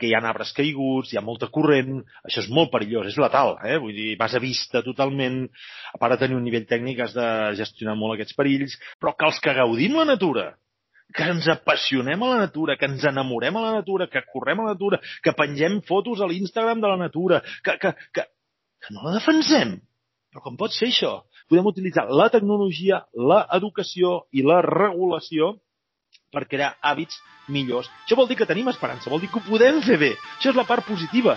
que 0.00 0.08
hi 0.08 0.14
ha 0.16 0.22
arbres 0.24 0.54
caiguts, 0.56 1.12
hi 1.12 1.18
ha 1.20 1.24
molta 1.24 1.50
corrent, 1.52 2.00
això 2.24 2.42
és 2.42 2.48
molt 2.52 2.72
perillós, 2.72 3.10
és 3.12 3.18
letal, 3.20 3.54
eh? 3.66 3.76
vull 3.82 3.94
dir, 3.96 4.14
vas 4.20 4.34
a 4.34 4.42
vista 4.42 4.82
totalment, 4.86 5.44
a 5.92 6.00
part 6.00 6.16
de 6.16 6.24
tenir 6.24 6.38
un 6.38 6.46
nivell 6.46 6.66
tècnic 6.70 7.04
has 7.04 7.14
de 7.16 7.28
gestionar 7.60 7.98
molt 8.00 8.16
aquests 8.16 8.36
perills, 8.38 8.78
però 8.98 9.14
que 9.16 9.28
els 9.28 9.40
que 9.44 9.56
gaudim 9.60 10.00
la 10.00 10.08
natura, 10.08 10.48
que 11.14 11.26
ens 11.26 11.48
apassionem 11.50 12.22
a 12.22 12.32
la 12.34 12.40
natura, 12.46 12.76
que 12.78 12.88
ens 12.88 13.04
enamorem 13.04 13.56
a 13.56 13.64
la 13.66 13.76
natura, 13.80 14.08
que 14.10 14.22
correm 14.32 14.60
a 14.60 14.68
la 14.70 14.74
natura, 14.74 15.00
que 15.22 15.34
pengem 15.36 15.80
fotos 15.88 16.20
a 16.20 16.28
l'Instagram 16.30 16.80
de 16.80 16.90
la 16.90 16.98
natura, 17.00 17.42
que, 17.64 17.76
que, 17.82 17.94
que, 18.14 18.26
que 18.80 18.94
no 18.94 19.06
la 19.06 19.16
defensem. 19.18 19.78
Però 20.30 20.44
com 20.44 20.58
pot 20.58 20.74
ser 20.74 20.90
això? 20.90 21.16
Podem 21.50 21.66
utilitzar 21.66 22.06
la 22.14 22.28
tecnologia, 22.30 23.02
l'educació 23.14 24.20
i 24.30 24.44
la 24.46 24.60
regulació 24.62 25.56
per 26.30 26.46
crear 26.46 26.76
hàbits 26.80 27.18
millors. 27.50 27.90
Això 28.04 28.18
vol 28.18 28.30
dir 28.30 28.38
que 28.38 28.48
tenim 28.48 28.70
esperança, 28.70 29.10
vol 29.10 29.22
dir 29.22 29.30
que 29.30 29.42
ho 29.42 29.48
podem 29.48 29.82
fer 29.82 29.98
bé. 29.98 30.14
Això 30.38 30.54
és 30.54 30.58
la 30.58 30.68
part 30.68 30.86
positiva. 30.86 31.36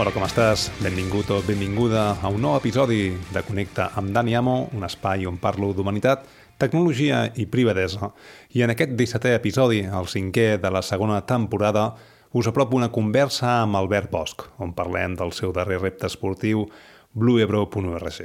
Hola, 0.00 0.14
com 0.16 0.24
estàs? 0.24 0.70
Benvingut 0.80 1.28
o 1.28 1.42
benvinguda 1.44 2.16
a 2.24 2.28
un 2.32 2.40
nou 2.40 2.54
episodi 2.56 3.10
de 3.34 3.42
Connecta 3.44 3.90
amb 4.00 4.14
Dani 4.16 4.32
Amo, 4.38 4.70
un 4.72 4.86
espai 4.88 5.26
on 5.28 5.36
parlo 5.36 5.74
d'humanitat, 5.76 6.24
tecnologia 6.60 7.24
i 7.40 7.48
privadesa. 7.50 8.12
I 8.54 8.62
en 8.66 8.74
aquest 8.74 8.92
17è 8.98 9.34
episodi, 9.38 9.80
el 9.82 10.08
cinquè 10.10 10.54
de 10.60 10.70
la 10.70 10.84
segona 10.84 11.22
temporada, 11.26 11.94
us 12.36 12.46
apropo 12.46 12.76
una 12.78 12.92
conversa 12.92 13.62
amb 13.64 13.80
Albert 13.80 14.10
Bosch, 14.12 14.46
on 14.62 14.74
parlem 14.76 15.16
del 15.18 15.32
seu 15.34 15.54
darrer 15.56 15.80
repte 15.80 16.06
esportiu, 16.06 16.68
blueebro.org. 17.12 18.20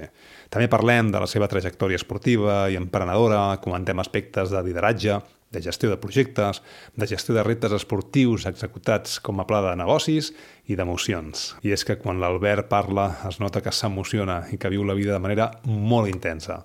També 0.54 0.68
parlem 0.70 1.10
de 1.14 1.24
la 1.24 1.30
seva 1.30 1.50
trajectòria 1.50 1.98
esportiva 1.98 2.66
i 2.70 2.78
emprenedora, 2.78 3.58
comentem 3.64 4.04
aspectes 4.04 4.54
de 4.54 4.62
lideratge, 4.68 5.18
de 5.56 5.62
gestió 5.62 5.90
de 5.90 5.98
projectes, 5.98 6.62
de 6.96 7.08
gestió 7.08 7.34
de 7.36 7.44
reptes 7.44 7.72
esportius 7.72 8.46
executats 8.50 9.20
com 9.24 9.40
a 9.40 9.46
pla 9.48 9.62
de 9.64 9.76
negocis 9.80 10.34
i 10.68 10.76
d'emocions. 10.76 11.54
I 11.64 11.72
és 11.76 11.86
que 11.88 11.96
quan 12.02 12.20
l'Albert 12.20 12.68
parla 12.70 13.08
es 13.30 13.40
nota 13.40 13.62
que 13.64 13.74
s'emociona 13.74 14.42
i 14.52 14.60
que 14.60 14.72
viu 14.74 14.84
la 14.84 14.98
vida 14.98 15.16
de 15.16 15.24
manera 15.24 15.52
molt 15.66 16.12
intensa. 16.12 16.64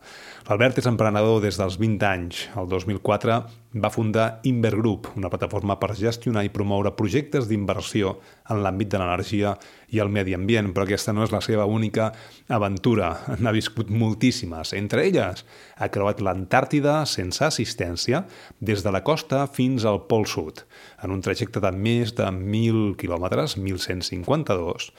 L'Albert 0.51 0.81
és 0.81 0.87
emprenedor 0.91 1.37
des 1.45 1.55
dels 1.61 1.77
20 1.79 2.03
anys. 2.09 2.39
El 2.59 2.67
2004 2.67 3.35
va 3.79 3.91
fundar 3.95 4.41
Inver 4.51 4.73
Group, 4.75 5.13
una 5.15 5.29
plataforma 5.31 5.77
per 5.79 5.93
gestionar 5.95 6.43
i 6.43 6.51
promoure 6.51 6.91
projectes 6.99 7.47
d'inversió 7.47 8.17
en 8.51 8.59
l'àmbit 8.65 8.91
de 8.91 8.99
l'energia 8.99 9.53
i 9.95 10.01
el 10.03 10.11
medi 10.11 10.35
ambient, 10.35 10.73
però 10.75 10.89
aquesta 10.89 11.15
no 11.15 11.23
és 11.23 11.31
la 11.31 11.39
seva 11.47 11.69
única 11.71 12.09
aventura. 12.51 13.13
N'ha 13.39 13.53
viscut 13.55 13.93
moltíssimes. 13.95 14.75
Entre 14.75 15.05
elles, 15.07 15.45
ha 15.79 15.91
creuat 15.95 16.19
l'Antàrtida 16.19 16.97
sense 17.07 17.47
assistència 17.47 18.25
des 18.59 18.83
de 18.83 18.91
la 18.91 19.05
costa 19.07 19.45
fins 19.47 19.87
al 19.87 20.03
Pol 20.11 20.27
Sud, 20.27 20.65
en 20.99 21.15
un 21.15 21.23
trajecte 21.23 21.63
de 21.63 21.71
més 21.71 22.17
de 22.19 22.27
1.000 22.27 22.99
quilòmetres, 22.99 23.55
1.152, 23.55 24.91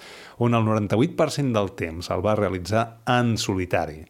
on 0.48 0.56
el 0.56 0.72
98% 0.72 1.52
del 1.60 1.76
temps 1.76 2.08
el 2.08 2.24
va 2.24 2.40
realitzar 2.40 2.88
en 3.20 3.36
solitari. 3.36 4.06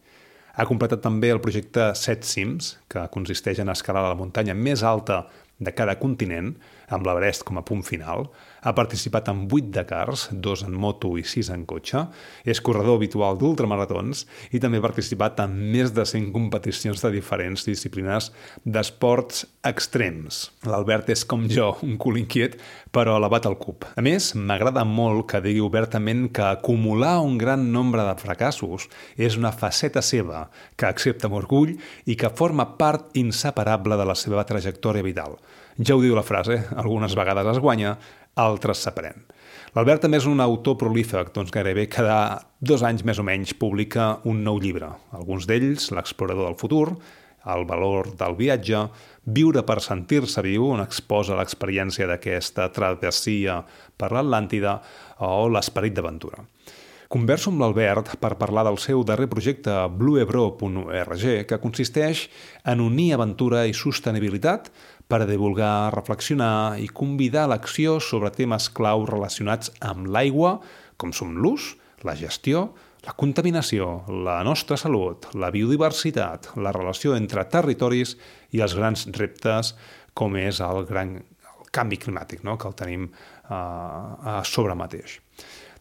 Ha 0.61 0.67
completat 0.69 1.01
també 1.01 1.31
el 1.33 1.39
projecte 1.41 1.87
Set 1.97 2.27
Cims, 2.27 2.75
que 2.85 3.07
consisteix 3.09 3.57
en 3.63 3.71
escalar 3.73 4.03
la 4.05 4.17
muntanya 4.19 4.53
més 4.53 4.83
alta 4.85 5.23
de 5.57 5.71
cada 5.73 5.95
continent, 5.97 6.51
amb 6.93 7.07
l'Everest 7.07 7.41
com 7.47 7.57
a 7.57 7.63
punt 7.65 7.81
final, 7.87 8.27
ha 8.61 8.73
participat 8.77 9.29
en 9.31 9.47
8 9.49 9.71
Dakars, 9.73 10.29
dos 10.31 10.63
en 10.63 10.75
moto 10.77 11.15
i 11.17 11.23
6 11.25 11.49
en 11.55 11.65
cotxe, 11.65 12.05
és 12.45 12.61
corredor 12.61 12.99
habitual 12.99 13.39
d'ultramaratons 13.41 14.25
i 14.53 14.61
també 14.61 14.77
ha 14.77 14.85
participat 14.85 15.41
en 15.45 15.55
més 15.73 15.93
de 15.95 16.05
100 16.05 16.29
competicions 16.35 17.01
de 17.01 17.11
diferents 17.15 17.65
disciplines 17.65 18.29
d'esports 18.65 19.45
extrems. 19.65 20.43
L'Albert 20.69 21.09
és 21.13 21.25
com 21.25 21.47
jo, 21.49 21.71
un 21.85 21.97
cul 22.01 22.19
inquiet, 22.21 22.59
però 22.93 23.17
elevat 23.17 23.47
al 23.49 23.57
cub. 23.61 23.87
A 23.97 24.03
més, 24.05 24.31
m'agrada 24.35 24.83
molt 24.85 25.27
que 25.31 25.41
digui 25.41 25.63
obertament 25.63 26.27
que 26.33 26.45
acumular 26.45 27.17
un 27.25 27.37
gran 27.41 27.71
nombre 27.73 28.05
de 28.05 28.15
fracassos 28.21 28.87
és 29.17 29.37
una 29.39 29.53
faceta 29.55 30.03
seva, 30.05 30.47
que 30.77 30.89
accepta 30.89 31.29
amb 31.29 31.39
orgull 31.41 31.73
i 32.05 32.17
que 32.19 32.33
forma 32.35 32.67
part 32.77 33.15
inseparable 33.17 33.97
de 33.97 34.05
la 34.05 34.17
seva 34.17 34.45
trajectòria 34.45 35.05
vital. 35.05 35.39
Ja 35.81 35.95
ho 35.95 36.01
diu 36.03 36.13
la 36.13 36.25
frase, 36.25 36.59
algunes 36.77 37.15
vegades 37.17 37.47
es 37.47 37.59
guanya, 37.63 37.95
altres 38.39 38.83
s'aprèn. 38.85 39.25
L'Albert 39.75 40.03
també 40.03 40.19
és 40.19 40.27
un 40.27 40.41
autor 40.43 40.75
prolífic, 40.79 41.31
doncs 41.35 41.51
gairebé 41.51 41.87
cada 41.91 42.41
dos 42.59 42.83
anys 42.83 43.05
més 43.07 43.19
o 43.19 43.23
menys 43.23 43.53
publica 43.55 44.17
un 44.27 44.43
nou 44.43 44.59
llibre. 44.59 44.89
Alguns 45.15 45.47
d'ells, 45.47 45.91
L'explorador 45.95 46.49
del 46.49 46.59
futur, 46.59 46.97
El 47.41 47.65
valor 47.65 48.11
del 48.19 48.35
viatge, 48.37 48.83
Viure 49.25 49.63
per 49.63 49.79
sentir-se 49.81 50.41
viu, 50.45 50.67
on 50.75 50.81
exposa 50.83 51.37
l'experiència 51.37 52.05
d'aquesta 52.09 52.67
travessia 52.73 53.63
per 53.97 54.11
l'Atlàntida, 54.11 54.79
o 55.25 55.47
L'esperit 55.49 55.93
d'aventura. 55.93 56.45
Converso 57.11 57.49
amb 57.51 57.59
l'Albert 57.59 58.13
per 58.23 58.37
parlar 58.39 58.63
del 58.63 58.77
seu 58.79 59.01
darrer 59.03 59.25
projecte 59.27 59.73
bluebro.org, 59.99 61.23
que 61.43 61.57
consisteix 61.59 62.29
en 62.63 62.79
unir 62.79 63.09
aventura 63.17 63.65
i 63.67 63.73
sostenibilitat 63.75 64.69
per 65.11 65.25
divulgar, 65.27 65.91
reflexionar 65.91 66.79
i 66.79 66.87
convidar 66.87 67.43
a 67.43 67.51
l'acció 67.51 67.97
sobre 67.99 68.31
temes 68.31 68.69
clau 68.71 69.03
relacionats 69.09 69.73
amb 69.83 70.07
l'aigua, 70.07 70.53
com 70.95 71.11
són 71.11 71.35
l'ús, 71.43 71.73
la 72.07 72.15
gestió, 72.15 72.69
la 73.03 73.15
contaminació, 73.17 74.05
la 74.23 74.37
nostra 74.47 74.77
salut, 74.79 75.27
la 75.35 75.49
biodiversitat, 75.51 76.53
la 76.55 76.71
relació 76.71 77.17
entre 77.17 77.43
territoris 77.51 78.15
i 78.55 78.63
els 78.63 78.77
grans 78.77 79.03
reptes 79.17 79.73
com 80.15 80.37
és 80.39 80.61
el 80.63 80.85
gran 80.87 81.17
el 81.17 81.73
canvi 81.75 81.99
climàtic, 81.99 82.45
no? 82.47 82.55
que 82.55 82.69
el 82.69 82.77
tenim 82.79 83.09
uh, 83.09 83.51
a 83.51 84.41
sobre 84.47 84.77
mateix. 84.79 85.19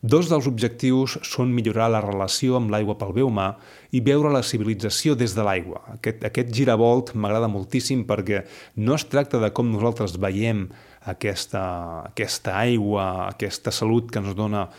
Dos 0.01 0.31
dels 0.31 0.47
objectius 0.49 1.19
són 1.29 1.51
millorar 1.53 1.91
la 1.93 2.01
relació 2.01 2.57
amb 2.57 2.71
l'aigua 2.73 2.95
pel 2.97 3.13
bé 3.13 3.25
humà 3.27 3.51
i 3.93 4.01
veure 4.01 4.31
la 4.33 4.41
civilització 4.41 5.13
des 5.13 5.35
de 5.37 5.45
l'aigua. 5.45 5.83
Aquest, 5.93 6.25
aquest 6.25 6.55
giravolt 6.57 7.13
m'agrada 7.13 7.51
moltíssim 7.53 8.07
perquè 8.09 8.47
no 8.81 8.97
es 8.97 9.05
tracta 9.13 9.43
de 9.43 9.51
com 9.53 9.69
nosaltres 9.69 10.17
veiem 10.17 10.71
aquesta, 11.13 11.65
aquesta 12.09 12.57
aigua, 12.63 13.29
aquesta 13.29 13.75
salut 13.77 14.09
que 14.09 14.23
ens 14.23 14.33
dona 14.39 14.71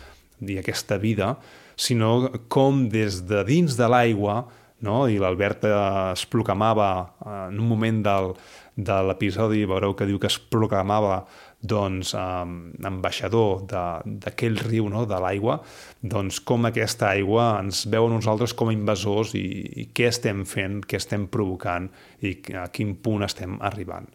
i 0.42 0.58
aquesta 0.58 0.98
vida, 0.98 1.36
sinó 1.78 2.32
com 2.50 2.88
des 2.90 3.22
de 3.30 3.44
dins 3.46 3.78
de 3.78 3.92
l'aigua 3.94 4.42
no? 4.82 5.06
i 5.06 5.22
l'Albert 5.22 5.70
es 5.70 6.26
proclamava 6.34 7.14
en 7.50 7.62
un 7.62 7.70
moment 7.70 8.02
del, 8.10 8.34
de 8.76 8.98
l'episodi, 9.06 9.68
veureu 9.70 9.94
que 9.94 10.10
diu 10.10 10.18
que 10.18 10.30
es 10.34 10.40
proclamava 10.42 11.22
doncs, 11.62 12.14
um, 12.18 12.56
ambaixador 12.86 13.66
d'aquell 13.70 14.58
riu, 14.66 14.90
no? 14.90 15.06
de 15.06 15.20
l'aigua, 15.22 15.60
doncs 16.02 16.42
com 16.46 16.66
aquesta 16.66 17.12
aigua 17.12 17.54
ens 17.62 17.86
veu 17.92 18.08
a 18.08 18.14
nosaltres 18.14 18.56
com 18.58 18.72
a 18.72 18.76
invasors 18.76 19.36
i, 19.38 19.46
i 19.84 19.90
què 19.94 20.10
estem 20.10 20.46
fent, 20.50 20.82
què 20.86 20.98
estem 20.98 21.28
provocant 21.32 21.92
i 22.26 22.38
a 22.58 22.68
quin 22.74 22.96
punt 23.02 23.28
estem 23.28 23.60
arribant. 23.62 24.10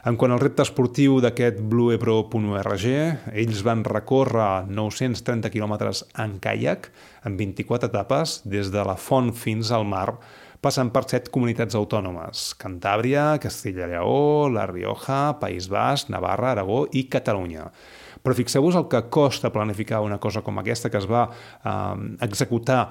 En 0.00 0.16
quant 0.16 0.32
al 0.32 0.40
repte 0.40 0.64
esportiu 0.64 1.18
d'aquest 1.20 1.58
bluebro.org, 1.68 2.84
ells 3.36 3.64
van 3.66 3.82
recórrer 3.84 4.64
930 4.72 5.50
quilòmetres 5.52 6.06
en 6.22 6.38
caiac 6.40 6.88
en 7.28 7.36
24 7.36 7.90
etapes 7.90 8.38
des 8.48 8.72
de 8.72 8.84
la 8.86 8.96
font 8.96 9.28
fins 9.36 9.68
al 9.76 9.84
mar 9.84 10.14
passen 10.60 10.90
per 10.92 11.06
set 11.08 11.30
comunitats 11.32 11.76
autònomes, 11.78 12.50
Cantàbria, 12.60 13.38
Castilla 13.40 13.86
i 13.88 13.94
Lleó, 13.94 14.48
La 14.52 14.66
Rioja, 14.68 15.38
País 15.40 15.70
Basc, 15.72 16.12
Navarra, 16.12 16.52
Aragó 16.52 16.84
i 16.92 17.06
Catalunya. 17.12 17.66
Però 18.20 18.36
fixeu-vos 18.36 18.76
el 18.76 18.88
que 18.92 19.06
costa 19.08 19.52
planificar 19.52 20.02
una 20.04 20.20
cosa 20.20 20.44
com 20.44 20.60
aquesta 20.60 20.90
que 20.92 21.00
es 21.00 21.08
va 21.08 21.24
eh, 21.30 22.16
executar 22.26 22.82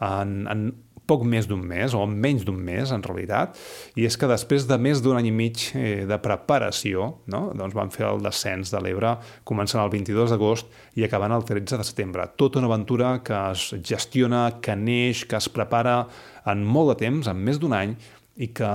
en, 0.00 0.44
en 0.46 0.68
poc 1.06 1.24
més 1.26 1.46
d'un 1.48 1.62
mes, 1.62 1.94
o 1.94 2.02
menys 2.10 2.44
d'un 2.46 2.58
mes, 2.58 2.90
en 2.92 3.04
realitat, 3.04 3.56
i 3.96 4.06
és 4.08 4.16
que 4.18 4.28
després 4.30 4.66
de 4.68 4.78
més 4.82 5.02
d'un 5.04 5.18
any 5.18 5.30
i 5.30 5.34
mig 5.34 5.68
eh, 5.78 6.04
de 6.08 6.18
preparació, 6.22 7.12
no? 7.32 7.42
doncs 7.56 7.76
van 7.76 7.92
fer 7.94 8.08
el 8.08 8.22
descens 8.24 8.72
de 8.74 8.82
l'Ebre 8.82 9.14
començant 9.48 9.82
el 9.84 9.92
22 9.94 10.34
d'agost 10.34 10.72
i 10.98 11.06
acabant 11.06 11.34
el 11.36 11.46
13 11.46 11.80
de 11.80 11.86
setembre. 11.86 12.26
Tota 12.36 12.60
una 12.62 12.70
aventura 12.72 13.16
que 13.26 13.38
es 13.52 13.68
gestiona, 13.86 14.48
que 14.62 14.76
neix, 14.76 15.24
que 15.30 15.38
es 15.38 15.50
prepara 15.52 16.02
en 16.46 16.66
molt 16.66 16.94
de 16.94 17.00
temps, 17.06 17.30
en 17.30 17.40
més 17.42 17.62
d'un 17.62 17.74
any, 17.76 17.96
i 18.36 18.50
que 18.54 18.68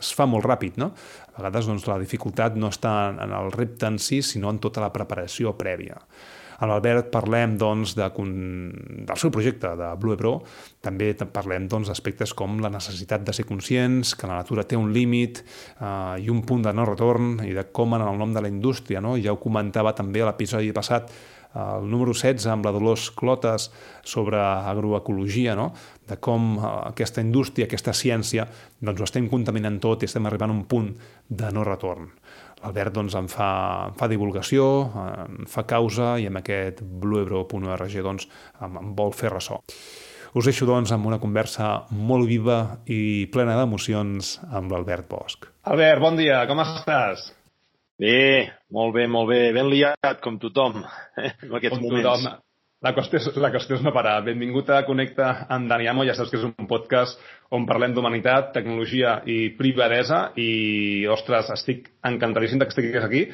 es 0.00 0.10
fa 0.16 0.26
molt 0.28 0.46
ràpid, 0.46 0.76
no? 0.80 0.90
A 1.34 1.40
vegades 1.40 1.68
doncs, 1.70 1.86
la 1.88 1.98
dificultat 2.00 2.56
no 2.58 2.70
està 2.72 2.92
en 3.12 3.32
el 3.36 3.50
repte 3.54 3.88
en 3.88 3.98
si, 4.02 4.20
sinó 4.26 4.52
en 4.52 4.60
tota 4.62 4.82
la 4.84 4.92
preparació 4.92 5.54
prèvia. 5.58 5.98
Amb 6.60 6.68
l'Albert 6.68 7.08
parlem 7.12 7.56
doncs, 7.60 7.94
de, 7.96 8.06
del 8.12 9.18
seu 9.20 9.32
projecte 9.32 9.72
de 9.80 9.88
Blue 10.00 10.18
Pro, 10.20 10.34
també 10.84 11.14
parlem 11.24 11.66
doncs, 11.72 11.88
d'aspectes 11.88 12.34
doncs, 12.34 12.36
com 12.36 12.60
la 12.60 12.72
necessitat 12.72 13.24
de 13.24 13.32
ser 13.36 13.46
conscients, 13.48 14.12
que 14.14 14.28
la 14.28 14.36
natura 14.42 14.66
té 14.68 14.76
un 14.76 14.92
límit 14.92 15.40
eh, 15.40 16.20
i 16.20 16.28
un 16.28 16.44
punt 16.44 16.66
de 16.68 16.74
no 16.76 16.84
retorn, 16.88 17.38
i 17.48 17.56
de 17.56 17.64
com 17.72 17.96
en 17.96 18.04
el 18.04 18.20
nom 18.20 18.36
de 18.36 18.44
la 18.44 18.52
indústria, 18.52 19.00
no? 19.00 19.16
ja 19.16 19.32
ho 19.32 19.40
comentava 19.40 19.94
també 19.96 20.20
a 20.20 20.28
l'episodi 20.28 20.72
passat, 20.76 21.12
el 21.50 21.88
número 21.90 22.12
16 22.14 22.46
amb 22.46 22.64
la 22.64 22.70
Dolors 22.70 23.08
Clotes 23.10 23.70
sobre 24.06 24.38
agroecologia, 24.38 25.56
no? 25.58 25.72
de 26.06 26.18
com 26.22 26.52
eh, 26.58 26.66
aquesta 26.92 27.24
indústria, 27.24 27.66
aquesta 27.66 27.94
ciència, 27.96 28.46
doncs 28.80 29.00
ho 29.00 29.08
estem 29.08 29.26
contaminant 29.32 29.80
tot 29.82 30.04
i 30.04 30.10
estem 30.10 30.28
arribant 30.28 30.52
a 30.52 30.58
un 30.60 30.66
punt 30.70 30.92
de 31.28 31.50
no 31.54 31.64
retorn. 31.66 32.10
L'Albert 32.60 32.94
doncs, 32.96 33.16
en, 33.16 33.28
fa, 33.32 33.50
en 33.88 33.96
fa 33.96 34.08
divulgació, 34.10 34.66
en 35.00 35.48
fa 35.48 35.64
causa 35.68 36.14
i 36.20 36.28
amb 36.28 36.42
aquest 36.42 36.82
bluebro.org 36.82 37.98
doncs, 38.04 38.28
em, 38.60 38.78
em 38.82 38.94
vol 38.98 39.14
fer 39.16 39.32
ressò. 39.32 39.60
Us 40.36 40.46
deixo 40.46 40.66
doncs 40.68 40.92
amb 40.94 41.08
una 41.10 41.18
conversa 41.18 41.72
molt 41.90 42.28
viva 42.28 42.60
i 42.86 43.26
plena 43.34 43.56
d'emocions 43.58 44.36
amb 44.46 44.70
l'Albert 44.70 45.08
Bosch. 45.10 45.48
Albert, 45.66 46.04
bon 46.04 46.20
dia, 46.20 46.44
com 46.46 46.62
estàs? 46.62 47.24
Bé, 48.00 48.52
molt 48.72 48.94
bé, 48.94 49.08
molt 49.10 49.28
bé. 49.28 49.40
Ben 49.52 49.66
liat, 49.68 50.20
com 50.22 50.38
tothom, 50.40 50.84
eh, 51.18 51.32
en 51.34 51.58
aquests 51.58 51.76
com 51.76 51.88
moments. 51.88 52.06
Tothom. 52.06 52.46
La 52.80 52.94
qüestió, 52.96 53.18
és, 53.20 53.26
la 53.36 53.50
qüestió 53.52 53.76
és 53.76 53.82
no 53.84 53.92
parar. 53.92 54.22
Benvingut 54.24 54.70
a 54.72 54.78
Connecta 54.86 55.32
amb 55.52 55.68
Dani 55.68 55.90
Amo. 55.90 56.06
Ja 56.08 56.14
saps 56.16 56.30
que 56.32 56.38
és 56.38 56.46
un 56.46 56.54
podcast 56.70 57.20
on 57.56 57.66
parlem 57.66 57.94
d'humanitat, 57.94 58.52
tecnologia 58.54 59.18
i 59.26 59.50
privadesa 59.58 60.30
i, 60.38 61.06
ostres, 61.10 61.50
estic 61.54 61.90
encantadíssim 62.06 62.62
que 62.62 62.70
estiguis 62.70 63.02
aquí 63.02 63.24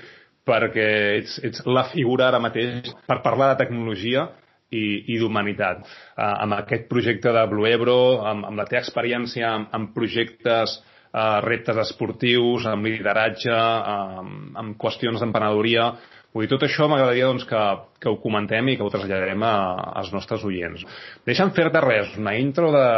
perquè 0.46 0.88
ets, 1.18 1.38
ets 1.44 1.64
la 1.66 1.84
figura 1.90 2.30
ara 2.30 2.40
mateix 2.40 2.92
per 3.08 3.18
parlar 3.24 3.52
de 3.52 3.64
tecnologia 3.64 4.28
i, 4.70 5.14
i 5.14 5.18
d'humanitat. 5.20 5.82
Uh, 5.82 6.34
amb 6.46 6.56
aquest 6.60 6.86
projecte 6.90 7.32
de 7.34 7.46
Blue 7.50 7.68
Ebro, 7.70 7.98
amb, 8.26 8.46
amb 8.48 8.60
la 8.62 8.66
teva 8.70 8.84
experiència 8.84 9.48
amb, 9.50 9.72
amb 9.74 9.90
projectes 9.94 10.78
eh, 11.16 11.40
reptes 11.44 11.80
esportius, 11.86 12.66
amb 12.70 12.88
lideratge, 12.88 13.54
amb, 13.54 14.52
amb 14.58 14.76
qüestions 14.80 15.22
d'emprenedoria. 15.22 15.90
Vull 16.34 16.44
dir, 16.44 16.52
tot 16.52 16.66
això 16.66 16.88
m'agradaria 16.90 17.30
doncs, 17.30 17.46
que, 17.48 17.62
que 18.02 18.10
ho 18.10 18.18
comentem 18.20 18.68
i 18.68 18.76
que 18.76 18.84
ho 18.84 18.92
traslladarem 18.92 19.44
a, 19.46 19.54
als 20.02 20.12
nostres 20.12 20.44
oients. 20.44 20.84
Deixa'm 21.26 21.54
fer-te 21.56 21.80
res, 21.84 22.12
una 22.20 22.36
intro 22.36 22.68
de, 22.74 22.88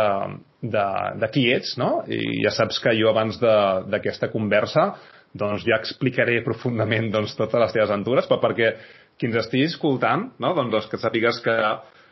de, 0.62 0.86
de 1.20 1.28
qui 1.34 1.46
ets, 1.52 1.76
no? 1.78 2.02
I 2.10 2.42
ja 2.44 2.52
saps 2.54 2.80
que 2.82 2.96
jo 2.98 3.12
abans 3.12 3.38
d'aquesta 3.40 4.30
conversa 4.32 4.92
doncs 5.38 5.66
ja 5.68 5.76
explicaré 5.76 6.40
profundament 6.42 7.12
doncs, 7.12 7.36
totes 7.36 7.60
les 7.60 7.74
teves 7.76 7.90
aventures, 7.92 8.26
però 8.26 8.40
perquè 8.42 8.72
qui 9.18 9.28
ens 9.28 9.38
estigui 9.42 9.68
escoltant, 9.68 10.30
no? 10.40 10.54
doncs 10.56 10.88
que 10.90 11.00
sàpigues 11.00 11.42
que 11.44 11.56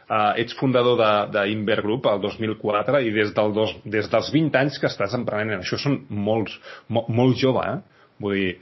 Uh, 0.07 0.37
ets 0.39 0.55
fundador 0.55 1.01
d'Inver 1.35 1.81
Group 1.83 2.05
el 2.07 2.21
2004 2.23 3.01
i 3.03 3.09
des, 3.11 3.33
del 3.35 3.49
dos, 3.57 3.73
des 3.83 4.07
dels 4.07 4.29
20 4.31 4.55
anys 4.61 4.77
que 4.79 4.87
estàs 4.87 5.17
emprenent. 5.19 5.65
Això 5.65 5.81
són 5.83 5.97
molts, 6.07 6.53
mo, 6.87 7.03
molt 7.11 7.35
jove, 7.41 7.65
eh? 7.67 8.05
Vull 8.23 8.37
dir, 8.39 8.53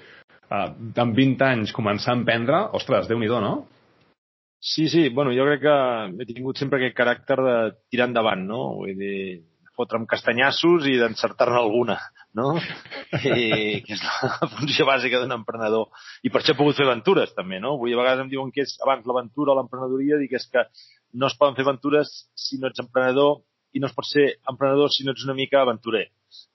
uh, 0.48 0.70
amb 1.04 1.20
20 1.20 1.44
anys 1.44 1.74
començar 1.76 2.14
a 2.14 2.16
emprendre, 2.16 2.62
ostres, 2.80 3.10
déu 3.10 3.20
nhi 3.20 3.28
no? 3.28 3.52
Sí, 4.56 4.88
sí, 4.88 5.10
bueno, 5.12 5.34
jo 5.36 5.44
crec 5.44 5.60
que 5.66 5.76
he 6.24 6.28
tingut 6.32 6.56
sempre 6.56 6.80
aquest 6.80 6.96
caràcter 6.96 7.36
de 7.36 7.56
tirar 7.92 8.08
endavant, 8.08 8.48
no? 8.48 8.62
Vull 8.80 8.96
dir, 8.96 9.18
fotre'm 9.78 10.06
castanyassos 10.10 10.86
i 10.90 10.96
d'encertar-ne 11.00 11.58
alguna, 11.58 11.96
no? 12.38 12.54
I, 13.18 13.80
que 13.86 13.96
és 13.96 14.02
la 14.04 14.48
funció 14.56 14.86
bàsica 14.88 15.20
d'un 15.22 15.34
emprenedor. 15.36 15.88
I 16.22 16.32
per 16.32 16.42
això 16.42 16.54
he 16.54 16.58
pogut 16.58 16.78
fer 16.78 16.86
aventures, 16.88 17.34
també, 17.38 17.60
no? 17.62 17.76
Vull, 17.80 17.94
a 17.94 18.02
vegades 18.02 18.24
em 18.24 18.30
diuen 18.32 18.52
que 18.54 18.66
és 18.66 18.76
abans 18.84 19.06
l'aventura 19.08 19.54
o 19.54 19.58
l'emprenedoria, 19.58 20.20
dic 20.22 20.36
és 20.38 20.46
que 20.52 20.66
no 21.14 21.30
es 21.30 21.38
poden 21.38 21.58
fer 21.58 21.66
aventures 21.66 22.12
si 22.38 22.60
no 22.60 22.70
ets 22.70 22.82
emprenedor 22.82 23.42
i 23.74 23.82
no 23.82 23.90
es 23.90 23.96
pot 23.96 24.06
ser 24.06 24.28
emprenedor 24.50 24.92
si 24.94 25.06
no 25.06 25.14
ets 25.14 25.26
una 25.26 25.36
mica 25.38 25.62
aventurer, 25.62 26.06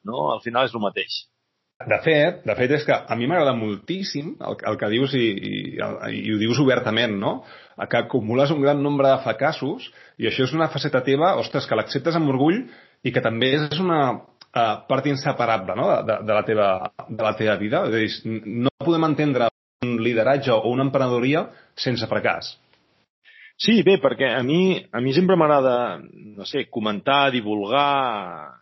no? 0.07 0.29
Al 0.35 0.43
final 0.45 0.67
és 0.69 0.75
el 0.75 0.83
mateix. 0.83 1.25
De 1.87 1.95
fet, 2.03 2.41
de 2.43 2.53
fet 2.59 2.71
és 2.75 2.83
que 2.83 2.91
a 2.91 3.15
mi 3.15 3.27
m'agrada 3.31 3.53
moltíssim 3.55 4.33
el, 4.43 4.57
el 4.67 4.77
que 4.79 4.89
dius 4.91 5.13
i, 5.15 5.27
i, 5.31 5.51
i 6.17 6.33
ho 6.33 6.39
dius 6.41 6.59
obertament, 6.59 7.15
no? 7.21 7.37
Que 7.87 8.01
acumules 8.01 8.51
un 8.51 8.59
gran 8.65 8.81
nombre 8.83 9.07
de 9.07 9.21
fracassos 9.23 9.85
i 10.19 10.27
això 10.27 10.43
és 10.43 10.55
una 10.55 10.67
faceta 10.73 10.99
teva, 11.05 11.37
ostres, 11.39 11.67
que 11.67 11.77
l'acceptes 11.79 12.17
amb 12.19 12.33
orgull 12.33 12.65
i 13.03 13.13
que 13.15 13.23
també 13.23 13.53
és 13.57 13.79
una 13.79 13.99
uh, 14.13 14.75
part 14.89 15.07
inseparable 15.07 15.75
no? 15.77 15.89
de, 16.05 16.17
de, 16.25 16.33
la 16.35 16.43
teva, 16.47 16.69
de 17.07 17.23
la 17.23 17.35
teva 17.39 17.55
vida. 17.61 17.83
És 17.99 18.19
dir, 18.23 18.41
no 18.65 18.73
podem 18.83 19.07
entendre 19.09 19.49
un 19.85 19.99
lideratge 20.03 20.51
o 20.51 20.73
una 20.73 20.87
emprenedoria 20.87 21.47
sense 21.79 22.07
fracàs. 22.11 22.55
Sí, 23.59 23.81
bé, 23.83 23.97
perquè 23.99 24.29
a 24.37 24.43
mi, 24.43 24.79
a 24.95 25.01
mi 25.03 25.11
sempre 25.11 25.35
m'agrada, 25.35 25.99
no 25.99 26.45
sé, 26.47 26.69
comentar, 26.71 27.25
divulgar, 27.33 28.53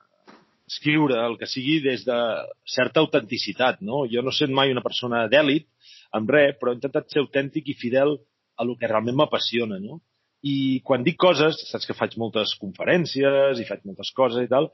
escriure, 0.68 1.20
el 1.22 1.38
que 1.38 1.50
sigui 1.50 1.78
des 1.84 2.04
de 2.06 2.18
certa 2.66 3.04
autenticitat, 3.04 3.84
no? 3.86 4.08
Jo 4.10 4.24
no 4.26 4.34
sé 4.34 4.50
mai 4.50 4.74
una 4.74 4.84
persona 4.86 5.28
d'èlit 5.30 5.68
amb 6.18 6.34
res, 6.34 6.58
però 6.58 6.74
he 6.74 6.80
intentat 6.80 7.14
ser 7.14 7.22
autèntic 7.22 7.70
i 7.70 7.78
fidel 7.78 8.18
a 8.58 8.66
lo 8.66 8.76
que 8.76 8.90
realment 8.90 9.20
m'apassiona, 9.20 9.78
no? 9.80 10.02
I 10.46 10.82
quan 10.86 11.04
dic 11.06 11.18
coses, 11.18 11.58
saps 11.72 11.88
que 11.90 11.98
faig 11.98 12.14
moltes 12.22 12.54
conferències 12.62 13.60
i 13.60 13.66
faig 13.66 13.82
moltes 13.88 14.12
coses 14.16 14.46
i 14.46 14.52
tal, 14.52 14.70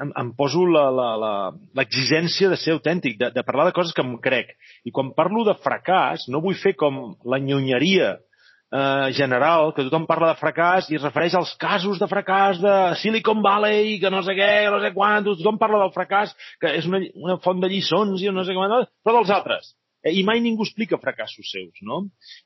em, 0.00 0.10
em 0.20 0.30
poso 0.38 0.64
l'exigència 0.66 2.50
de 2.50 2.58
ser 2.58 2.74
autèntic, 2.74 3.18
de, 3.18 3.30
de 3.34 3.46
parlar 3.46 3.68
de 3.68 3.74
coses 3.76 3.94
que 3.94 4.04
em 4.04 4.14
crec. 4.22 4.54
I 4.86 4.94
quan 4.94 5.14
parlo 5.16 5.44
de 5.46 5.56
fracàs, 5.64 6.28
no 6.30 6.42
vull 6.44 6.58
fer 6.58 6.74
com 6.78 7.14
la 7.26 7.40
nyonyeria 7.42 8.14
eh, 8.14 9.12
general, 9.18 9.72
que 9.74 9.86
tothom 9.86 10.06
parla 10.10 10.32
de 10.32 10.40
fracàs 10.40 10.90
i 10.90 10.98
es 10.98 11.06
refereix 11.06 11.36
als 11.38 11.54
casos 11.60 12.00
de 12.02 12.10
fracàs 12.10 12.60
de 12.62 12.74
Silicon 13.02 13.42
Valley, 13.44 13.98
que 14.02 14.10
no 14.10 14.22
sé 14.26 14.36
què, 14.38 14.52
no 14.72 14.82
sé 14.82 14.94
quant, 14.96 15.26
tothom 15.30 15.60
parla 15.62 15.84
del 15.84 15.94
fracàs, 15.94 16.34
que 16.60 16.74
és 16.80 16.90
una, 16.90 17.02
una 17.14 17.38
font 17.44 17.62
de 17.62 17.70
lliçons 17.70 18.22
i 18.22 18.34
no 18.34 18.46
sé 18.46 18.56
quant, 18.56 18.78
però 19.04 19.20
dels 19.20 19.34
altres. 19.34 19.74
Eh, 20.04 20.12
i 20.20 20.22
mai 20.28 20.42
ningú 20.44 20.66
explica 20.66 20.98
fracassos 21.00 21.48
seus, 21.48 21.80
no? 21.80 22.02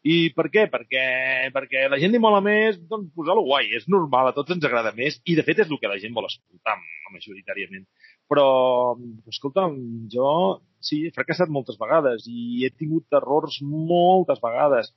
I 0.07 0.31
per 0.37 0.47
què? 0.55 0.69
Perquè, 0.71 1.03
perquè 1.55 1.89
la 1.91 1.99
gent 1.99 2.15
li 2.15 2.21
mola 2.23 2.39
més, 2.45 2.79
doncs 2.91 3.11
posar-lo 3.19 3.43
guai, 3.49 3.73
és 3.75 3.89
normal, 3.91 4.31
a 4.31 4.37
tots 4.37 4.55
ens 4.55 4.67
agrada 4.69 4.93
més, 4.95 5.19
i 5.27 5.35
de 5.35 5.43
fet 5.47 5.65
és 5.65 5.73
el 5.73 5.81
que 5.83 5.91
la 5.91 5.99
gent 5.99 6.15
vol 6.15 6.29
escoltar 6.29 6.77
majoritàriament. 7.11 7.89
Però, 8.31 8.47
escolta'm, 9.33 9.75
jo 10.13 10.29
sí, 10.79 11.03
he 11.09 11.15
fracassat 11.17 11.51
moltes 11.51 11.81
vegades 11.81 12.29
i 12.31 12.63
he 12.63 12.71
tingut 12.71 13.19
errors 13.19 13.59
moltes 13.65 14.39
vegades, 14.45 14.93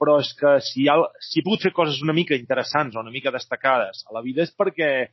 però 0.00 0.16
és 0.22 0.30
que 0.38 0.54
si, 0.64 0.86
ha, 0.88 0.96
si 1.20 1.40
he 1.40 1.44
pogut 1.44 1.66
fer 1.66 1.74
coses 1.76 2.00
una 2.00 2.16
mica 2.16 2.38
interessants 2.38 2.96
o 2.96 3.02
una 3.04 3.12
mica 3.12 3.34
destacades 3.34 4.06
a 4.08 4.16
la 4.16 4.24
vida 4.24 4.46
és 4.46 4.54
perquè 4.56 5.10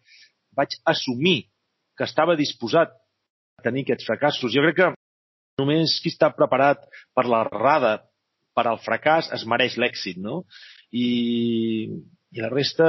vaig 0.55 0.77
assumir 0.87 1.49
que 1.97 2.07
estava 2.07 2.37
disposat 2.39 2.95
a 3.59 3.65
tenir 3.65 3.83
aquests 3.83 4.07
fracassos. 4.07 4.53
Jo 4.53 4.63
crec 4.63 4.77
que 4.79 4.87
Només 5.57 5.95
qui 6.03 6.11
està 6.13 6.29
preparat 6.37 6.83
per 7.17 7.25
l'errada, 7.25 7.97
per 8.57 8.65
al 8.69 8.79
fracàs, 8.81 9.31
es 9.33 9.45
mereix 9.49 9.77
l'èxit, 9.81 10.19
no? 10.21 10.43
I, 10.93 11.07
i 12.33 12.43
la 12.43 12.49
resta 12.53 12.87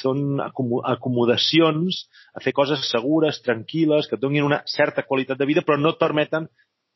són 0.00 0.40
acomodacions 0.44 2.02
a 2.36 2.42
fer 2.44 2.54
coses 2.56 2.88
segures, 2.88 3.40
tranquil·les, 3.44 4.08
que 4.08 4.16
et 4.16 4.22
donin 4.22 4.48
una 4.48 4.62
certa 4.68 5.04
qualitat 5.08 5.40
de 5.40 5.48
vida, 5.48 5.64
però 5.66 5.76
no 5.80 5.92
et 5.92 6.00
permeten 6.00 6.48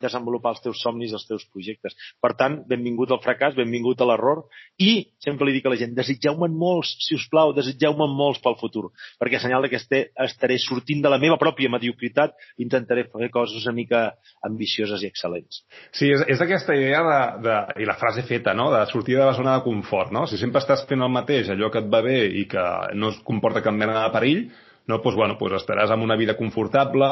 desenvolupar 0.02 0.54
els 0.54 0.62
teus 0.64 0.80
somnis, 0.82 1.14
els 1.16 1.26
teus 1.28 1.44
projectes. 1.52 1.96
Per 2.22 2.32
tant, 2.38 2.58
benvingut 2.68 3.12
al 3.14 3.22
fracàs, 3.24 3.56
benvingut 3.56 4.00
a 4.00 4.08
l'error 4.10 4.44
i 4.82 5.06
sempre 5.22 5.48
li 5.48 5.56
dic 5.56 5.66
a 5.66 5.72
la 5.72 5.78
gent, 5.80 5.94
desitgeu-me'n 5.96 6.56
molts, 6.56 6.92
si 7.06 7.16
us 7.16 7.26
plau, 7.32 7.54
desitgeu-me'n 7.56 8.16
molts 8.16 8.42
pel 8.44 8.58
futur, 8.60 8.90
perquè 9.20 9.40
senyal 9.42 9.68
que 9.72 9.80
estaré 9.80 10.58
sortint 10.62 11.02
de 11.04 11.12
la 11.12 11.20
meva 11.22 11.38
pròpia 11.40 11.72
mediocritat 11.72 12.36
i 12.56 12.66
intentaré 12.66 13.06
fer 13.12 13.30
coses 13.34 13.64
una 13.64 13.76
mica 13.76 14.02
ambicioses 14.46 15.02
i 15.02 15.10
excel·lents. 15.10 15.62
Sí, 15.96 16.10
és, 16.12 16.26
és 16.36 16.44
aquesta 16.44 16.76
idea 16.76 17.02
de, 17.06 17.18
de, 17.46 17.56
i 17.82 17.88
la 17.88 17.98
frase 18.00 18.26
feta, 18.28 18.54
no?, 18.54 18.68
de 18.74 18.84
sortir 18.92 19.16
de 19.16 19.24
la 19.24 19.34
zona 19.36 19.56
de 19.56 19.64
confort, 19.66 20.12
no? 20.14 20.26
Si 20.28 20.38
sempre 20.40 20.62
estàs 20.62 20.84
fent 20.88 21.02
el 21.02 21.12
mateix, 21.12 21.50
allò 21.52 21.70
que 21.72 21.82
et 21.82 21.90
va 21.92 22.02
bé 22.04 22.20
i 22.42 22.46
que 22.50 22.64
no 22.94 23.12
es 23.14 23.20
comporta 23.26 23.64
cap 23.64 23.74
mena 23.74 24.02
de 24.04 24.14
perill, 24.14 24.46
no, 24.86 25.00
doncs, 25.02 25.16
bueno, 25.18 25.36
doncs 25.40 25.62
estaràs 25.62 25.90
en 25.90 26.04
una 26.04 26.16
vida 26.18 26.36
confortable, 26.38 27.08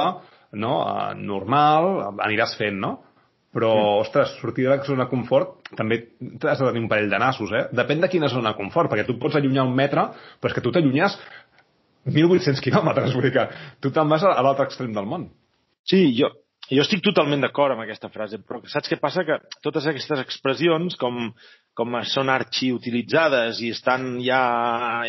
no? 0.59 0.79
Uh, 0.83 1.11
normal, 1.19 1.91
aniràs 2.25 2.57
fent, 2.61 2.79
no? 2.81 2.97
Però, 3.55 3.71
sí. 3.71 3.91
ostres, 4.03 4.33
sortir 4.41 4.67
de 4.67 4.73
la 4.73 4.83
zona 4.83 5.05
de 5.05 5.13
confort 5.13 5.69
també 5.79 6.01
has 6.43 6.59
de 6.59 6.67
tenir 6.67 6.83
un 6.83 6.91
parell 6.91 7.11
de 7.11 7.21
nassos, 7.23 7.53
eh? 7.55 7.67
Depèn 7.75 8.03
de 8.03 8.11
quina 8.11 8.31
zona 8.33 8.51
de 8.51 8.59
confort, 8.59 8.91
perquè 8.91 9.07
tu 9.07 9.19
pots 9.23 9.39
allunyar 9.39 9.67
un 9.69 9.77
metre, 9.79 10.09
però 10.41 10.51
és 10.51 10.57
que 10.57 10.65
tu 10.65 10.73
t'allunyes 10.75 11.15
1.800 12.11 12.63
quilòmetres, 12.65 13.13
vull 13.17 13.29
dir 13.29 13.35
que 13.37 13.47
tu 13.81 13.93
te'n 13.95 14.11
vas 14.11 14.27
a 14.27 14.35
l'altre 14.43 14.67
extrem 14.69 14.93
del 14.97 15.07
món. 15.09 15.29
Sí, 15.87 16.09
jo, 16.19 16.33
jo 16.71 16.85
estic 16.85 17.03
totalment 17.05 17.45
d'acord 17.45 17.75
amb 17.75 17.85
aquesta 17.85 18.09
frase, 18.13 18.41
però 18.41 18.63
saps 18.71 18.89
què 18.89 18.97
passa? 19.01 19.25
Que 19.29 19.37
totes 19.65 19.87
aquestes 19.91 20.23
expressions, 20.23 20.97
com 21.01 21.33
com 21.75 21.97
són 22.07 22.31
arxiutilitzades 22.31 23.59
i 23.67 23.73
estan 23.75 24.21
ja, 24.23 24.41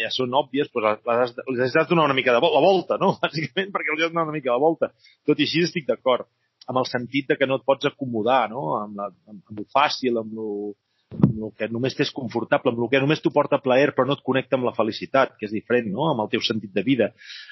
ja 0.01 0.09
són 0.13 0.33
òbvies, 0.33 0.71
doncs 0.73 1.03
les, 1.05 1.35
les 1.59 1.67
has 1.67 1.85
de 1.85 1.91
donar 1.91 2.07
una 2.09 2.17
mica 2.17 2.33
de 2.33 2.41
la 2.41 2.63
volta, 2.63 2.97
no? 3.01 3.13
Bàsicament 3.25 3.69
perquè 3.73 3.93
els 3.93 4.01
has 4.01 4.09
de 4.09 4.15
donar 4.15 4.25
una 4.27 4.35
mica 4.35 4.51
de 4.51 4.63
volta. 4.63 4.89
Tot 5.29 5.39
i 5.39 5.45
així 5.45 5.61
estic 5.67 5.85
d'acord 5.89 6.25
amb 6.65 6.81
el 6.81 6.87
sentit 6.89 7.29
de 7.29 7.37
que 7.37 7.45
no 7.45 7.59
et 7.59 7.65
pots 7.67 7.85
acomodar 7.85 8.47
no? 8.49 8.63
amb, 8.79 8.97
la, 8.97 9.11
amb, 9.29 9.43
amb 9.51 9.61
el 9.61 9.67
fàcil, 9.69 10.17
amb 10.17 10.39
el, 10.41 10.71
amb 11.13 11.43
el 11.45 11.51
que 11.59 11.69
només 11.69 11.93
t'és 11.93 12.09
confortable, 12.15 12.73
amb 12.73 12.81
el 12.81 12.89
que 12.89 13.03
només 13.03 13.21
t'ho 13.21 13.29
porta 13.35 13.61
plaer 13.61 13.91
però 13.93 14.07
no 14.09 14.17
et 14.17 14.25
connecta 14.25 14.57
amb 14.57 14.65
la 14.65 14.73
felicitat, 14.73 15.35
que 15.37 15.45
és 15.45 15.53
diferent, 15.53 15.91
no? 15.93 16.09
amb 16.09 16.25
el 16.25 16.31
teu 16.33 16.41
sentit 16.41 16.73
de 16.73 16.81
vida. 16.87 17.11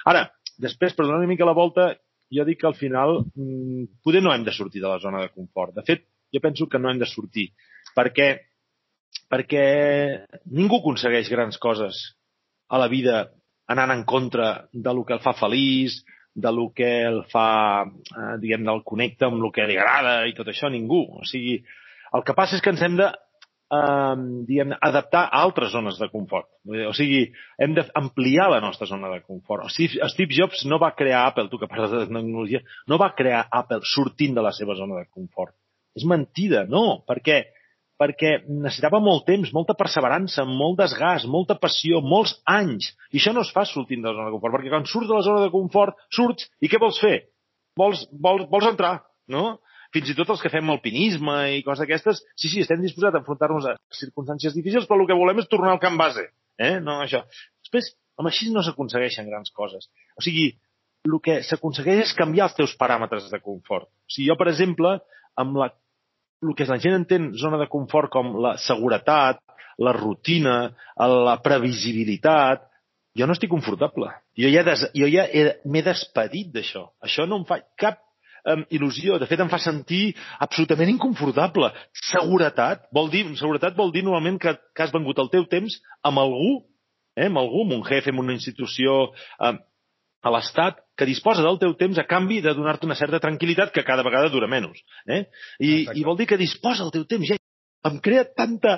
Ara, 0.10 0.26
després, 0.58 0.98
per 0.98 1.06
donar 1.06 1.22
una 1.22 1.30
mica 1.30 1.46
la 1.46 1.54
volta, 1.54 1.92
jo 2.32 2.46
dic 2.48 2.62
que 2.62 2.70
al 2.70 2.78
final 2.80 3.24
mmm, 3.36 4.00
poder 4.04 4.24
no 4.24 4.34
hem 4.34 4.46
de 4.46 4.56
sortir 4.56 4.82
de 4.82 4.90
la 4.90 5.00
zona 5.00 5.22
de 5.22 5.32
confort. 5.34 5.76
De 5.76 5.84
fet, 5.84 6.06
jo 6.34 6.42
penso 6.42 6.68
que 6.68 6.80
no 6.80 6.92
hem 6.92 7.00
de 7.02 7.10
sortir, 7.10 7.52
perquè 7.96 8.34
perquè 9.30 9.64
ningú 10.54 10.80
aconsegueix 10.82 11.30
grans 11.30 11.58
coses 11.62 12.00
a 12.70 12.80
la 12.82 12.90
vida 12.90 13.30
anant 13.70 13.94
en 13.94 14.04
contra 14.04 14.68
de 14.72 14.94
lo 14.94 15.06
que 15.06 15.16
el 15.16 15.22
fa 15.24 15.34
feliç, 15.38 16.04
de 16.34 16.52
lo 16.52 16.72
que 16.74 16.90
el 17.06 17.24
fa, 17.30 17.86
eh, 17.86 18.36
diguem, 18.42 18.66
del 18.66 18.84
connecta 18.84 19.30
amb 19.30 19.42
el 19.42 19.52
que 19.54 19.68
li 19.70 19.78
agrada 19.78 20.26
i 20.28 20.34
tot 20.38 20.50
això, 20.50 20.70
ningú. 20.70 21.04
O 21.20 21.26
sigui, 21.30 21.60
el 22.14 22.26
que 22.26 22.36
passa 22.38 22.58
és 22.58 22.64
que 22.64 22.74
ens 22.74 22.82
hem 22.82 22.98
de 22.98 23.10
eh, 23.74 24.16
diguem, 24.50 24.76
adaptar 24.80 25.24
a 25.28 25.42
altres 25.42 25.74
zones 25.74 25.98
de 26.02 26.10
confort. 26.12 26.50
O 26.90 26.94
sigui, 26.98 27.26
hem 27.62 27.74
d'ampliar 27.78 28.50
la 28.54 28.62
nostra 28.64 28.88
zona 28.90 29.12
de 29.14 29.22
confort. 29.26 29.68
Steve, 29.74 30.00
Steve 30.14 30.38
Jobs 30.38 30.66
no 30.70 30.80
va 30.82 30.94
crear 30.98 31.26
Apple, 31.28 31.50
tu 31.52 31.60
que 31.62 31.70
parles 31.72 31.92
de 31.92 32.06
tecnologia, 32.06 32.64
no 32.88 33.02
va 33.02 33.14
crear 33.18 33.48
Apple 33.52 33.84
sortint 33.96 34.38
de 34.38 34.46
la 34.46 34.54
seva 34.56 34.78
zona 34.80 35.02
de 35.02 35.10
confort. 35.10 35.56
És 35.98 36.06
mentida, 36.10 36.66
no, 36.70 37.04
perquè 37.08 37.44
perquè 38.04 38.32
necessitava 38.50 39.00
molt 39.00 39.24
temps, 39.28 39.52
molta 39.56 39.76
perseverança, 39.80 40.44
molt 40.50 40.80
desgast, 40.82 41.28
molta 41.30 41.56
passió, 41.62 42.02
molts 42.02 42.34
anys. 42.50 42.90
I 43.14 43.22
això 43.22 43.32
no 43.36 43.44
es 43.46 43.52
fa 43.56 43.64
sortint 43.70 44.02
de 44.02 44.10
la 44.10 44.18
zona 44.18 44.30
de 44.30 44.36
confort, 44.36 44.58
perquè 44.58 44.72
quan 44.74 44.88
surts 44.90 45.10
de 45.12 45.16
la 45.16 45.26
zona 45.26 45.44
de 45.46 45.52
confort, 45.54 46.02
surts 46.12 46.50
i 46.60 46.72
què 46.72 46.82
vols 46.82 47.00
fer? 47.00 47.16
Vols, 47.80 48.04
vols, 48.12 48.48
vols 48.52 48.70
entrar, 48.74 48.98
no? 49.32 49.60
Fins 49.94 50.10
i 50.10 50.16
tot 50.18 50.32
els 50.34 50.42
que 50.42 50.50
fem 50.50 50.72
alpinisme 50.74 51.36
i 51.58 51.64
coses 51.66 51.84
d'aquestes, 51.84 52.24
sí, 52.34 52.50
sí, 52.50 52.64
estem 52.64 52.82
disposats 52.82 53.20
a 53.20 53.22
enfrontar-nos 53.22 53.68
a 53.70 53.76
circumstàncies 53.94 54.56
difícils, 54.58 54.88
però 54.90 55.04
el 55.04 55.10
que 55.10 55.18
volem 55.20 55.44
és 55.44 55.50
tornar 55.52 55.76
al 55.76 55.82
camp 55.84 56.00
base. 56.02 56.26
Eh? 56.58 56.80
No, 56.82 57.00
això. 57.04 57.22
Després, 57.62 57.92
amb 58.18 58.32
així 58.32 58.50
no 58.54 58.64
s'aconsegueixen 58.66 59.30
grans 59.30 59.54
coses. 59.54 59.90
O 60.18 60.26
sigui, 60.26 60.50
el 61.06 61.20
que 61.22 61.42
s'aconsegueix 61.46 62.08
és 62.08 62.18
canviar 62.18 62.50
els 62.50 62.58
teus 62.58 62.74
paràmetres 62.80 63.30
de 63.30 63.42
confort. 63.44 63.90
O 63.90 64.16
sigui, 64.16 64.32
jo, 64.32 64.40
per 64.40 64.50
exemple, 64.50 64.98
amb 65.40 65.62
la 65.62 65.70
el 66.44 66.56
que 66.60 66.68
la 66.68 66.80
gent 66.82 66.98
entén 66.98 67.32
zona 67.40 67.58
de 67.62 67.70
confort 67.72 68.12
com 68.12 68.34
la 68.44 68.58
seguretat, 68.60 69.40
la 69.80 69.94
rutina, 69.96 70.56
la 71.00 71.38
previsibilitat, 71.46 72.66
jo 73.18 73.28
no 73.28 73.36
estic 73.38 73.52
confortable. 73.54 74.10
Jo 74.38 74.50
ja, 74.52 74.64
des, 74.66 74.88
jo 74.98 75.08
ja 75.10 75.28
m'he 75.70 75.84
despedit 75.86 76.52
d'això. 76.54 76.88
Això 77.06 77.28
no 77.30 77.40
em 77.42 77.48
fa 77.50 77.62
cap 77.80 78.02
um, 78.50 78.64
il·lusió. 78.74 79.18
De 79.22 79.28
fet, 79.30 79.42
em 79.44 79.52
fa 79.52 79.60
sentir 79.62 80.14
absolutament 80.44 80.92
inconfortable. 80.94 81.72
Seguretat 82.10 82.88
vol 82.96 83.12
dir, 83.14 83.26
seguretat 83.40 83.78
vol 83.78 83.94
dir 83.96 84.06
normalment 84.06 84.40
que, 84.42 84.56
que 84.76 84.86
has 84.86 84.94
vengut 84.94 85.20
el 85.24 85.32
teu 85.34 85.48
temps 85.52 85.80
amb 86.04 86.24
algú, 86.24 86.64
eh, 87.18 87.30
amb 87.30 87.44
algú, 87.44 87.64
amb 87.68 87.78
un 87.80 87.86
jefe, 87.88 88.14
amb 88.14 88.24
una 88.26 88.36
institució, 88.36 89.14
eh, 89.40 89.56
a 90.24 90.32
l'Estat 90.32 90.80
que 90.98 91.08
disposa 91.10 91.44
del 91.44 91.60
teu 91.60 91.74
temps 91.76 91.98
a 92.00 92.08
canvi 92.08 92.40
de 92.42 92.54
donar-te 92.56 92.88
una 92.88 92.96
certa 92.96 93.20
tranquil·litat 93.20 93.74
que 93.76 93.84
cada 93.84 94.06
vegada 94.08 94.32
dura 94.32 94.48
menys. 94.48 94.80
Eh? 95.08 95.26
I, 95.60 95.72
I 96.00 96.04
vol 96.08 96.16
dir 96.20 96.30
que 96.30 96.40
disposa 96.40 96.86
del 96.86 96.94
teu 96.96 97.08
temps. 97.10 97.34
Ja 97.34 97.40
em 97.90 97.98
crea 98.00 98.24
tanta 98.24 98.78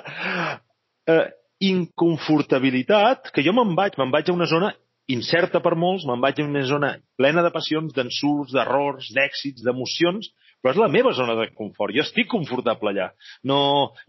eh, 1.06 1.26
inconfortabilitat 1.62 3.30
que 3.30 3.44
jo 3.46 3.54
me'n 3.54 3.76
vaig, 3.78 3.94
me'n 4.00 4.10
vaig 4.10 4.28
a 4.28 4.34
una 4.34 4.48
zona 4.50 4.72
incerta 5.12 5.60
per 5.62 5.76
molts, 5.78 6.06
me'n 6.06 6.22
vaig 6.22 6.40
a 6.40 6.46
una 6.46 6.64
zona 6.66 6.96
plena 7.18 7.44
de 7.46 7.52
passions, 7.54 7.92
d'ensurts, 7.94 8.54
d'errors, 8.54 9.12
d'èxits, 9.14 9.62
d'emocions, 9.62 10.32
però 10.62 10.74
és 10.74 10.80
la 10.82 10.90
meva 10.90 11.12
zona 11.14 11.36
de 11.38 11.46
confort. 11.54 11.94
Jo 11.94 12.02
estic 12.02 12.26
confortable 12.32 12.90
allà. 12.90 13.12
No, 13.46 13.58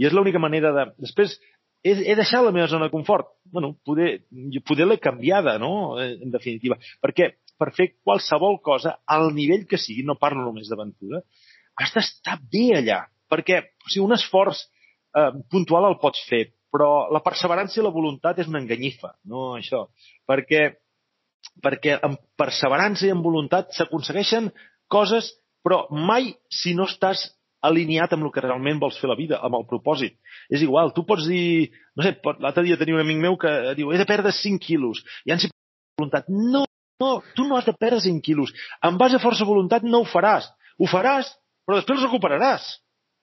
I 0.01 0.09
és 0.09 0.15
l'única 0.15 0.41
manera 0.41 0.73
de... 0.73 0.87
Després, 1.05 1.35
he, 1.85 1.93
he 1.93 2.15
deixat 2.17 2.41
la 2.45 2.53
meva 2.55 2.69
zona 2.71 2.87
de 2.87 2.93
confort. 2.95 3.29
bueno, 3.51 3.75
poder, 3.85 4.23
poder 4.65 4.87
l'he 4.87 4.97
canviada, 4.97 5.57
no?, 5.61 5.99
en 6.01 6.33
definitiva. 6.33 6.79
Perquè 7.03 7.35
per 7.57 7.71
fer 7.77 7.91
qualsevol 8.05 8.59
cosa, 8.65 8.97
al 9.05 9.31
nivell 9.35 9.67
que 9.69 9.79
sigui, 9.81 10.03
no 10.05 10.17
parlo 10.19 10.45
només 10.45 10.69
d'aventura, 10.69 11.21
has 11.77 11.93
d'estar 11.93 12.39
bé 12.51 12.71
allà. 12.81 13.03
Perquè 13.29 13.61
o 13.61 13.89
sigui, 13.91 14.05
un 14.05 14.15
esforç 14.17 14.65
eh, 15.17 15.31
puntual 15.51 15.89
el 15.91 15.99
pots 16.01 16.25
fer, 16.29 16.47
però 16.73 17.07
la 17.13 17.23
perseverança 17.25 17.79
i 17.79 17.85
la 17.85 17.93
voluntat 17.93 18.39
és 18.41 18.49
una 18.51 18.61
enganyifa, 18.61 19.15
no 19.29 19.53
això. 19.57 19.85
Perquè, 20.29 20.77
perquè 21.63 21.97
amb 22.03 22.19
perseverança 22.39 23.07
i 23.07 23.11
amb 23.13 23.25
voluntat 23.25 23.73
s'aconsegueixen 23.75 24.51
coses, 24.91 25.33
però 25.65 25.85
mai 25.91 26.33
si 26.53 26.75
no 26.77 26.87
estàs 26.87 27.25
alineat 27.67 28.13
amb 28.13 28.27
el 28.27 28.31
que 28.33 28.43
realment 28.43 28.79
vols 28.79 28.97
fer 29.01 29.09
la 29.09 29.17
vida, 29.17 29.39
amb 29.43 29.57
el 29.57 29.65
propòsit. 29.69 30.15
És 30.53 30.63
igual, 30.63 30.93
tu 30.95 31.03
pots 31.07 31.27
dir... 31.27 31.71
No 31.97 32.05
sé, 32.05 32.13
l'altre 32.39 32.63
dia 32.67 32.77
tenia 32.79 32.95
un 32.97 33.03
amic 33.03 33.19
meu 33.23 33.37
que 33.41 33.53
diu 33.77 33.91
he 33.91 33.99
de 33.99 34.07
perdre 34.07 34.31
5 34.35 34.61
quilos. 34.63 35.01
I 35.25 35.33
han 35.33 35.41
voluntat. 35.97 36.29
No, 36.29 36.63
no, 37.01 37.11
tu 37.35 37.47
no 37.47 37.57
has 37.57 37.65
de 37.65 37.73
perdre 37.73 37.99
5 38.05 38.21
quilos. 38.23 38.53
En 38.85 38.97
base 39.01 39.17
a 39.17 39.23
força 39.23 39.47
voluntat 39.47 39.85
no 39.85 40.03
ho 40.03 40.09
faràs. 40.09 40.51
Ho 40.77 40.89
faràs, 40.89 41.33
però 41.65 41.81
després 41.81 41.99
ho 41.99 42.07
recuperaràs. 42.07 42.67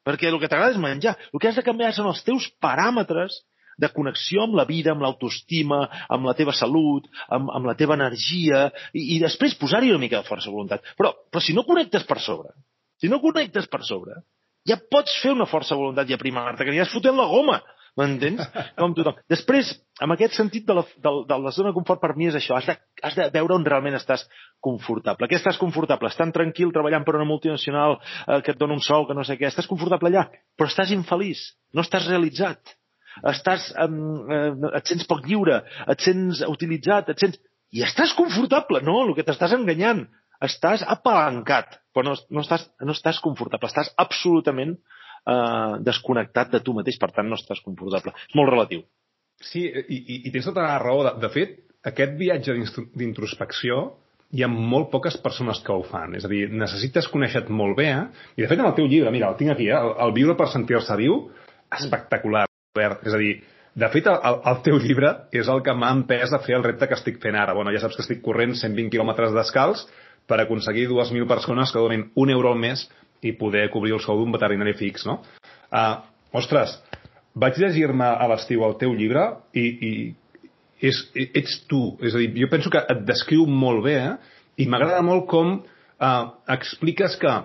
Perquè 0.05 0.29
el 0.29 0.41
que 0.43 0.51
t'agrada 0.51 0.75
és 0.75 0.81
menjar. 0.81 1.15
El 1.33 1.41
que 1.41 1.49
has 1.49 1.57
de 1.57 1.65
canviar 1.65 1.95
són 1.97 2.11
els 2.11 2.21
teus 2.27 2.51
paràmetres 2.61 3.41
de 3.81 3.91
connexió 3.95 4.45
amb 4.45 4.59
la 4.59 4.67
vida, 4.69 4.93
amb 4.93 5.05
l'autoestima, 5.05 5.81
amb 6.09 6.31
la 6.31 6.37
teva 6.39 6.55
salut, 6.57 7.09
amb, 7.29 7.51
amb 7.55 7.71
la 7.71 7.77
teva 7.79 7.99
energia, 7.99 8.69
i, 8.93 9.17
i 9.17 9.21
després 9.23 9.57
posar-hi 9.61 9.93
una 9.93 10.03
mica 10.03 10.21
de 10.21 10.29
força 10.29 10.53
voluntat. 10.53 10.85
Però, 10.99 11.15
però 11.31 11.43
si 11.43 11.57
no 11.57 11.67
connectes 11.69 12.07
per 12.09 12.21
sobre, 12.23 12.55
si 13.01 13.11
no 13.13 13.21
connectes 13.23 13.69
per 13.71 13.83
sobre, 13.87 14.23
ja 14.69 14.79
pots 14.91 15.19
fer 15.23 15.35
una 15.35 15.49
força 15.49 15.77
voluntat 15.77 16.09
i 16.09 16.17
aprimar-te, 16.17 16.65
que 16.65 16.73
aniràs 16.73 16.93
fotent 16.95 17.19
la 17.19 17.29
goma, 17.29 17.59
m'entens? 17.99 18.43
Com 18.81 18.95
tothom. 18.97 19.19
Després, 19.31 19.71
amb 20.03 20.15
aquest 20.15 20.39
sentit 20.39 20.67
de 20.69 20.77
la, 20.79 20.85
de, 21.05 21.13
de 21.29 21.39
la 21.47 21.53
zona 21.55 21.71
de 21.71 21.77
confort 21.77 22.03
per 22.03 22.15
mi 22.19 22.29
és 22.31 22.39
això, 22.39 22.59
has 22.59 22.69
de, 22.71 22.77
has 23.07 23.19
de 23.19 23.29
veure 23.35 23.57
on 23.57 23.67
realment 23.67 23.99
estàs 23.99 24.27
confortable. 24.65 25.29
Què 25.31 25.39
estàs 25.39 25.61
confortable? 25.61 26.11
Estan 26.11 26.33
tranquil 26.35 26.73
treballant 26.75 27.07
per 27.07 27.17
una 27.19 27.29
multinacional 27.29 27.99
eh, 27.99 28.41
que 28.41 28.55
et 28.55 28.61
dona 28.61 28.77
un 28.77 28.83
sou, 28.85 29.07
que 29.09 29.17
no 29.17 29.27
sé 29.27 29.39
què. 29.41 29.51
Estàs 29.51 29.71
confortable 29.71 30.11
allà, 30.13 30.27
però 30.59 30.71
estàs 30.71 30.95
infeliç, 30.97 31.51
no 31.77 31.85
estàs 31.85 32.09
realitzat. 32.11 32.77
Estàs, 33.31 33.71
eh, 33.79 34.53
et 34.81 34.91
sents 34.93 35.07
poc 35.11 35.25
lliure, 35.29 35.63
et 35.89 36.09
sents 36.09 36.45
utilitzat, 36.49 37.13
et 37.15 37.27
sents... 37.27 37.41
I 37.75 37.83
estàs 37.83 38.13
confortable, 38.15 38.85
no? 38.87 39.01
El 39.03 39.17
que 39.17 39.25
t'estàs 39.27 39.57
enganyant 39.57 40.05
estàs 40.45 40.85
apalancat, 40.87 41.81
però 41.95 42.05
no, 42.07 42.15
no, 42.31 42.45
estàs, 42.45 42.69
no 42.85 42.95
estàs 42.95 43.19
confortable, 43.25 43.71
estàs 43.71 43.91
absolutament 43.99 44.77
eh, 44.77 45.73
desconnectat 45.87 46.53
de 46.55 46.61
tu 46.63 46.75
mateix, 46.77 47.01
per 47.01 47.11
tant 47.17 47.29
no 47.31 47.39
estàs 47.39 47.63
confortable. 47.65 48.15
És 48.29 48.39
molt 48.39 48.53
relatiu. 48.53 48.85
Sí, 49.43 49.65
i, 49.67 49.99
i, 49.99 50.21
i 50.29 50.33
tens 50.33 50.47
tota 50.51 50.63
la 50.63 50.79
raó. 50.83 51.03
De, 51.07 51.15
de 51.25 51.31
fet, 51.35 51.59
aquest 51.91 52.17
viatge 52.21 52.57
d'introspecció 52.95 53.83
hi 54.35 54.43
ha 54.43 54.51
molt 54.51 54.91
poques 54.93 55.17
persones 55.23 55.61
que 55.65 55.75
ho 55.75 55.85
fan. 55.87 56.17
És 56.19 56.27
a 56.27 56.31
dir, 56.31 56.47
necessites 56.51 57.11
conèixer 57.13 57.45
molt 57.51 57.77
bé, 57.79 57.91
eh? 57.93 58.31
I 58.39 58.45
de 58.45 58.51
fet, 58.51 58.59
en 58.59 58.71
el 58.71 58.75
teu 58.79 58.89
llibre, 58.91 59.13
mira, 59.15 59.31
el 59.31 59.39
tinc 59.39 59.55
aquí, 59.55 59.69
eh? 59.71 59.79
el, 59.79 59.95
el 60.07 60.15
viure 60.17 60.39
per 60.39 60.49
sentir-se 60.51 60.97
viu, 60.99 61.21
espectacular. 61.75 62.47
És 62.75 63.15
a 63.15 63.19
dir, 63.21 63.35
de 63.79 63.89
fet, 63.91 64.09
el, 64.11 64.41
el 64.51 64.57
teu 64.67 64.81
llibre 64.83 65.11
és 65.35 65.47
el 65.51 65.61
que 65.67 65.75
m'ha 65.79 65.93
empès 65.95 66.33
a 66.35 66.41
fer 66.43 66.57
el 66.57 66.65
repte 66.67 66.89
que 66.91 66.97
estic 66.99 67.21
fent 67.23 67.37
ara. 67.39 67.55
Bueno, 67.55 67.71
ja 67.75 67.83
saps 67.83 67.95
que 67.95 68.03
estic 68.03 68.21
corrent 68.25 68.57
120 68.59 68.91
quilòmetres 68.91 69.35
descalç, 69.37 69.85
per 70.27 70.41
aconseguir 70.43 70.89
2.000 70.91 71.29
persones 71.31 71.71
que 71.71 71.79
donin 71.79 72.09
un 72.19 72.33
euro 72.35 72.51
al 72.51 72.59
mes 72.59 72.83
i 73.23 73.35
poder 73.39 73.69
cobrir 73.71 73.95
el 73.95 74.03
sou 74.03 74.19
d'un 74.19 74.35
veterinari 74.35 74.75
fix, 74.79 75.07
no? 75.07 75.21
Uh, 75.71 76.03
ostres, 76.35 76.75
vaig 77.39 77.59
llegir-me 77.63 78.09
a 78.09 78.27
l'estiu 78.33 78.65
el 78.67 78.75
teu 78.81 78.95
llibre 78.97 79.25
i, 79.53 79.65
i 79.65 79.93
és, 80.91 81.01
ets 81.15 81.61
tu. 81.71 81.83
És 82.03 82.17
a 82.17 82.23
dir, 82.23 82.33
jo 82.43 82.51
penso 82.51 82.73
que 82.75 82.83
et 82.83 83.07
descriu 83.07 83.47
molt 83.47 83.85
bé 83.87 83.99
eh? 84.01 84.15
i 84.59 84.67
m'agrada 84.67 85.03
molt 85.07 85.29
com 85.31 85.61
uh, 85.61 86.25
expliques 86.57 87.15
que 87.23 87.39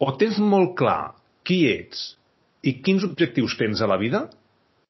o 0.00 0.14
tens 0.20 0.40
molt 0.40 0.76
clar 0.80 1.14
qui 1.44 1.64
ets 1.70 2.12
i 2.64 2.78
quins 2.80 3.04
objectius 3.04 3.58
tens 3.58 3.82
a 3.82 3.90
la 3.90 4.00
vida 4.00 4.28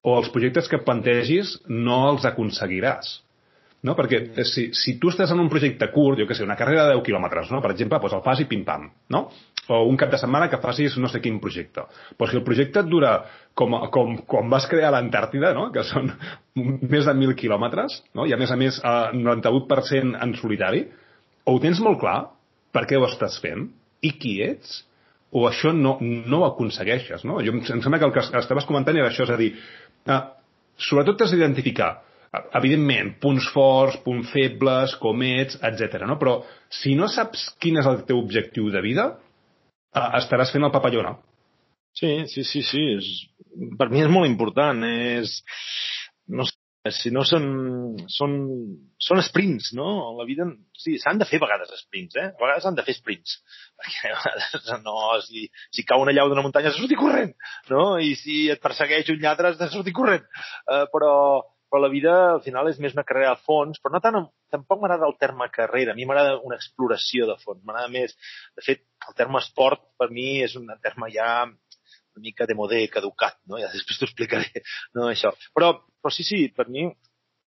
o 0.03 0.17
els 0.19 0.31
projectes 0.35 0.69
que 0.71 0.83
plantegis 0.83 1.57
no 1.69 2.03
els 2.11 2.27
aconseguiràs. 2.27 3.21
No? 3.87 3.97
Perquè 3.99 4.19
eh, 4.39 4.45
si, 4.47 4.69
si 4.79 4.97
tu 5.03 5.11
estàs 5.11 5.33
en 5.35 5.43
un 5.43 5.51
projecte 5.51 5.89
curt, 5.95 6.21
jo 6.21 6.27
que 6.29 6.37
sé, 6.39 6.45
una 6.47 6.59
carrera 6.59 6.87
de 6.89 6.97
10 6.97 7.07
quilòmetres, 7.07 7.51
no? 7.55 7.63
per 7.63 7.73
exemple, 7.75 7.99
doncs 8.03 8.19
el 8.19 8.25
fas 8.27 8.43
i 8.43 8.47
pim-pam, 8.51 8.87
no? 9.15 9.25
o 9.71 9.81
un 9.87 9.99
cap 9.99 10.11
de 10.11 10.19
setmana 10.19 10.49
que 10.51 10.59
facis 10.63 10.97
no 10.99 11.11
sé 11.11 11.21
quin 11.23 11.39
projecte. 11.43 11.85
Però 12.19 12.31
si 12.31 12.39
el 12.39 12.45
projecte 12.47 12.83
et 12.83 12.91
dura 12.91 13.13
com, 13.59 13.75
com, 13.95 14.17
com 14.29 14.51
vas 14.51 14.67
crear 14.71 14.91
l'Antàrtida, 14.95 15.53
no? 15.55 15.69
que 15.75 15.85
són 15.87 16.11
més 16.55 17.07
de 17.07 17.15
1.000 17.15 17.37
quilòmetres, 17.39 18.01
no? 18.19 18.27
i 18.27 18.35
a 18.35 18.39
més 18.41 18.55
a 18.55 18.59
més 18.59 18.79
eh, 18.83 18.95
98% 19.19 20.19
en 20.19 20.39
solitari, 20.39 20.87
o 21.47 21.57
ho 21.57 21.63
tens 21.63 21.83
molt 21.83 21.99
clar, 22.03 22.19
per 22.75 22.87
què 22.91 22.99
ho 22.99 23.07
estàs 23.07 23.39
fent, 23.43 23.67
i 24.03 24.15
qui 24.19 24.39
ets, 24.43 24.83
o 25.33 25.47
això 25.49 25.73
no, 25.73 25.97
no 26.03 26.43
ho 26.43 26.47
aconsegueixes. 26.51 27.25
No? 27.29 27.39
Jo, 27.45 27.55
em 27.57 27.83
sembla 27.83 27.99
que 27.99 28.09
el 28.09 28.15
que 28.15 28.25
estaves 28.43 28.67
comentant 28.69 28.99
era 28.99 29.09
això, 29.09 29.25
és 29.25 29.33
a 29.33 29.39
dir, 29.41 29.55
Ah, 30.11 30.23
sobretot 30.79 31.21
t'has 31.21 31.35
d'identificar 31.35 31.93
evidentment, 32.57 33.13
punts 33.21 33.49
forts, 33.53 33.99
punts 34.05 34.31
febles, 34.33 34.95
com 35.01 35.21
ets, 35.27 35.59
etc. 35.69 36.07
No? 36.09 36.17
Però 36.21 36.39
si 36.73 36.95
no 36.97 37.09
saps 37.13 37.51
quin 37.61 37.79
és 37.81 37.89
el 37.89 38.03
teu 38.09 38.23
objectiu 38.23 38.71
de 38.73 38.81
vida, 38.85 39.09
eh, 39.93 40.09
estaràs 40.23 40.53
fent 40.55 40.65
el 40.65 40.73
papallona. 40.73 41.17
Sí, 41.93 42.25
sí, 42.33 42.45
sí, 42.49 42.63
sí. 42.65 42.83
És, 42.97 43.11
per 43.79 43.91
mi 43.93 44.01
és 44.01 44.09
molt 44.13 44.31
important. 44.31 44.81
És, 44.89 45.43
no 46.33 46.49
sé, 46.49 46.57
si 46.91 47.13
no 47.15 47.23
són, 47.23 47.45
són, 48.11 48.33
són 48.99 49.21
sprints, 49.23 49.71
no? 49.79 49.87
La 50.19 50.27
vida, 50.27 50.49
sí, 50.75 50.97
s'han 50.99 51.21
de 51.21 51.29
fer 51.29 51.39
a 51.39 51.45
vegades 51.45 51.71
sprints, 51.85 52.17
eh? 52.19 52.27
A 52.33 52.41
vegades 52.41 52.67
s'han 52.67 52.79
de 52.79 52.85
fer 52.87 52.97
sprints. 52.97 53.37
Perquè 53.79 54.11
a 54.11 54.17
vegades 54.19 54.73
no, 54.83 54.97
si, 55.23 55.47
si 55.71 55.87
cau 55.87 56.03
una 56.03 56.15
llau 56.17 56.33
d'una 56.33 56.43
muntanya 56.43 56.73
has 56.73 56.79
de 56.79 56.83
sortir 56.83 56.99
corrent, 56.99 57.37
no? 57.71 57.85
I 58.03 58.17
si 58.19 58.49
et 58.51 58.63
persegueix 58.63 59.15
un 59.15 59.23
lladre 59.23 59.53
has 59.53 59.61
de 59.63 59.71
sortir 59.71 59.95
corrent. 59.95 60.27
Uh, 60.67 60.89
però, 60.91 61.15
però 61.71 61.85
la 61.85 61.93
vida 61.93 62.17
al 62.33 62.43
final 62.43 62.67
és 62.73 62.83
més 62.83 62.99
una 62.99 63.07
carrera 63.07 63.37
a 63.37 63.43
fons, 63.47 63.79
però 63.79 63.95
no 63.95 64.03
tant, 64.03 64.19
tampoc 64.51 64.83
m'agrada 64.83 65.07
el 65.07 65.15
terme 65.23 65.53
carrera, 65.55 65.95
a 65.95 65.99
mi 65.99 66.09
m'agrada 66.09 66.41
una 66.43 66.59
exploració 66.59 67.31
de 67.31 67.39
fons, 67.45 67.63
m'agrada 67.63 67.95
més, 67.95 68.19
de 68.59 68.67
fet, 68.67 68.83
el 69.07 69.15
terme 69.23 69.39
esport 69.39 69.87
per 70.03 70.11
mi 70.11 70.43
és 70.43 70.59
un 70.59 70.67
terme 70.83 71.15
ja 71.15 71.31
una 72.17 72.27
mica 72.29 72.47
de 72.49 72.57
modé, 72.59 72.83
caducat, 72.93 73.39
no? 73.49 73.61
Ja 73.61 73.71
després 73.73 73.99
t'ho 73.99 74.09
explicaré, 74.09 74.65
no, 74.97 75.09
això. 75.11 75.33
Però, 75.57 75.75
però 76.03 76.15
sí, 76.15 76.27
sí, 76.27 76.45
per 76.57 76.69
mi 76.69 76.89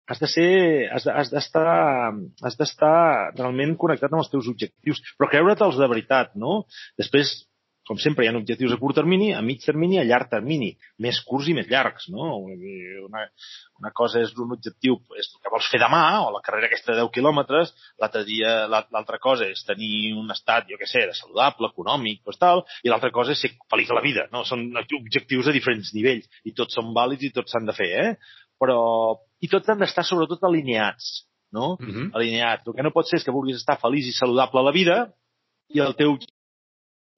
has 0.08 0.22
de 0.22 0.30
ser, 0.30 0.50
has 0.94 1.32
d'estar, 1.34 2.14
has 2.46 2.58
d'estar 2.60 2.98
realment 3.34 3.74
connectat 3.82 4.14
amb 4.14 4.22
els 4.22 4.32
teus 4.34 4.50
objectius, 4.52 5.02
però 5.18 5.32
creure'ls 5.32 5.80
de 5.82 5.90
veritat, 5.90 6.36
no? 6.38 6.64
Després, 7.02 7.34
com 7.88 8.00
sempre, 8.02 8.26
hi 8.26 8.30
ha 8.30 8.34
objectius 8.38 8.74
a 8.74 8.80
curt 8.82 8.98
termini, 8.98 9.30
a 9.38 9.42
mig 9.46 9.62
termini, 9.62 10.00
a 10.02 10.06
llarg 10.08 10.30
termini, 10.32 10.72
més 11.06 11.20
curts 11.28 11.50
i 11.52 11.54
més 11.58 11.68
llargs, 11.70 12.08
no? 12.14 12.40
Una, 13.06 13.26
una 13.80 13.92
cosa 13.94 14.24
és 14.26 14.34
un 14.42 14.56
objectiu 14.56 14.98
és 15.20 15.30
el 15.30 15.44
que 15.44 15.52
vols 15.54 15.68
fer 15.70 15.80
demà, 15.84 16.02
o 16.26 16.32
la 16.34 16.42
carrera 16.46 16.70
aquesta 16.70 16.96
de 16.96 17.04
10 17.04 17.12
quilòmetres, 17.18 17.74
l'altra 18.02 19.20
cosa 19.22 19.50
és 19.52 19.62
tenir 19.68 20.16
un 20.18 20.34
estat, 20.34 20.66
jo 20.72 20.80
què 20.82 20.90
sé, 20.90 21.06
de 21.06 21.14
saludable, 21.18 21.70
econòmic, 21.76 22.24
doncs 22.26 22.42
tal, 22.42 22.64
i 22.82 22.90
l'altra 22.90 23.14
cosa 23.14 23.36
és 23.36 23.46
ser 23.46 23.54
feliç 23.72 23.94
a 23.94 24.00
la 24.00 24.06
vida, 24.06 24.26
no? 24.34 24.42
Són 24.50 24.66
objectius 24.82 25.52
a 25.52 25.56
diferents 25.56 25.94
nivells, 25.94 26.26
i 26.44 26.56
tots 26.58 26.78
són 26.80 26.90
vàlids 26.98 27.30
i 27.30 27.34
tots 27.38 27.54
s'han 27.54 27.70
de 27.70 27.78
fer, 27.78 27.92
eh? 28.02 28.42
Però, 28.62 28.80
i 29.44 29.52
tots 29.52 29.70
han 29.70 29.82
d'estar 29.82 30.06
sobretot 30.08 30.42
alineats, 30.48 31.28
no? 31.54 31.76
Uh 31.76 31.86
mhm. 31.86 31.92
-huh. 31.92 32.10
Alineats. 32.18 32.68
El 32.68 32.74
que 32.74 32.84
no 32.84 32.96
pot 32.96 33.06
ser 33.08 33.18
és 33.20 33.24
que 33.24 33.36
vulguis 33.36 33.58
estar 33.58 33.78
feliç 33.80 34.08
i 34.08 34.18
saludable 34.18 34.60
a 34.60 34.64
la 34.64 34.72
vida 34.72 34.98
i 35.70 35.80
el 35.80 35.96
teu 35.96 36.18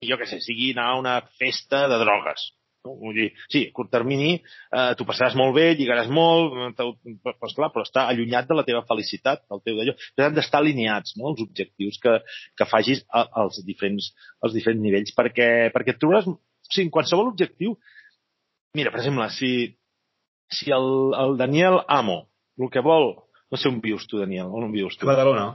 jo 0.06 0.18
què 0.18 0.28
sé, 0.30 0.38
sigui 0.44 0.72
anar 0.74 0.92
a 0.92 1.00
una 1.00 1.16
festa 1.40 1.86
de 1.90 1.98
drogues. 2.02 2.44
No? 2.86 2.94
Vull 3.00 3.16
dir, 3.16 3.28
sí, 3.50 3.64
a 3.66 3.74
curt 3.74 3.90
termini 3.90 4.36
eh, 4.36 4.92
t'ho 4.96 5.06
passaràs 5.08 5.34
molt 5.38 5.56
bé, 5.56 5.72
lligaràs 5.78 6.10
molt, 6.14 6.54
però, 6.78 7.50
clar, 7.56 7.70
però 7.74 7.84
està 7.86 8.06
allunyat 8.06 8.48
de 8.48 8.58
la 8.58 8.64
teva 8.68 8.84
felicitat, 8.88 9.42
del 9.50 9.62
teu 9.66 9.80
d'allò. 9.80 9.96
Però 10.14 10.28
han 10.28 10.36
d'estar 10.36 10.62
alineats, 10.62 11.16
no?, 11.18 11.32
els 11.32 11.42
objectius 11.44 11.98
que, 12.02 12.18
que 12.56 12.68
facis 12.70 13.02
als 13.10 13.58
diferents, 13.66 14.12
als 14.44 14.54
diferents 14.54 14.84
nivells, 14.84 15.14
perquè, 15.16 15.50
perquè 15.74 15.96
et 15.96 16.02
trobaràs... 16.02 16.30
O 16.30 16.70
sigui, 16.70 16.88
en 16.88 16.94
qualsevol 16.94 17.32
objectiu... 17.32 17.78
Mira, 18.76 18.92
per 18.92 19.00
exemple, 19.00 19.26
si, 19.32 19.50
si 20.52 20.70
el, 20.74 20.88
el 21.16 21.38
Daniel 21.40 21.80
Amo 21.88 22.26
el 22.60 22.70
que 22.70 22.84
vol... 22.84 23.14
No 23.48 23.56
sé 23.56 23.70
on 23.70 23.78
vius 23.80 24.04
tu, 24.04 24.18
Daniel, 24.20 24.52
on 24.52 24.68
vius 24.68 24.98
tu? 25.00 25.08
A 25.08 25.14
Badalona. 25.14 25.46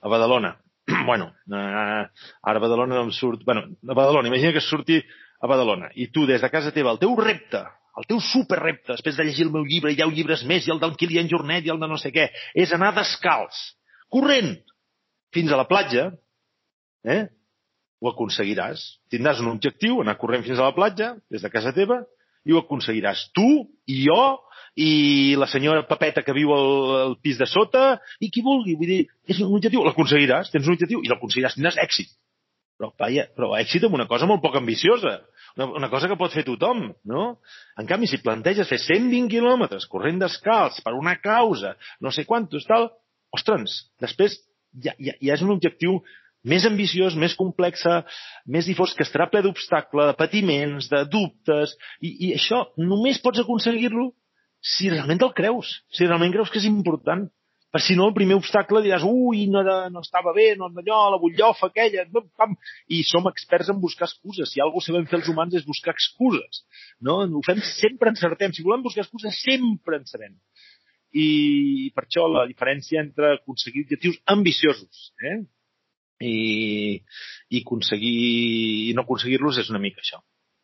A 0.00 0.08
Badalona 0.08 0.54
bueno, 1.10 1.32
eh, 1.50 2.02
ara 2.06 2.58
a 2.58 2.62
Badalona 2.62 2.96
no 2.96 3.04
em 3.08 3.12
surt... 3.16 3.44
Bueno, 3.44 3.66
a 3.88 3.94
Badalona, 3.94 4.28
imagina 4.28 4.52
que 4.52 4.64
surti 4.64 5.00
a 5.42 5.50
Badalona 5.50 5.90
i 5.98 6.08
tu 6.14 6.26
des 6.26 6.42
de 6.42 6.50
casa 6.50 6.72
teva, 6.74 6.94
el 6.94 7.00
teu 7.02 7.14
repte, 7.18 7.62
el 7.98 8.08
teu 8.08 8.20
superrepte, 8.24 8.94
després 8.94 9.18
de 9.18 9.26
llegir 9.26 9.46
el 9.46 9.52
meu 9.52 9.66
llibre, 9.68 9.92
i 9.92 9.98
10 9.98 10.14
llibres 10.16 10.44
més, 10.48 10.66
i 10.66 10.72
el 10.72 10.80
del 10.80 10.96
Kilian 10.96 11.28
Jornet, 11.28 11.66
i 11.66 11.72
el 11.74 11.80
de 11.82 11.88
no 11.90 11.98
sé 12.00 12.12
què, 12.14 12.30
és 12.56 12.72
anar 12.72 12.94
descalç, 12.96 13.58
corrent, 14.12 14.54
fins 15.34 15.52
a 15.52 15.58
la 15.60 15.68
platja, 15.68 16.10
eh? 17.04 17.26
ho 18.02 18.10
aconseguiràs. 18.10 18.82
Tindràs 19.12 19.42
un 19.44 19.52
objectiu, 19.52 20.00
anar 20.02 20.16
corrent 20.20 20.44
fins 20.46 20.58
a 20.58 20.70
la 20.70 20.76
platja, 20.76 21.12
des 21.30 21.44
de 21.44 21.50
casa 21.52 21.74
teva, 21.76 22.00
i 22.44 22.54
ho 22.54 22.62
aconseguiràs. 22.62 23.28
Tu 23.36 23.48
i 23.92 24.02
jo 24.06 24.22
i 24.80 25.34
la 25.36 25.48
senyora 25.52 25.84
Papeta 25.88 26.22
que 26.24 26.34
viu 26.36 26.52
al, 26.54 26.70
al 27.02 27.16
pis 27.20 27.38
de 27.40 27.48
sota 27.48 27.98
i 28.20 28.30
qui 28.32 28.44
vulgui. 28.44 28.76
Vull 28.78 28.90
dir, 28.90 29.00
és 29.28 29.42
un 29.44 29.52
objectiu, 29.58 29.84
l'aconseguiràs, 29.86 30.52
tens 30.52 30.68
un 30.68 30.76
objectiu 30.76 31.02
i 31.04 31.12
l'aconseguiràs, 31.12 31.58
tindràs 31.58 31.80
èxit. 31.82 32.12
Però, 32.80 32.90
vaja, 32.98 33.28
però 33.36 33.52
èxit 33.58 33.84
amb 33.86 33.98
una 33.98 34.08
cosa 34.10 34.26
molt 34.26 34.42
poc 34.42 34.56
ambiciosa, 34.58 35.18
una, 35.54 35.68
una 35.82 35.90
cosa 35.92 36.08
que 36.08 36.16
pot 36.18 36.32
fer 36.34 36.42
tothom, 36.46 36.88
no? 37.06 37.26
En 37.78 37.86
canvi, 37.86 38.08
si 38.10 38.22
planteges 38.24 38.70
fer 38.72 38.80
120 38.80 39.28
quilòmetres 39.30 39.86
corrent 39.92 40.18
descalç 40.22 40.80
per 40.82 40.96
una 40.98 41.18
causa, 41.20 41.76
no 42.00 42.10
sé 42.10 42.24
quantos, 42.26 42.64
tal, 42.66 42.88
ostres, 43.36 43.76
després 44.02 44.40
ja, 44.80 44.96
ja, 44.98 45.14
ja 45.20 45.36
és 45.36 45.44
un 45.44 45.52
objectiu 45.54 46.00
més 46.48 46.64
ambiciós, 46.66 47.14
més 47.18 47.36
complexa, 47.38 48.02
més 48.46 48.66
difós, 48.66 48.94
que 48.98 49.06
estarà 49.06 49.28
ple 49.30 49.44
d'obstacle, 49.44 50.08
de 50.10 50.16
patiments, 50.18 50.88
de 50.90 51.04
dubtes, 51.10 51.76
i, 52.00 52.10
i 52.28 52.32
això 52.38 52.64
només 52.80 53.20
pots 53.22 53.42
aconseguir-lo 53.44 54.10
si 54.62 54.90
realment 54.90 55.22
el 55.26 55.32
creus, 55.38 55.70
si 55.90 56.06
realment 56.06 56.34
creus 56.34 56.50
que 56.50 56.60
és 56.62 56.68
important. 56.70 57.28
Per 57.72 57.80
si 57.80 57.94
no, 57.96 58.04
el 58.10 58.12
primer 58.12 58.36
obstacle 58.36 58.82
diràs, 58.84 59.04
ui, 59.08 59.46
no, 59.48 59.62
era, 59.64 59.86
no 59.88 60.02
estava 60.04 60.34
bé, 60.36 60.50
no 60.60 60.68
allò, 60.68 60.98
la 61.14 61.18
butllofa 61.22 61.70
aquella, 61.70 62.04
pam, 62.36 62.52
i 62.92 63.00
som 63.08 63.24
experts 63.30 63.70
en 63.72 63.80
buscar 63.80 64.10
excuses. 64.10 64.50
Si 64.52 64.60
alguna 64.60 64.76
cosa 64.76 64.92
sabem 64.92 65.06
fer 65.08 65.18
els 65.22 65.30
humans 65.32 65.56
és 65.56 65.64
buscar 65.64 65.94
excuses. 65.96 66.66
No? 67.00 67.22
Ho 67.24 67.40
fem, 67.46 67.62
sempre 67.80 68.12
encertem. 68.12 68.52
Si 68.52 68.66
volem 68.66 68.84
buscar 68.84 69.06
excuses, 69.06 69.40
sempre 69.40 70.02
encertem. 70.02 70.36
I 71.16 71.88
per 71.96 72.04
això 72.04 72.26
la 72.28 72.44
diferència 72.50 73.00
entre 73.00 73.34
aconseguir 73.38 73.86
objectius 73.86 74.20
ambiciosos 74.32 75.10
eh? 75.28 75.42
I, 76.22 77.00
i 77.50 77.62
aconseguir 77.64 78.14
i 78.90 78.94
no 78.96 79.06
aconseguir-los 79.06 79.58
és 79.62 79.72
una 79.72 79.82
mica 79.82 80.02
això. 80.04 80.22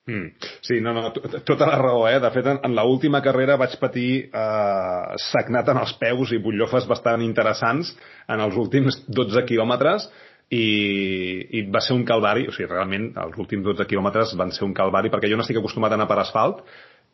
Mm. 0.09 0.31
Sí, 0.65 0.79
no, 0.81 0.95
no, 0.97 1.11
tota 1.45 1.67
la 1.69 1.77
raó, 1.77 2.07
eh? 2.09 2.17
De 2.21 2.31
fet, 2.33 2.47
en, 2.49 2.63
en 2.65 2.77
l'última 2.79 3.21
carrera 3.21 3.59
vaig 3.61 3.75
patir 3.81 4.09
eh, 4.33 5.19
sagnat 5.21 5.69
en 5.69 5.83
els 5.83 5.93
peus 6.01 6.33
i 6.33 6.41
butllofes 6.41 6.89
bastant 6.89 7.21
interessants 7.25 7.93
en 8.27 8.41
els 8.41 8.57
últims 8.57 9.03
12 9.05 9.45
quilòmetres 9.51 10.09
i, 10.49 10.65
i 11.61 11.63
va 11.69 11.83
ser 11.85 11.93
un 11.99 12.07
calvari, 12.09 12.47
o 12.49 12.55
sigui, 12.57 12.71
realment 12.71 13.11
els 13.21 13.37
últims 13.37 13.67
12 13.67 13.85
quilòmetres 13.91 14.33
van 14.41 14.55
ser 14.57 14.65
un 14.65 14.73
calvari 14.77 15.13
perquè 15.13 15.29
jo 15.29 15.37
no 15.37 15.45
estic 15.45 15.61
acostumat 15.61 15.93
a 15.93 16.01
anar 16.01 16.09
per 16.09 16.23
asfalt 16.23 16.65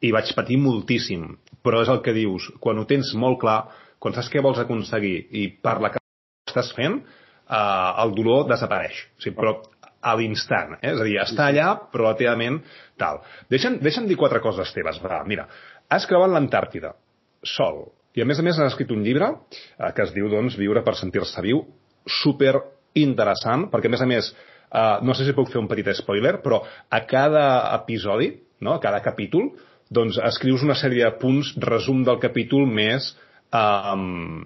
i 0.07 0.13
vaig 0.15 0.31
patir 0.37 0.61
moltíssim, 0.63 1.27
però 1.67 1.83
és 1.83 1.91
el 1.91 1.99
que 2.05 2.15
dius, 2.15 2.47
quan 2.63 2.79
ho 2.79 2.87
tens 2.87 3.11
molt 3.19 3.41
clar, 3.43 3.59
quan 3.99 4.15
saps 4.15 4.31
què 4.31 4.43
vols 4.45 4.63
aconseguir 4.63 5.17
i 5.35 5.49
per 5.65 5.81
la 5.83 5.91
que 5.91 6.03
estàs 6.47 6.71
fent, 6.79 7.01
eh, 7.49 8.03
el 8.05 8.15
dolor 8.17 8.49
desapareix. 8.51 9.05
O 9.19 9.25
sigui, 9.25 9.37
però 9.39 9.57
a 10.05 10.15
l'instant. 10.19 10.77
Eh? 10.81 10.93
És 10.93 11.01
a 11.01 11.09
dir, 11.09 11.17
està 11.23 11.49
allà, 11.49 11.69
però 11.93 12.09
relativament 12.09 12.61
tal. 13.01 13.23
Deixa'm, 13.53 13.81
deixa'm 13.85 14.09
dir 14.11 14.19
quatre 14.21 14.43
coses 14.45 14.73
teves. 14.77 15.01
Va, 15.03 15.23
mira, 15.29 15.49
has 15.93 16.07
creuat 16.11 16.33
l'Antàrtida, 16.33 16.95
sol. 17.57 17.87
I 18.15 18.23
a 18.23 18.29
més 18.29 18.39
a 18.39 18.45
més 18.47 18.59
has 18.61 18.73
escrit 18.73 18.93
un 18.95 19.03
llibre 19.07 19.33
eh, 19.33 19.91
que 19.97 20.05
es 20.05 20.15
diu, 20.15 20.29
doncs, 20.33 20.59
Viure 20.61 20.85
per 20.87 20.97
sentir-se 20.99 21.43
viu, 21.45 21.65
super 22.07 22.55
interessant, 23.01 23.69
perquè 23.73 23.91
a 23.91 23.95
més 23.97 24.05
a 24.05 24.09
més, 24.09 24.31
eh, 24.71 24.97
no 25.03 25.17
sé 25.17 25.27
si 25.27 25.35
puc 25.37 25.51
fer 25.51 25.63
un 25.63 25.71
petit 25.71 25.89
spoiler, 25.99 26.37
però 26.45 26.63
a 26.65 27.01
cada 27.11 27.47
episodi, 27.81 28.31
no? 28.61 28.77
a 28.77 28.83
cada 28.83 29.01
capítol, 29.03 29.51
doncs 29.95 30.21
escrius 30.31 30.63
una 30.65 30.77
sèrie 30.79 31.05
de 31.05 31.17
punts, 31.21 31.55
resum 31.65 32.05
del 32.07 32.21
capítol 32.23 32.69
més 32.71 33.13
um, 33.55 34.43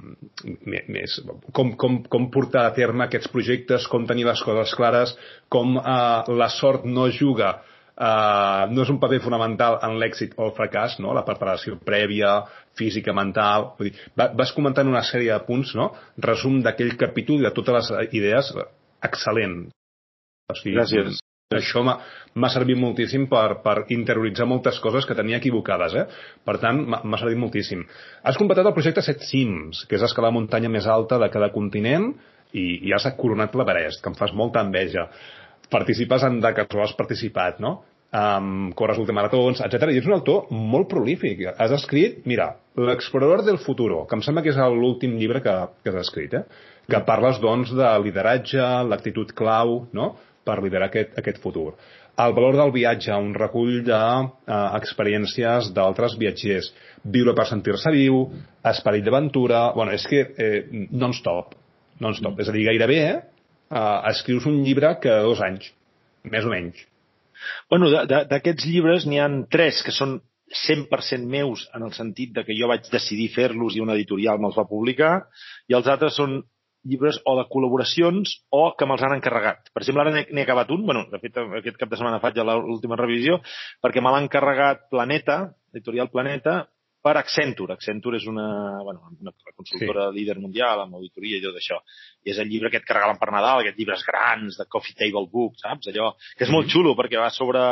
més, 0.69 1.17
com, 1.57 1.73
com, 1.81 2.03
com 2.13 2.29
portar 2.35 2.67
a 2.69 2.75
terme 2.77 3.07
aquests 3.07 3.33
projectes, 3.33 3.89
com 3.91 4.07
tenir 4.07 4.29
les 4.29 4.43
coses 4.45 4.75
clares, 4.79 5.17
com 5.53 5.79
uh, 5.81 6.29
la 6.29 6.53
sort 6.53 6.87
no 6.87 7.09
juga 7.09 7.59
Uh, 7.99 8.69
no 8.71 8.85
és 8.85 8.91
un 8.93 9.01
paper 9.03 9.19
fonamental 9.25 9.81
en 9.83 9.97
l'èxit 9.99 10.37
o 10.39 10.45
el 10.47 10.53
fracàs, 10.55 11.01
no? 11.03 11.11
la 11.17 11.25
preparació 11.27 11.81
prèvia, 11.83 12.37
física, 12.79 13.11
mental... 13.11 13.73
Vull 13.81 13.89
dir, 13.91 14.05
vas 14.39 14.53
comentant 14.55 14.87
una 14.87 15.03
sèrie 15.09 15.33
de 15.33 15.43
punts, 15.49 15.73
no? 15.75 15.89
resum 16.23 16.61
d'aquell 16.63 16.95
capítol 17.01 17.43
de 17.43 17.51
totes 17.57 17.91
les 17.91 18.15
idees, 18.21 18.53
excel·lent. 19.09 19.65
O 20.47 20.57
sigui, 20.61 20.77
Gràcies. 20.79 21.19
Això 21.57 21.81
m'ha 21.81 22.49
servit 22.53 22.77
moltíssim 22.77 23.23
per, 23.29 23.63
per 23.65 23.87
interioritzar 23.95 24.45
moltes 24.45 24.77
coses 24.85 25.07
que 25.09 25.15
tenia 25.17 25.39
equivocades, 25.41 25.95
eh? 25.97 26.03
Per 26.45 26.59
tant, 26.61 26.83
m'ha 26.85 27.21
servit 27.23 27.41
moltíssim. 27.41 27.87
Has 28.21 28.37
completat 28.37 28.69
el 28.69 28.75
projecte 28.77 29.01
Set 29.07 29.25
Cims, 29.25 29.87
que 29.89 29.97
és 29.97 30.05
escalar 30.05 30.29
la 30.29 30.37
muntanya 30.37 30.69
més 30.69 30.85
alta 30.85 31.17
de 31.23 31.31
cada 31.33 31.49
continent, 31.55 32.11
i, 32.53 32.67
i 32.85 32.93
has 32.93 33.09
coronat 33.17 33.57
l'Everest, 33.57 34.03
que 34.05 34.13
em 34.13 34.19
fas 34.21 34.37
molta 34.37 34.61
enveja. 34.61 35.07
Participes 35.73 36.29
en 36.29 36.37
Dakar, 36.45 36.69
has 36.85 36.93
participat, 37.01 37.65
no? 37.65 37.79
Um, 38.13 38.69
corres 38.77 39.01
ultramaratons, 39.01 39.65
etc. 39.65 39.89
I 39.89 40.03
ets 40.03 40.13
un 40.13 40.19
autor 40.21 40.53
molt 40.53 40.93
prolífic. 40.93 41.47
Has 41.57 41.73
escrit, 41.81 42.27
mira, 42.29 42.53
L'explorador 42.79 43.43
del 43.43 43.59
futuro, 43.59 44.05
que 44.07 44.15
em 44.15 44.21
sembla 44.23 44.43
que 44.45 44.53
és 44.53 44.59
l'últim 44.71 45.17
llibre 45.19 45.41
que, 45.43 45.55
que 45.83 45.91
has 45.91 46.05
escrit, 46.05 46.35
eh? 46.39 46.45
que 46.89 47.01
parles, 47.09 47.41
doncs, 47.43 47.73
de 47.75 47.89
lideratge, 48.05 48.63
l'actitud 48.87 49.33
clau, 49.37 49.81
no?, 49.97 50.13
per 50.49 50.59
liderar 50.65 50.89
aquest, 50.89 51.17
aquest 51.21 51.41
futur. 51.45 51.75
el 52.19 52.33
valor 52.35 52.57
del 52.59 52.73
viatge, 52.75 53.15
un 53.15 53.35
recull 53.35 53.83
d'experiències 53.87 55.69
uh, 55.69 55.75
d'altres 55.75 56.17
viatgers, 56.19 56.73
viure 57.05 57.35
per 57.35 57.47
sentir-se 57.47 57.93
viu, 57.95 58.25
esperit 58.67 59.05
d'aventura... 59.07 59.69
Bueno, 59.77 59.93
és 59.95 60.07
que 60.11 60.25
eh, 60.35 60.89
non-stop, 60.91 61.55
non-stop. 62.01 62.35
Mm. 62.35 62.43
És 62.43 62.51
a 62.51 62.57
dir, 62.57 62.65
gairebé 62.67 63.01
eh, 63.07 63.99
escrius 64.11 64.49
un 64.51 64.63
llibre 64.65 64.97
que 65.03 65.15
dos 65.29 65.43
anys, 65.47 65.71
més 66.25 66.49
o 66.49 66.51
menys. 66.51 66.83
Bueno, 67.71 67.93
d'aquests 68.09 68.67
llibres 68.67 69.07
n'hi 69.07 69.23
han 69.23 69.45
tres 69.53 69.85
que 69.87 69.95
són 69.95 70.19
100% 70.67 71.29
meus 71.29 71.67
en 71.77 71.85
el 71.87 71.93
sentit 71.95 72.33
de 72.35 72.45
que 72.45 72.57
jo 72.57 72.71
vaig 72.71 72.89
decidir 72.91 73.29
fer-los 73.35 73.77
i 73.77 73.83
una 73.85 73.95
editorial 73.99 74.41
me'ls 74.41 74.57
va 74.59 74.69
publicar, 74.69 75.13
i 75.69 75.77
els 75.77 75.87
altres 75.87 76.17
són 76.19 76.41
llibres 76.87 77.19
o 77.27 77.35
de 77.39 77.45
col·laboracions 77.51 78.35
o 78.55 78.63
que 78.79 78.87
me'ls 78.87 79.05
han 79.05 79.17
encarregat. 79.17 79.71
Per 79.75 79.83
exemple, 79.83 80.05
ara 80.05 80.15
n'he 80.23 80.45
acabat 80.45 80.71
un, 80.75 80.85
bueno, 80.87 81.07
de 81.11 81.21
fet, 81.23 81.39
aquest 81.61 81.79
cap 81.81 81.91
de 81.91 81.99
setmana 81.99 82.23
faig 82.23 82.39
l'última 82.39 82.99
revisió, 83.01 83.41
perquè 83.83 84.03
me 84.05 84.13
l'ha 84.15 84.23
encarregat 84.25 84.89
Planeta, 84.93 85.41
editorial 85.75 86.11
Planeta, 86.13 86.61
per 87.03 87.15
Accenture. 87.21 87.77
Accenture 87.79 88.19
és 88.19 88.27
una, 88.31 88.47
bueno, 88.83 89.13
una 89.21 89.33
consultora 89.55 90.09
sí. 90.09 90.19
líder 90.19 90.39
mundial 90.43 90.83
amb 90.83 90.99
auditoria 90.99 91.39
i 91.39 91.45
tot 91.45 91.57
això. 91.59 91.79
I 92.27 92.33
és 92.33 92.41
el 92.43 92.51
llibre 92.51 92.71
aquest 92.71 92.87
que 92.89 92.97
regalen 92.97 93.21
per 93.21 93.31
Nadal, 93.33 93.63
aquests 93.63 93.79
llibres 93.79 94.05
grans 94.07 94.59
de 94.59 94.67
Coffee 94.71 94.97
Table 94.99 95.31
Book, 95.33 95.57
saps? 95.63 95.91
Allò 95.93 96.11
que 96.19 96.45
és 96.47 96.53
molt 96.53 96.67
mm-hmm. 96.67 96.75
xulo 96.75 96.97
perquè 96.99 97.21
va 97.21 97.31
sobre, 97.35 97.63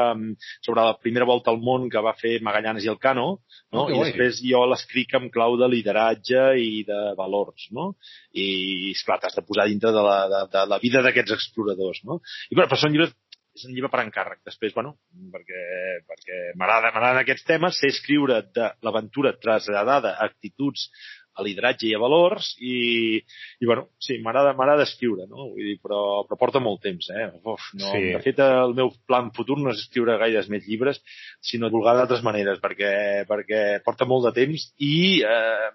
sobre 0.64 0.86
la 0.86 0.96
primera 1.00 1.28
volta 1.28 1.52
al 1.52 1.60
món 1.62 1.90
que 1.92 2.02
va 2.04 2.14
fer 2.18 2.36
Magallanes 2.46 2.86
i 2.86 2.92
el 2.92 3.00
Cano, 3.02 3.26
no? 3.74 3.86
Oh, 3.86 3.90
I 3.90 4.00
després 4.04 4.40
jo 4.46 4.62
l'escric 4.70 5.16
amb 5.18 5.32
clau 5.34 5.58
de 5.60 5.70
lideratge 5.74 6.46
i 6.62 6.84
de 6.86 7.00
valors, 7.18 7.68
no? 7.76 7.92
I, 8.32 8.92
esclar, 8.94 9.18
t'has 9.22 9.36
de 9.36 9.44
posar 9.46 9.66
dintre 9.70 9.92
de 9.94 10.06
la, 10.06 10.18
de, 10.32 10.42
de 10.54 10.66
la 10.70 10.80
vida 10.82 11.02
d'aquests 11.04 11.34
exploradors, 11.36 12.02
no? 12.06 12.20
I, 12.50 12.54
però, 12.54 12.70
però 12.70 12.80
són 12.80 12.94
llibres 12.94 13.14
és 13.56 13.66
un 13.66 13.74
llibre 13.74 13.90
per 13.92 14.04
encàrrec. 14.04 14.42
Després, 14.46 14.74
bueno, 14.76 14.96
perquè, 15.32 15.60
perquè 16.06 16.40
m'agraden 16.60 17.22
aquests 17.22 17.46
temes, 17.48 17.78
sé 17.80 17.92
escriure 17.92 18.42
de 18.56 18.72
l'aventura 18.86 19.34
traslladada 19.40 20.14
a 20.16 20.28
actituds, 20.28 20.90
a 21.36 21.44
lideratge 21.44 21.88
i 21.90 21.94
a 21.94 22.00
valors 22.00 22.54
i, 22.64 23.18
i 23.60 23.68
bueno, 23.68 23.90
sí, 24.00 24.16
m'agrada 24.24 24.84
escriure, 24.86 25.26
no? 25.28 25.50
Vull 25.52 25.68
dir, 25.68 25.76
però, 25.82 26.00
però 26.28 26.38
porta 26.40 26.62
molt 26.64 26.80
temps, 26.86 27.10
eh? 27.12 27.26
Uf, 27.42 27.66
no, 27.76 27.90
sí. 27.90 28.12
De 28.14 28.22
fet, 28.24 28.40
el 28.40 28.72
meu 28.78 28.92
plan 29.08 29.28
futur 29.36 29.58
no 29.60 29.72
és 29.74 29.82
escriure 29.84 30.16
gaires 30.22 30.48
més 30.52 30.64
llibres, 30.68 31.02
sinó 31.44 31.68
divulgar 31.68 31.96
d'altres 31.98 32.24
maneres, 32.26 32.62
perquè, 32.62 32.94
perquè 33.28 33.62
porta 33.84 34.08
molt 34.08 34.30
de 34.30 34.34
temps 34.40 34.70
i 34.80 34.96
eh, 35.28 35.70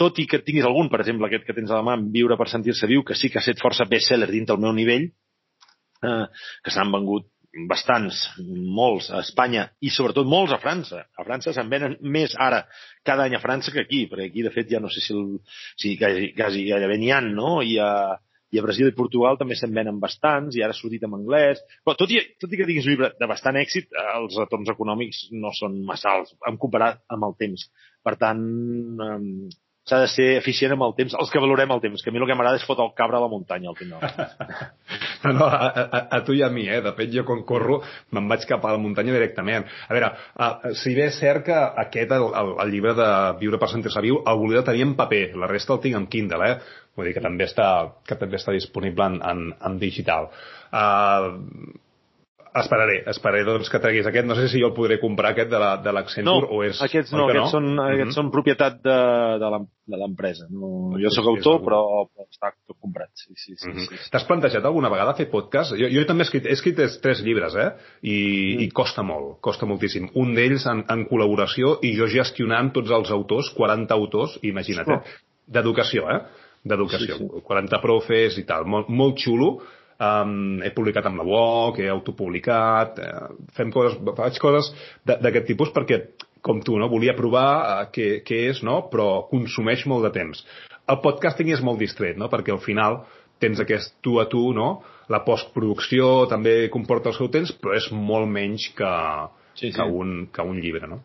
tot 0.00 0.18
i 0.20 0.26
que 0.28 0.42
tinguis 0.44 0.66
algun, 0.68 0.88
per 0.92 1.02
exemple, 1.02 1.28
aquest 1.28 1.46
que 1.48 1.56
tens 1.56 1.72
a 1.72 1.80
la 1.80 1.84
mà, 1.84 2.00
Viure 2.16 2.36
per 2.40 2.48
sentir-se 2.52 2.88
viu, 2.88 3.04
que 3.04 3.16
sí 3.16 3.28
que 3.28 3.40
ha 3.40 3.44
estat 3.44 3.60
força 3.60 3.88
best-seller 3.88 4.28
dins 4.32 4.48
del 4.48 4.60
meu 4.64 4.72
nivell, 4.76 5.10
eh, 6.04 6.26
que 6.64 6.74
s'han 6.74 6.92
vengut 6.92 7.30
bastants, 7.70 8.18
molts 8.76 9.08
a 9.08 9.22
Espanya 9.24 9.64
i 9.80 9.88
sobretot 9.92 10.28
molts 10.28 10.52
a 10.52 10.60
França. 10.60 11.06
A 11.16 11.24
França 11.24 11.54
se'n 11.56 11.70
venen 11.72 11.96
més 12.02 12.34
ara 12.36 12.64
cada 13.06 13.24
any 13.24 13.36
a 13.36 13.40
França 13.40 13.72
que 13.72 13.86
aquí, 13.86 14.04
perquè 14.10 14.28
aquí 14.28 14.44
de 14.44 14.52
fet 14.52 14.68
ja 14.74 14.82
no 14.82 14.90
sé 14.92 15.00
si, 15.00 15.16
el, 15.16 15.40
si 15.80 15.96
quasi, 15.96 16.32
quasi 16.36 16.66
gairebé 16.68 16.98
n'hi 17.00 17.12
ha, 17.14 17.22
no? 17.24 17.62
I 17.64 17.78
a, 17.80 17.90
i 18.52 18.60
a 18.60 18.64
Brasil 18.66 18.90
i 18.90 18.96
Portugal 18.96 19.38
també 19.40 19.56
se'n 19.58 19.74
venen 19.74 20.00
bastants 20.02 20.56
i 20.56 20.64
ara 20.64 20.76
ha 20.76 20.78
sortit 20.78 21.06
en 21.08 21.16
anglès. 21.16 21.62
Però 21.84 21.96
tot 21.98 22.12
i, 22.12 22.20
tot 22.40 22.52
i 22.52 22.60
que 22.60 22.68
tinguis 22.68 22.88
un 22.88 22.94
llibre 22.94 23.12
de 23.16 23.30
bastant 23.30 23.58
èxit, 23.62 23.88
els 24.18 24.36
retorns 24.42 24.72
econòmics 24.76 25.26
no 25.36 25.54
són 25.56 25.80
massa 25.88 26.12
alts, 26.12 26.36
en 26.50 26.60
comparat 26.60 27.00
amb 27.16 27.30
el 27.30 27.38
temps. 27.40 27.68
Per 28.06 28.14
tant, 28.20 28.44
s'ha 29.86 30.00
de 30.02 30.06
ser 30.10 30.26
eficient 30.40 30.74
amb 30.74 30.82
el 30.82 30.94
temps, 30.98 31.14
els 31.14 31.30
que 31.30 31.40
valorem 31.42 31.70
el 31.70 31.80
temps, 31.84 32.02
que 32.02 32.10
a 32.10 32.14
mi 32.14 32.18
el 32.18 32.26
que 32.26 32.34
m'agrada 32.34 32.58
és 32.58 32.66
fotre 32.66 32.82
el 32.82 32.94
cabra 32.98 33.20
a 33.20 33.22
la 33.22 33.30
muntanya 33.30 33.70
al 33.70 33.76
final. 33.78 34.02
no, 35.24 35.32
no, 35.36 35.46
a, 35.46 35.68
a, 35.68 36.00
a 36.18 36.20
tu 36.26 36.34
i 36.34 36.42
a 36.42 36.50
mi, 36.50 36.66
eh? 36.66 36.80
De 36.82 36.90
fet, 36.98 37.12
jo 37.14 37.22
quan 37.28 37.44
corro 37.46 37.78
me'n 38.10 38.26
vaig 38.32 38.48
cap 38.50 38.66
a 38.66 38.74
la 38.74 38.82
muntanya 38.82 39.14
directament. 39.14 39.68
A 39.86 39.94
veure, 39.94 40.10
uh, 40.42 40.74
si 40.82 40.96
bé 40.98 41.06
és 41.12 41.20
cert 41.22 41.46
que 41.46 41.60
aquest, 41.86 42.16
el, 42.18 42.26
el, 42.42 42.52
el 42.66 42.74
llibre 42.74 42.96
de 42.98 43.08
Viure 43.38 43.62
per 43.62 43.70
sentir-se 43.70 44.02
viu, 44.02 44.18
el 44.26 44.42
volia 44.42 44.66
tenir 44.66 44.82
en 44.88 44.98
paper, 44.98 45.24
la 45.38 45.50
resta 45.52 45.76
el 45.76 45.82
tinc 45.86 46.00
en 46.00 46.10
Kindle, 46.10 46.50
eh? 46.50 46.82
Vull 46.98 47.06
dir 47.06 47.14
que 47.14 47.22
també 47.22 47.46
està, 47.46 47.70
que 48.08 48.18
també 48.18 48.40
està 48.40 48.56
disponible 48.56 49.06
en, 49.06 49.20
en, 49.22 49.48
en 49.70 49.78
digital. 49.78 50.32
Uh, 50.74 51.76
Esperaré, 52.56 53.02
esperaré 53.10 53.44
doncs, 53.44 53.68
que 53.68 53.80
treguis 53.82 54.06
aquest. 54.08 54.26
No 54.28 54.36
sé 54.38 54.46
si 54.48 54.60
jo 54.62 54.70
el 54.70 54.74
podré 54.76 54.96
comprar, 55.00 55.34
aquest 55.34 55.50
de 55.52 55.92
l'Accenture, 55.92 56.46
no, 56.46 56.56
o 56.56 56.62
és... 56.64 56.78
aquests 56.82 57.12
no, 57.12 57.26
aquests, 57.26 57.42
no? 57.42 57.50
Són, 57.52 57.66
mm 57.66 57.78
-hmm. 57.78 57.94
aquests 57.94 58.16
són 58.16 58.30
propietat 58.32 58.78
de, 58.84 58.96
de 59.92 60.00
l'empresa. 60.00 60.46
No, 60.50 60.70
jo 61.02 61.10
sóc 61.12 61.28
autor, 61.32 61.60
però, 61.66 61.80
però 62.08 62.24
està 62.24 62.52
tot 62.66 62.78
comprat. 62.80 63.10
Sí, 63.14 63.34
sí, 63.34 63.56
sí, 63.56 63.68
mm 63.68 63.74
-hmm. 63.74 63.88
sí, 63.88 63.96
sí. 63.96 64.10
T'has 64.10 64.24
plantejat 64.24 64.64
alguna 64.64 64.88
vegada 64.88 65.14
fer 65.14 65.28
podcast? 65.30 65.76
Jo, 65.76 65.88
jo 65.90 66.06
també 66.06 66.22
he 66.22 66.28
escrit, 66.28 66.46
he 66.46 66.52
escrit 66.52 66.80
tres 67.02 67.22
llibres, 67.22 67.54
eh? 67.54 67.70
I, 68.02 68.56
mm. 68.56 68.60
i 68.64 68.70
costa 68.70 69.02
molt, 69.02 69.40
costa 69.40 69.66
moltíssim. 69.66 70.08
Un 70.14 70.34
d'ells 70.34 70.66
en, 70.66 70.84
en 70.88 71.06
col·laboració 71.06 71.78
i 71.82 71.94
jo 71.96 72.06
gestionant 72.06 72.72
tots 72.72 72.90
els 72.90 73.10
autors, 73.10 73.50
40 73.50 73.94
autors, 73.94 74.38
imagina't, 74.42 74.90
eh? 74.90 75.00
D'educació, 75.46 76.08
eh? 76.10 76.20
D'educació. 76.64 77.16
Sí, 77.16 77.28
sí. 77.28 77.40
40 77.42 77.80
profes 77.80 78.38
i 78.38 78.44
tal. 78.44 78.64
Molt, 78.64 78.88
molt 78.88 79.18
xulo 79.18 79.60
Um, 79.96 80.60
he 80.60 80.74
publicat 80.76 81.06
amb 81.08 81.22
la 81.22 81.24
UOC, 81.24 81.80
he 81.80 81.88
autopublicat, 81.88 82.98
eh, 83.00 83.28
fem 83.56 83.70
coses, 83.72 83.96
faig 84.18 84.40
coses 84.42 84.68
d'aquest 85.08 85.46
tipus 85.48 85.72
perquè, 85.72 86.02
com 86.44 86.60
tu, 86.60 86.76
no? 86.76 86.90
volia 86.92 87.16
provar 87.16 87.46
uh, 87.56 87.86
què, 87.94 88.20
què 88.26 88.42
és, 88.50 88.60
no? 88.66 88.82
però 88.92 89.24
consumeix 89.30 89.86
molt 89.88 90.04
de 90.04 90.12
temps. 90.18 90.42
El 90.86 91.00
podcasting 91.02 91.48
és 91.56 91.64
molt 91.64 91.80
distret, 91.80 92.20
no? 92.20 92.28
perquè 92.30 92.52
al 92.52 92.60
final 92.62 93.00
tens 93.42 93.60
aquest 93.60 93.96
tu 94.04 94.18
a 94.20 94.26
tu, 94.28 94.50
no? 94.56 94.82
la 95.12 95.22
postproducció 95.24 96.26
també 96.30 96.68
comporta 96.72 97.10
el 97.12 97.16
seu 97.16 97.32
temps, 97.32 97.54
però 97.56 97.74
és 97.78 97.88
molt 97.92 98.28
menys 98.28 98.68
que, 98.76 98.92
sí, 99.54 99.70
sí. 99.70 99.74
que, 99.78 99.88
un, 99.88 100.26
que 100.32 100.44
un 100.44 100.60
llibre. 100.60 100.90
No, 100.90 101.00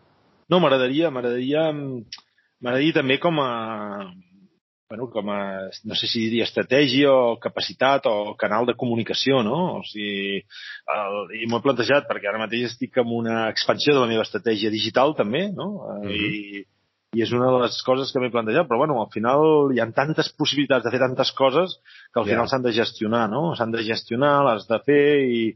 no 0.52 0.60
m'agradaria, 0.60 1.14
m'agradaria 1.16 1.70
m'agradaria 1.72 3.00
també 3.00 3.18
com 3.24 3.40
a 3.42 3.52
bueno, 4.92 5.08
com 5.08 5.30
a, 5.32 5.70
no 5.88 5.96
sé 5.96 6.08
si 6.12 6.26
diria 6.26 6.44
estratègia 6.44 7.14
o 7.16 7.38
capacitat 7.40 8.10
o 8.12 8.34
canal 8.36 8.66
de 8.68 8.76
comunicació, 8.76 9.40
no? 9.48 9.60
O 9.78 9.86
sigui, 9.88 10.42
el, 10.96 11.16
i 11.40 11.48
m'ho 11.48 11.62
he 11.62 11.64
plantejat 11.64 12.10
perquè 12.10 12.28
ara 12.28 12.42
mateix 12.42 12.74
estic 12.74 13.00
amb 13.00 13.16
una 13.16 13.46
expansió 13.54 13.96
de 13.96 14.02
la 14.04 14.10
meva 14.10 14.26
estratègia 14.28 14.74
digital 14.74 15.16
també, 15.16 15.46
no? 15.56 15.70
Mm 15.80 16.04
-hmm. 16.04 16.12
I, 16.12 16.66
i 17.16 17.24
és 17.24 17.32
una 17.32 17.48
de 17.54 17.62
les 17.64 17.78
coses 17.88 18.12
que 18.12 18.20
m'he 18.20 18.34
plantejat, 18.36 18.68
però 18.68 18.84
bueno, 18.84 19.00
al 19.00 19.12
final 19.16 19.72
hi 19.72 19.80
ha 19.80 19.88
tantes 19.96 20.34
possibilitats 20.36 20.84
de 20.84 20.92
fer 20.92 21.00
tantes 21.00 21.32
coses 21.40 21.80
que 22.12 22.20
al 22.20 22.28
final 22.28 22.50
s'han 22.50 22.68
de 22.68 22.76
gestionar, 22.76 23.30
no? 23.30 23.56
S'han 23.56 23.72
de 23.72 23.84
gestionar, 23.84 24.44
les 24.52 24.68
de 24.68 24.80
fer 24.80 25.08
i, 25.24 25.56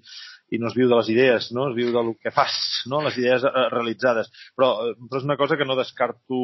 i 0.54 0.60
no 0.62 0.70
es 0.70 0.76
viu 0.78 0.90
de 0.90 0.98
les 1.00 1.10
idees, 1.10 1.50
no? 1.56 1.70
es 1.72 1.76
viu 1.78 1.92
del 1.94 2.14
que 2.22 2.34
fas, 2.34 2.56
no? 2.92 3.02
les 3.06 3.18
idees 3.18 3.46
eh, 3.48 3.66
realitzades. 3.74 4.30
Però, 4.58 4.72
eh, 4.86 4.94
però 5.10 5.22
és 5.22 5.28
una 5.28 5.40
cosa 5.42 5.58
que 5.58 5.68
no 5.68 5.78
descarto 5.80 6.40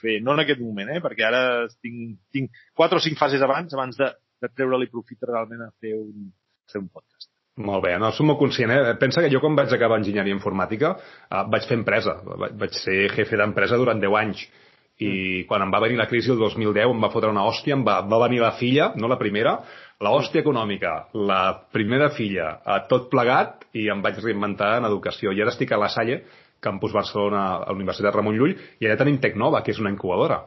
fer, 0.00 0.18
no 0.24 0.36
en 0.36 0.44
aquest 0.44 0.60
moment, 0.60 0.92
eh? 0.92 1.00
perquè 1.04 1.26
ara 1.28 1.42
tinc, 1.80 2.18
tinc 2.32 2.62
quatre 2.76 3.00
o 3.00 3.04
cinc 3.04 3.18
fases 3.20 3.42
abans, 3.46 3.72
abans 3.76 3.98
de, 4.00 4.12
de 4.44 4.52
treure-li 4.52 4.90
profit 4.92 5.28
realment 5.28 5.64
a 5.66 5.72
fer 5.80 5.96
un, 5.96 6.30
a 6.30 6.72
fer 6.72 6.82
un 6.84 6.90
podcast. 6.92 7.30
Molt 7.60 7.84
bé, 7.84 7.96
no, 8.00 8.12
som 8.16 8.28
molt 8.30 8.40
conscient. 8.40 8.72
Eh? 8.72 8.96
Pensa 9.00 9.24
que 9.24 9.30
jo 9.32 9.40
quan 9.42 9.56
vaig 9.58 9.72
acabar 9.74 9.98
enginyeria 10.00 10.36
informàtica 10.36 10.94
eh, 10.96 11.44
vaig 11.52 11.68
fer 11.68 11.80
empresa, 11.80 12.20
vaig 12.24 12.76
ser 12.76 13.06
jefe 13.16 13.40
d'empresa 13.40 13.80
durant 13.80 14.00
10 14.00 14.20
anys 14.24 14.48
i 15.00 15.08
mm. 15.08 15.44
quan 15.48 15.64
em 15.64 15.70
va 15.72 15.80
venir 15.80 15.96
la 15.96 16.08
crisi 16.08 16.32
el 16.32 16.40
2010 16.40 16.92
em 16.92 17.04
va 17.04 17.12
fotre 17.12 17.32
una 17.32 17.46
hòstia, 17.48 17.76
em 17.76 17.84
va, 17.86 18.00
va 18.04 18.20
venir 18.26 18.42
la 18.42 18.52
filla, 18.58 18.90
no 19.00 19.08
la 19.08 19.18
primera, 19.20 19.56
la 20.00 20.12
hòstia 20.16 20.40
econòmica, 20.40 20.92
la 21.28 21.40
primera 21.74 22.08
filla, 22.16 22.54
a 22.64 22.78
tot 22.88 23.10
plegat, 23.12 23.66
i 23.76 23.88
em 23.92 24.00
vaig 24.04 24.20
reinventar 24.22 24.78
en 24.78 24.88
educació. 24.88 25.34
I 25.36 25.42
ara 25.44 25.52
estic 25.52 25.74
a 25.76 25.80
la 25.80 25.90
Salle, 25.92 26.22
Campus 26.64 26.94
Barcelona, 26.96 27.42
a 27.58 27.66
la 27.68 27.76
Universitat 27.76 28.16
Ramon 28.16 28.38
Llull, 28.38 28.56
i 28.80 28.88
allà 28.88 28.96
tenim 29.00 29.20
Tecnova, 29.20 29.60
que 29.64 29.74
és 29.74 29.82
una 29.82 29.92
incubadora. 29.92 30.40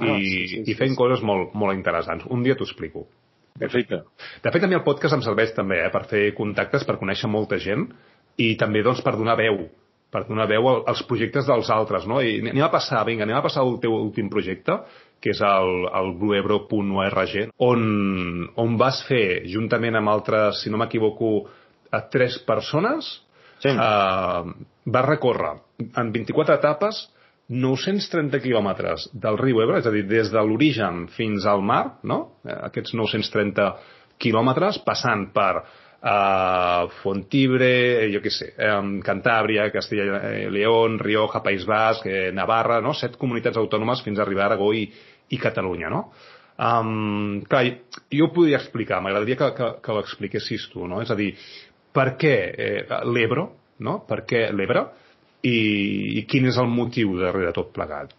Ah, 0.00 0.14
I, 0.14 0.22
sí, 0.22 0.44
sí, 0.52 0.62
i 0.70 0.78
fent 0.78 0.94
sí, 0.94 0.98
coses 0.98 1.24
molt, 1.26 1.56
molt 1.58 1.76
interessants. 1.76 2.24
Un 2.30 2.46
dia 2.46 2.56
t'ho 2.56 2.68
explico. 2.68 3.04
Perfecte. 3.58 4.04
De 4.44 4.54
fet, 4.54 4.62
a 4.64 4.70
mi 4.70 4.78
el 4.78 4.86
podcast 4.86 5.18
em 5.18 5.26
serveix 5.26 5.52
també 5.58 5.82
eh, 5.82 5.90
per 5.92 6.06
fer 6.08 6.30
contactes, 6.38 6.86
per 6.88 6.96
conèixer 7.02 7.28
molta 7.28 7.58
gent 7.60 7.88
i 8.40 8.54
també 8.56 8.84
doncs, 8.86 9.02
per 9.04 9.18
donar 9.18 9.36
veu 9.40 9.66
per 10.10 10.24
donar 10.26 10.48
veu 10.50 10.66
als 10.90 11.04
projectes 11.06 11.46
dels 11.46 11.68
altres, 11.70 12.02
no? 12.10 12.18
I 12.18 12.40
anem 12.42 12.64
a 12.66 12.70
passar, 12.72 13.04
vinga, 13.06 13.22
anem 13.22 13.36
a 13.38 13.44
passar 13.44 13.62
al 13.62 13.76
teu 13.82 13.92
últim 13.94 14.26
projecte, 14.32 14.74
que 15.20 15.34
és 15.34 15.40
el, 15.44 15.86
el 16.00 16.12
bluebro.org, 16.20 17.34
on, 17.66 17.82
on 18.60 18.76
vas 18.80 19.02
fer, 19.08 19.42
juntament 19.52 19.98
amb 20.00 20.12
altres, 20.12 20.62
si 20.64 20.72
no 20.72 20.80
m'equivoco, 20.80 21.34
a 21.90 22.04
tres 22.08 22.38
persones, 22.46 23.08
sí. 23.60 23.72
eh, 23.74 24.52
vas 24.86 25.08
recórrer 25.08 25.56
en 26.00 26.12
24 26.14 26.56
etapes 26.60 27.02
930 27.50 28.38
quilòmetres 28.44 29.08
del 29.12 29.38
riu 29.40 29.60
Ebre, 29.64 29.80
és 29.82 29.88
a 29.90 29.92
dir, 29.94 30.04
des 30.06 30.30
de 30.30 30.42
l'origen 30.46 31.08
fins 31.16 31.46
al 31.50 31.64
mar, 31.66 31.82
no? 32.06 32.20
Eh, 32.46 32.56
aquests 32.70 32.94
930 32.94 33.72
quilòmetres, 34.20 34.78
passant 34.86 35.26
per 35.34 35.54
uh, 35.60 36.88
Fontibre, 37.00 37.70
jo 38.12 38.20
què 38.22 38.32
sé, 38.32 38.50
Cantàbria, 39.06 39.70
Castilla 39.72 40.20
i 40.42 40.50
León, 40.52 40.98
Rioja, 41.00 41.42
País 41.44 41.64
Basc, 41.68 42.06
eh, 42.06 42.28
Navarra, 42.36 42.80
no? 42.84 42.92
set 42.94 43.16
comunitats 43.20 43.58
autònomes 43.60 44.04
fins 44.04 44.20
a 44.20 44.26
arribar 44.26 44.46
a 44.46 44.50
Aragó 44.52 44.70
i, 44.76 44.84
i 45.30 45.38
Catalunya, 45.40 45.90
no? 45.92 46.04
Um, 46.60 47.40
clar, 47.48 47.64
jo 48.12 48.26
ho 48.26 48.32
podria 48.34 48.58
explicar, 48.60 49.00
m'agradaria 49.00 49.38
que, 49.40 49.50
que, 49.56 49.68
que 49.80 49.96
l'expliquessis 49.96 50.66
tu, 50.72 50.84
no? 50.90 51.00
És 51.00 51.12
a 51.12 51.16
dir, 51.16 51.30
per 51.96 52.10
què 52.20 52.34
eh, 52.50 52.98
l'Ebro, 53.08 53.46
no? 53.86 54.00
Per 54.08 54.22
què 54.28 54.48
l'Ebre? 54.52 54.84
I, 55.40 55.56
I 56.20 56.26
quin 56.28 56.50
és 56.50 56.58
el 56.60 56.68
motiu 56.68 57.14
darrere 57.16 57.54
tot 57.56 57.70
plegat? 57.72 58.12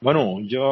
Bueno, 0.00 0.38
jo, 0.46 0.66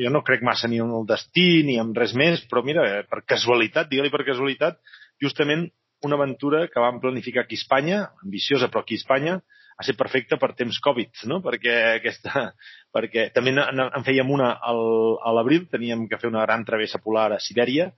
jo 0.00 0.10
no 0.12 0.22
crec 0.24 0.44
massa 0.46 0.70
ni 0.72 0.80
en 0.80 0.94
el 0.96 1.04
destí 1.08 1.62
ni 1.68 1.76
en 1.76 1.92
res 1.94 2.14
més, 2.16 2.46
però 2.48 2.62
mira, 2.64 2.86
per 3.10 3.20
casualitat, 3.28 3.90
digue-li 3.90 4.12
per 4.14 4.24
casualitat, 4.24 4.80
justament 5.20 5.66
una 6.06 6.16
aventura 6.16 6.64
que 6.72 6.80
vam 6.80 7.00
planificar 7.02 7.44
aquí 7.44 7.58
a 7.58 7.60
Espanya, 7.60 7.98
ambiciosa 8.24 8.70
però 8.72 8.84
aquí 8.84 8.96
a 8.96 9.02
Espanya, 9.02 9.36
ha 9.76 9.84
ser 9.84 9.96
perfecta 9.96 10.38
per 10.40 10.54
temps 10.56 10.78
Covid, 10.82 11.24
no? 11.30 11.40
perquè, 11.44 11.74
aquesta, 11.98 12.48
perquè 12.96 13.28
també 13.34 13.52
en 13.52 14.06
fèiem 14.06 14.30
una 14.32 14.54
al, 14.64 14.82
a 15.20 15.32
l'abril, 15.36 15.66
teníem 15.72 16.06
que 16.08 16.18
fer 16.20 16.30
una 16.30 16.44
gran 16.46 16.64
travessa 16.64 17.02
polar 17.04 17.28
a 17.34 17.40
Sibèria 17.42 17.90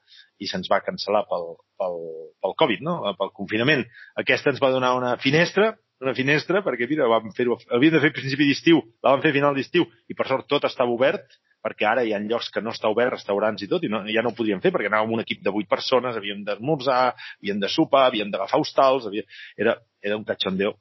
i 0.43 0.49
se'ns 0.51 0.71
va 0.71 0.83
cancel·lar 0.83 1.25
pel, 1.31 1.53
pel, 1.79 2.01
pel 2.43 2.57
Covid, 2.63 2.83
no? 2.87 3.01
pel 3.19 3.35
confinament. 3.35 3.85
Aquesta 4.19 4.51
ens 4.55 4.63
va 4.63 4.73
donar 4.75 4.97
una 4.99 5.17
finestra, 5.23 5.73
una 6.03 6.15
finestra, 6.15 6.63
perquè 6.67 6.87
mira, 6.91 7.07
vam 7.11 7.31
fer-ho, 7.35 7.59
havíem 7.75 7.95
de 7.95 8.03
fer 8.03 8.15
principi 8.15 8.47
d'estiu, 8.51 8.83
la 9.03 9.15
vam 9.15 9.23
fer 9.23 9.35
final 9.35 9.55
d'estiu, 9.55 9.87
i 10.11 10.19
per 10.19 10.27
sort 10.31 10.51
tot 10.51 10.67
estava 10.67 10.95
obert, 10.95 11.39
perquè 11.63 11.89
ara 11.91 12.05
hi 12.07 12.13
ha 12.15 12.21
llocs 12.23 12.53
que 12.55 12.63
no 12.63 12.71
està 12.75 12.91
obert, 12.91 13.17
restaurants 13.17 13.63
i 13.67 13.71
tot, 13.71 13.83
i 13.83 13.91
no, 13.91 14.05
ja 14.07 14.23
no 14.23 14.31
ho 14.31 14.39
podíem 14.39 14.63
fer, 14.63 14.71
perquè 14.75 14.91
anàvem 14.91 15.17
un 15.17 15.25
equip 15.25 15.43
de 15.43 15.55
vuit 15.55 15.67
persones, 15.71 16.19
havíem 16.19 16.45
d'esmorzar, 16.47 17.17
havíem 17.41 17.63
de 17.63 17.71
sopar, 17.71 18.07
havíem 18.11 18.31
d'agafar 18.35 18.63
hostals, 18.63 19.11
havia... 19.11 19.27
era, 19.59 19.75
era 20.03 20.19
un 20.19 20.27
cachondeo 20.27 20.77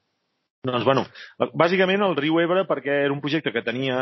doncs, 0.66 0.84
bueno, 0.84 1.04
bàsicament 1.54 2.02
el 2.02 2.16
riu 2.18 2.38
Ebre 2.42 2.64
perquè 2.66 3.04
era 3.04 3.14
un 3.14 3.20
projecte 3.22 3.52
que 3.54 3.62
tenia 3.62 3.96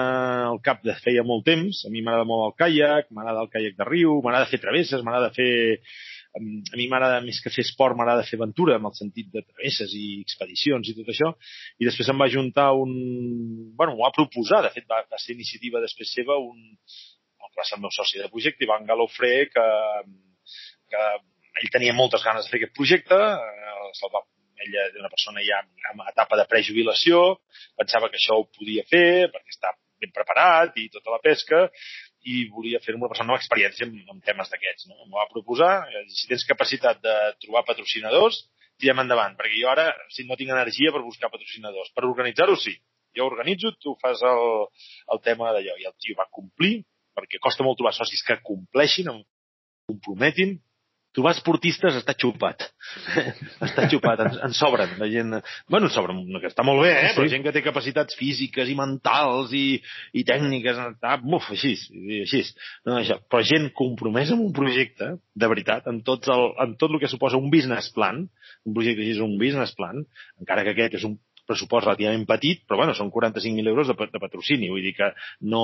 al 0.49 0.61
cap 0.65 0.83
de 0.87 0.95
feia 1.03 1.25
molt 1.27 1.45
temps. 1.45 1.83
A 1.85 1.91
mi 1.93 2.03
m'agrada 2.03 2.25
molt 2.29 2.47
el 2.49 2.55
caiac, 2.63 3.11
m'agrada 3.13 3.43
el 3.45 3.51
caiac 3.53 3.77
de 3.77 3.89
riu, 3.89 4.21
m'agrada 4.25 4.49
fer 4.51 4.63
travesses, 4.63 5.03
m'agrada 5.05 5.33
fer... 5.37 5.51
A 6.37 6.77
mi 6.77 6.85
m'agrada 6.89 7.23
més 7.25 7.39
que 7.41 7.49
fer 7.49 7.63
esport, 7.65 7.97
m'agrada 7.97 8.25
fer 8.29 8.37
aventura, 8.37 8.75
amb 8.77 8.91
el 8.91 8.97
sentit 8.97 9.31
de 9.33 9.41
travesses 9.41 9.93
i 9.97 10.21
expedicions 10.21 10.91
i 10.91 10.97
tot 10.99 11.09
això. 11.13 11.31
I 11.81 11.89
després 11.89 12.11
em 12.13 12.21
va 12.21 12.29
juntar 12.33 12.71
un... 12.77 12.93
Bueno, 13.77 13.95
m'ho 13.95 14.05
va 14.05 14.13
proposar, 14.17 14.63
de 14.67 14.73
fet 14.75 14.89
va, 14.91 15.01
va 15.13 15.21
ser 15.21 15.37
iniciativa 15.37 15.81
després 15.85 16.13
seva 16.13 16.37
un... 16.41 16.61
Va 17.57 17.65
ser 17.65 17.79
el 17.79 17.87
meu 17.87 17.93
soci 17.95 18.21
de 18.21 18.29
projecte, 18.29 18.67
Ivan 18.67 18.85
Galofré, 18.85 19.47
que, 19.49 19.67
que 20.93 21.05
ell 21.63 21.71
tenia 21.73 21.97
moltes 21.97 22.25
ganes 22.25 22.45
de 22.45 22.53
fer 22.53 22.61
aquest 22.61 22.75
projecte, 22.77 23.17
eh, 23.17 23.93
se'l 23.97 24.13
va 24.13 24.21
ella 24.65 24.87
era 24.89 25.03
una 25.03 25.13
persona 25.13 25.43
ja 25.45 25.61
en 25.63 26.03
etapa 26.09 26.39
de 26.41 26.47
prejubilació, 26.51 27.23
pensava 27.79 28.11
que 28.11 28.21
això 28.21 28.39
ho 28.41 28.49
podia 28.57 28.85
fer 28.91 29.29
perquè 29.33 29.55
està 29.55 29.75
ben 30.01 30.13
preparat 30.13 30.77
i 30.81 30.89
tota 30.93 31.13
la 31.15 31.21
pesca 31.25 31.67
i 32.27 32.43
volia 32.51 32.81
fer 32.83 32.97
una 32.97 33.09
persona 33.09 33.33
amb 33.33 33.41
experiència 33.41 33.87
en, 33.87 33.95
en 34.03 34.21
temes 34.27 34.51
d'aquests. 34.51 34.89
No? 34.91 34.99
M'ho 35.07 35.21
va 35.21 35.29
proposar, 35.31 35.87
si 36.11 36.27
tens 36.31 36.45
capacitat 36.49 37.01
de 37.05 37.15
trobar 37.45 37.65
patrocinadors, 37.69 38.43
tirem 38.83 39.01
endavant, 39.05 39.37
perquè 39.39 39.61
jo 39.61 39.71
ara 39.73 39.87
si 40.13 40.27
no 40.27 40.37
tinc 40.37 40.53
energia 40.53 40.93
per 40.93 41.05
buscar 41.07 41.31
patrocinadors. 41.33 41.93
Per 41.95 42.05
organitzar-ho 42.05 42.59
sí, 42.61 42.75
jo 43.17 43.29
organitzo, 43.31 43.73
tu 43.81 43.95
fas 44.03 44.21
el, 44.27 44.67
el 45.15 45.23
tema 45.25 45.55
d'allò. 45.55 45.79
I 45.81 45.89
el 45.89 45.97
tio 46.03 46.19
va 46.19 46.29
complir, 46.29 46.83
perquè 47.17 47.41
costa 47.43 47.65
molt 47.65 47.79
trobar 47.81 47.95
socis 47.97 48.25
que 48.27 48.41
compleixin, 48.45 49.09
comprometin, 49.89 50.59
trobar 51.17 51.33
esportistes 51.33 51.97
està 51.97 52.13
xupat. 52.19 52.67
està 53.67 53.87
xupat, 53.91 54.23
en, 54.27 54.39
en 54.47 54.57
sobren. 54.57 54.93
La 55.01 55.09
gent... 55.11 55.39
Bueno, 55.73 55.89
en 55.89 55.95
sobren, 55.95 56.21
que 56.43 56.51
està 56.51 56.65
molt 56.67 56.85
bé, 56.85 56.93
eh? 56.93 57.11
Sí. 57.11 57.17
però 57.17 57.31
gent 57.33 57.47
que 57.47 57.55
té 57.57 57.63
capacitats 57.65 58.19
físiques 58.19 58.69
i 58.69 58.77
mentals 58.79 59.55
i, 59.57 59.65
i 60.17 60.25
tècniques, 60.29 60.81
està, 60.93 61.17
buf, 61.25 61.49
així, 61.57 61.75
així. 62.21 62.43
No, 62.87 62.99
això. 63.01 63.19
Però 63.33 63.45
gent 63.49 63.71
compromesa 63.77 64.37
amb 64.37 64.45
un 64.49 64.53
projecte, 64.57 65.15
de 65.37 65.53
veritat, 65.53 65.89
en, 65.91 66.03
tots 66.05 66.29
el, 66.33 66.51
en 66.67 66.77
tot 66.81 66.93
el 66.93 67.01
que 67.01 67.11
suposa 67.13 67.41
un 67.41 67.49
business 67.53 67.89
plan, 67.97 68.27
un 68.69 68.77
projecte 68.77 69.05
així 69.05 69.17
és 69.17 69.25
un 69.25 69.39
business 69.41 69.73
plan, 69.79 70.05
encara 70.43 70.67
que 70.67 70.77
aquest 70.77 71.01
és 71.01 71.09
un 71.09 71.17
pressupost 71.47 71.87
relativament 71.87 72.27
petit, 72.29 72.65
però 72.67 72.83
bueno, 72.83 72.95
són 72.99 73.13
45.000 73.15 73.71
euros 73.71 73.89
de, 73.89 73.97
de 74.13 74.23
patrocini, 74.23 74.71
vull 74.73 74.85
dir 74.85 74.97
que 74.99 75.13
no, 75.53 75.63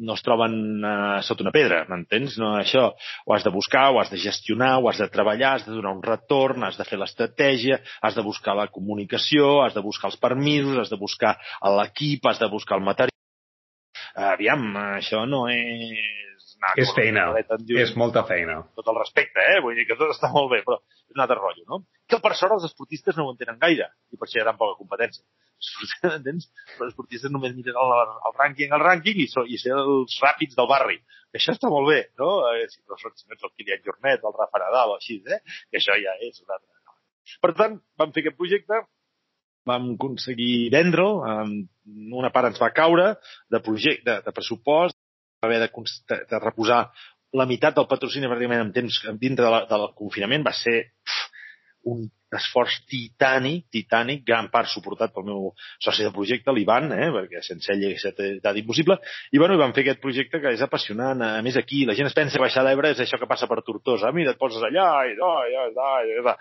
no 0.00 0.16
es 0.16 0.22
troben 0.24 0.54
uh, 0.80 1.20
sota 1.26 1.44
una 1.44 1.52
pedra, 1.54 1.82
m'entens? 1.90 2.36
No, 2.40 2.54
això 2.58 2.86
ho 2.90 3.34
has 3.34 3.44
de 3.46 3.52
buscar, 3.54 3.88
ho 3.92 4.00
has 4.00 4.10
de 4.12 4.20
gestionar, 4.20 4.76
ho 4.80 4.88
has 4.90 5.00
de 5.02 5.08
treballar, 5.12 5.56
has 5.58 5.66
de 5.66 5.76
donar 5.76 5.92
un 5.96 6.02
retorn, 6.04 6.64
has 6.66 6.78
de 6.80 6.86
fer 6.88 6.98
l'estratègia, 7.00 7.80
has 8.02 8.16
de 8.16 8.24
buscar 8.26 8.56
la 8.58 8.68
comunicació, 8.72 9.60
has 9.64 9.76
de 9.76 9.84
buscar 9.84 10.10
els 10.10 10.20
permisos, 10.20 10.78
has 10.80 10.92
de 10.92 11.00
buscar 11.00 11.36
l'equip, 11.78 12.26
has 12.26 12.40
de 12.40 12.50
buscar 12.52 12.80
el 12.80 12.86
material. 12.88 13.16
Aviam, 14.32 14.66
això 14.96 15.26
no 15.28 15.46
és... 15.52 16.16
Anar 16.60 16.74
és 16.82 16.90
feina, 16.92 17.22
és 17.80 17.94
molta 17.96 18.20
feina. 18.28 18.58
Tot 18.76 18.88
el 18.92 18.98
respecte, 18.98 19.40
eh? 19.54 19.62
Vull 19.64 19.78
dir 19.78 19.86
que 19.88 19.96
tot 19.96 20.10
està 20.12 20.28
molt 20.34 20.50
bé, 20.52 20.58
però 20.66 20.76
és 20.76 21.14
un 21.14 21.22
altre 21.24 21.38
rotllo, 21.38 21.64
no? 21.70 21.78
Que 22.10 22.18
per 22.22 22.34
sort 22.38 22.56
els 22.56 22.66
esportistes 22.66 23.16
no 23.16 23.26
ho 23.26 23.32
entenen 23.34 23.58
gaire, 23.60 23.86
i 24.10 24.18
per 24.18 24.26
això 24.26 24.40
hi 24.40 24.42
ha 24.42 24.48
tan 24.50 24.58
poca 24.60 24.78
competència 24.80 25.22
entens? 26.18 26.48
Els 26.78 26.90
esportistes 26.90 27.32
només 27.32 27.54
miren 27.56 27.78
el, 27.80 27.96
el 28.28 28.36
rànquing, 28.36 28.74
el 28.76 28.84
rànquing 28.84 29.22
i, 29.24 29.26
so, 29.30 29.44
i 29.44 29.58
ser 29.60 29.74
els 29.76 30.16
ràpids 30.24 30.56
del 30.58 30.68
barri. 30.70 30.98
Això 31.36 31.54
està 31.54 31.70
molt 31.70 31.86
bé, 31.90 32.00
no? 32.18 32.30
Eh, 32.50 32.64
si 32.72 32.80
no 32.88 32.98
si 32.98 33.28
no 33.28 33.36
el 33.36 33.52
Kilian 33.54 33.84
Jornet, 33.84 34.24
el 34.24 34.38
Rafa 34.38 34.62
Nadal 34.62 34.94
o 34.94 34.96
així, 34.96 35.20
eh? 35.30 35.42
Que 35.70 35.78
això 35.78 35.94
ja 36.00 36.16
és 36.26 36.40
una 36.42 36.56
altra. 36.56 36.96
Per 37.44 37.52
tant, 37.58 37.76
vam 38.00 38.14
fer 38.16 38.24
aquest 38.24 38.38
projecte, 38.40 38.80
vam 39.68 39.92
aconseguir 39.94 40.70
vendre'l, 40.72 41.20
una 42.18 42.32
part 42.34 42.50
ens 42.50 42.60
va 42.62 42.72
caure 42.74 43.12
de, 43.52 43.60
projecte, 43.62 44.02
de, 44.08 44.16
de 44.24 44.34
pressupost, 44.34 44.96
va 45.40 45.48
haver 45.48 45.60
de, 45.62 46.20
de 46.32 46.40
reposar 46.42 46.82
la 47.38 47.46
meitat 47.46 47.76
del 47.76 47.86
patrocini 47.90 48.26
pràcticament 48.26 48.64
en 48.64 48.72
temps 48.74 48.96
dintre 49.20 49.46
de 49.46 49.52
la, 49.54 49.60
del 49.70 49.86
confinament 49.98 50.42
va 50.46 50.54
ser 50.56 50.76
un 51.88 52.08
esforç 52.36 52.76
titànic, 52.90 53.64
titànic, 53.74 54.22
gran 54.26 54.50
part 54.52 54.70
suportat 54.70 55.12
pel 55.14 55.26
meu 55.26 55.48
soci 55.82 56.04
de 56.06 56.12
projecte, 56.14 56.52
l'Ivan, 56.54 56.90
eh, 56.94 57.08
perquè 57.14 57.42
sense 57.42 57.72
ell 57.72 57.82
hauria 57.88 57.98
estat 57.98 58.60
impossible, 58.60 59.00
i 59.32 59.40
bueno, 59.42 59.58
vam 59.58 59.74
fer 59.74 59.84
aquest 59.86 60.02
projecte 60.04 60.40
que 60.42 60.52
és 60.54 60.62
apassionant, 60.62 61.24
a 61.26 61.42
més 61.42 61.58
aquí, 61.58 61.82
la 61.88 61.96
gent 61.98 62.10
es 62.10 62.14
pensa 62.14 62.38
que 62.38 62.44
baixar 62.44 62.64
l'Ebre 62.66 62.92
és 62.94 63.02
això 63.02 63.18
que 63.18 63.30
passa 63.30 63.48
per 63.50 63.62
Tortosa, 63.66 64.08
ah, 64.08 64.14
mira, 64.14 64.36
et 64.36 64.38
poses 64.38 64.62
allà, 64.62 64.90
i 65.08 65.16
allà, 65.16 65.32
allà, 65.46 65.66
allà, 65.72 66.20
allà. 66.22 66.36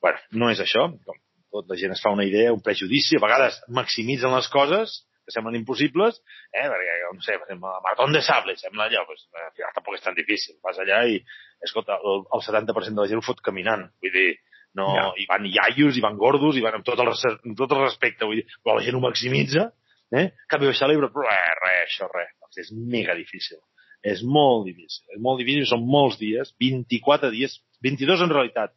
Bueno, 0.00 0.24
no 0.40 0.50
és 0.54 0.62
això, 0.64 0.88
com 1.04 1.20
tot 1.52 1.68
la 1.70 1.78
gent 1.80 1.92
es 1.94 2.02
fa 2.04 2.14
una 2.14 2.24
idea, 2.24 2.54
un 2.54 2.64
prejudici, 2.64 3.18
a 3.18 3.26
vegades 3.26 3.60
maximitzen 3.68 4.34
les 4.34 4.48
coses, 4.52 5.02
que 5.26 5.34
semblen 5.34 5.58
impossibles, 5.58 6.20
eh, 6.54 6.66
perquè, 6.70 6.96
no 7.10 7.24
sé, 7.24 7.34
per 7.34 7.48
exemple, 7.48 7.72
Maratón 7.82 8.12
de 8.14 8.22
Sable, 8.22 8.54
sembla 8.60 8.86
allò, 8.86 9.02
pues, 9.08 9.24
al 9.34 9.50
final 9.56 9.72
tampoc 9.74 9.96
és 9.98 10.04
tan 10.04 10.14
difícil. 10.14 10.54
Vas 10.62 10.78
allà 10.78 11.02
i, 11.10 11.18
escolta, 11.66 11.98
el, 11.98 12.22
el 12.36 12.44
70% 12.46 12.94
de 12.94 13.02
la 13.02 13.10
gent 13.10 13.22
ho 13.22 13.26
fot 13.26 13.42
caminant. 13.42 13.88
Vull 14.04 14.14
dir, 14.14 14.28
no, 14.76 14.86
ja. 14.96 15.06
i 15.20 15.26
van 15.30 15.46
iaios, 15.48 15.96
i 15.96 16.04
van 16.04 16.18
gordos, 16.20 16.58
i 16.58 16.64
van 16.64 16.78
amb 16.78 16.86
tot 16.86 17.00
el, 17.02 17.12
amb 17.12 17.56
tot 17.58 17.72
el 17.72 17.82
respecte, 17.84 18.28
vull 18.28 18.42
dir, 18.42 18.46
però 18.62 18.76
la 18.78 18.84
gent 18.86 18.98
ho 18.98 19.02
maximitza, 19.04 19.70
eh? 20.12 20.26
Canvi 20.52 20.70
baixar 20.70 20.90
l'Ebre, 20.90 21.10
però 21.14 21.26
res, 21.26 21.60
res, 21.62 21.84
això, 21.86 22.10
res. 22.12 22.32
Doncs 22.42 22.62
és 22.64 22.72
mega 22.76 23.16
difícil. 23.18 23.60
És 24.06 24.22
molt 24.22 24.66
difícil. 24.68 25.04
És 25.14 25.22
molt 25.22 25.40
difícil, 25.42 25.66
són 25.68 25.86
molts 25.88 26.18
dies, 26.20 26.52
24 26.62 27.32
dies, 27.34 27.60
22 27.82 28.26
en 28.26 28.34
realitat. 28.34 28.74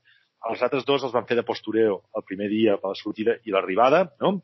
Els 0.49 0.61
altres 0.63 0.85
dos 0.87 1.03
els 1.03 1.13
van 1.13 1.27
fer 1.27 1.35
de 1.35 1.43
postureo 1.43 1.99
el 2.15 2.23
primer 2.25 2.47
dia 2.51 2.77
per 2.79 2.93
la 2.93 2.99
sortida 2.99 3.35
i 3.43 3.51
l'arribada, 3.51 4.05
no? 4.23 4.39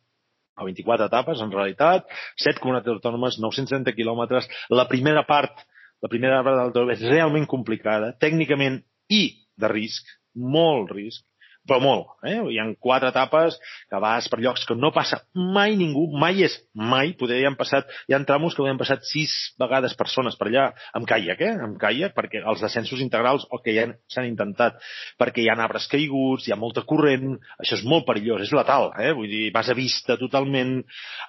a 0.56 0.64
24 0.64 1.08
etapes, 1.10 1.42
en 1.44 1.52
realitat, 1.52 2.06
7 2.40 2.62
comunitats 2.64 2.94
autònomes, 2.94 3.40
930 3.44 3.92
quilòmetres. 3.96 4.48
La 4.72 4.86
primera 4.88 5.26
part, 5.28 5.66
la 6.04 6.12
primera 6.12 6.42
part 6.48 6.72
del 6.76 6.94
és 6.94 7.04
realment 7.04 7.48
complicada, 7.52 8.14
tècnicament 8.22 8.80
i 9.12 9.24
de 9.60 9.72
risc, 9.72 10.08
molt 10.36 10.94
risc, 10.96 11.26
però 11.68 11.80
molt. 11.82 12.14
Eh? 12.26 12.38
Hi 12.54 12.60
ha 12.62 12.66
quatre 12.82 13.10
etapes 13.12 13.58
que 13.90 14.00
vas 14.02 14.28
per 14.32 14.40
llocs 14.44 14.66
que 14.68 14.78
no 14.78 14.92
passa 14.96 15.22
mai 15.34 15.76
ningú, 15.80 16.06
mai 16.14 16.44
és 16.46 16.56
mai, 16.74 17.14
poder 17.20 17.40
hi 17.42 17.48
han 17.50 17.58
passat, 17.60 17.90
hi 18.08 18.16
ha 18.16 18.22
tramos 18.26 18.56
que 18.56 18.66
han 18.70 18.80
passat 18.82 19.06
sis 19.10 19.34
vegades 19.62 19.96
persones 19.98 20.38
per 20.40 20.50
allà, 20.50 20.66
amb 20.98 21.08
caiac, 21.10 21.42
eh? 21.42 21.54
amb 21.68 21.80
caiac, 21.82 22.16
perquè 22.18 22.44
els 22.44 22.62
descensos 22.64 23.02
integrals, 23.04 23.48
o 23.50 23.62
que 23.64 23.76
ja 23.76 23.88
s'han 24.12 24.30
intentat, 24.30 24.78
perquè 25.22 25.44
hi 25.44 25.50
ha 25.50 25.58
arbres 25.66 25.90
caiguts, 25.92 26.48
hi 26.48 26.54
ha 26.54 26.60
molta 26.60 26.86
corrent, 26.88 27.36
això 27.62 27.80
és 27.80 27.86
molt 27.88 28.06
perillós, 28.08 28.46
és 28.46 28.54
letal, 28.56 28.92
eh? 29.02 29.14
vull 29.18 29.32
dir, 29.32 29.48
vas 29.56 29.70
a 29.70 29.78
vista 29.78 30.20
totalment, 30.22 30.78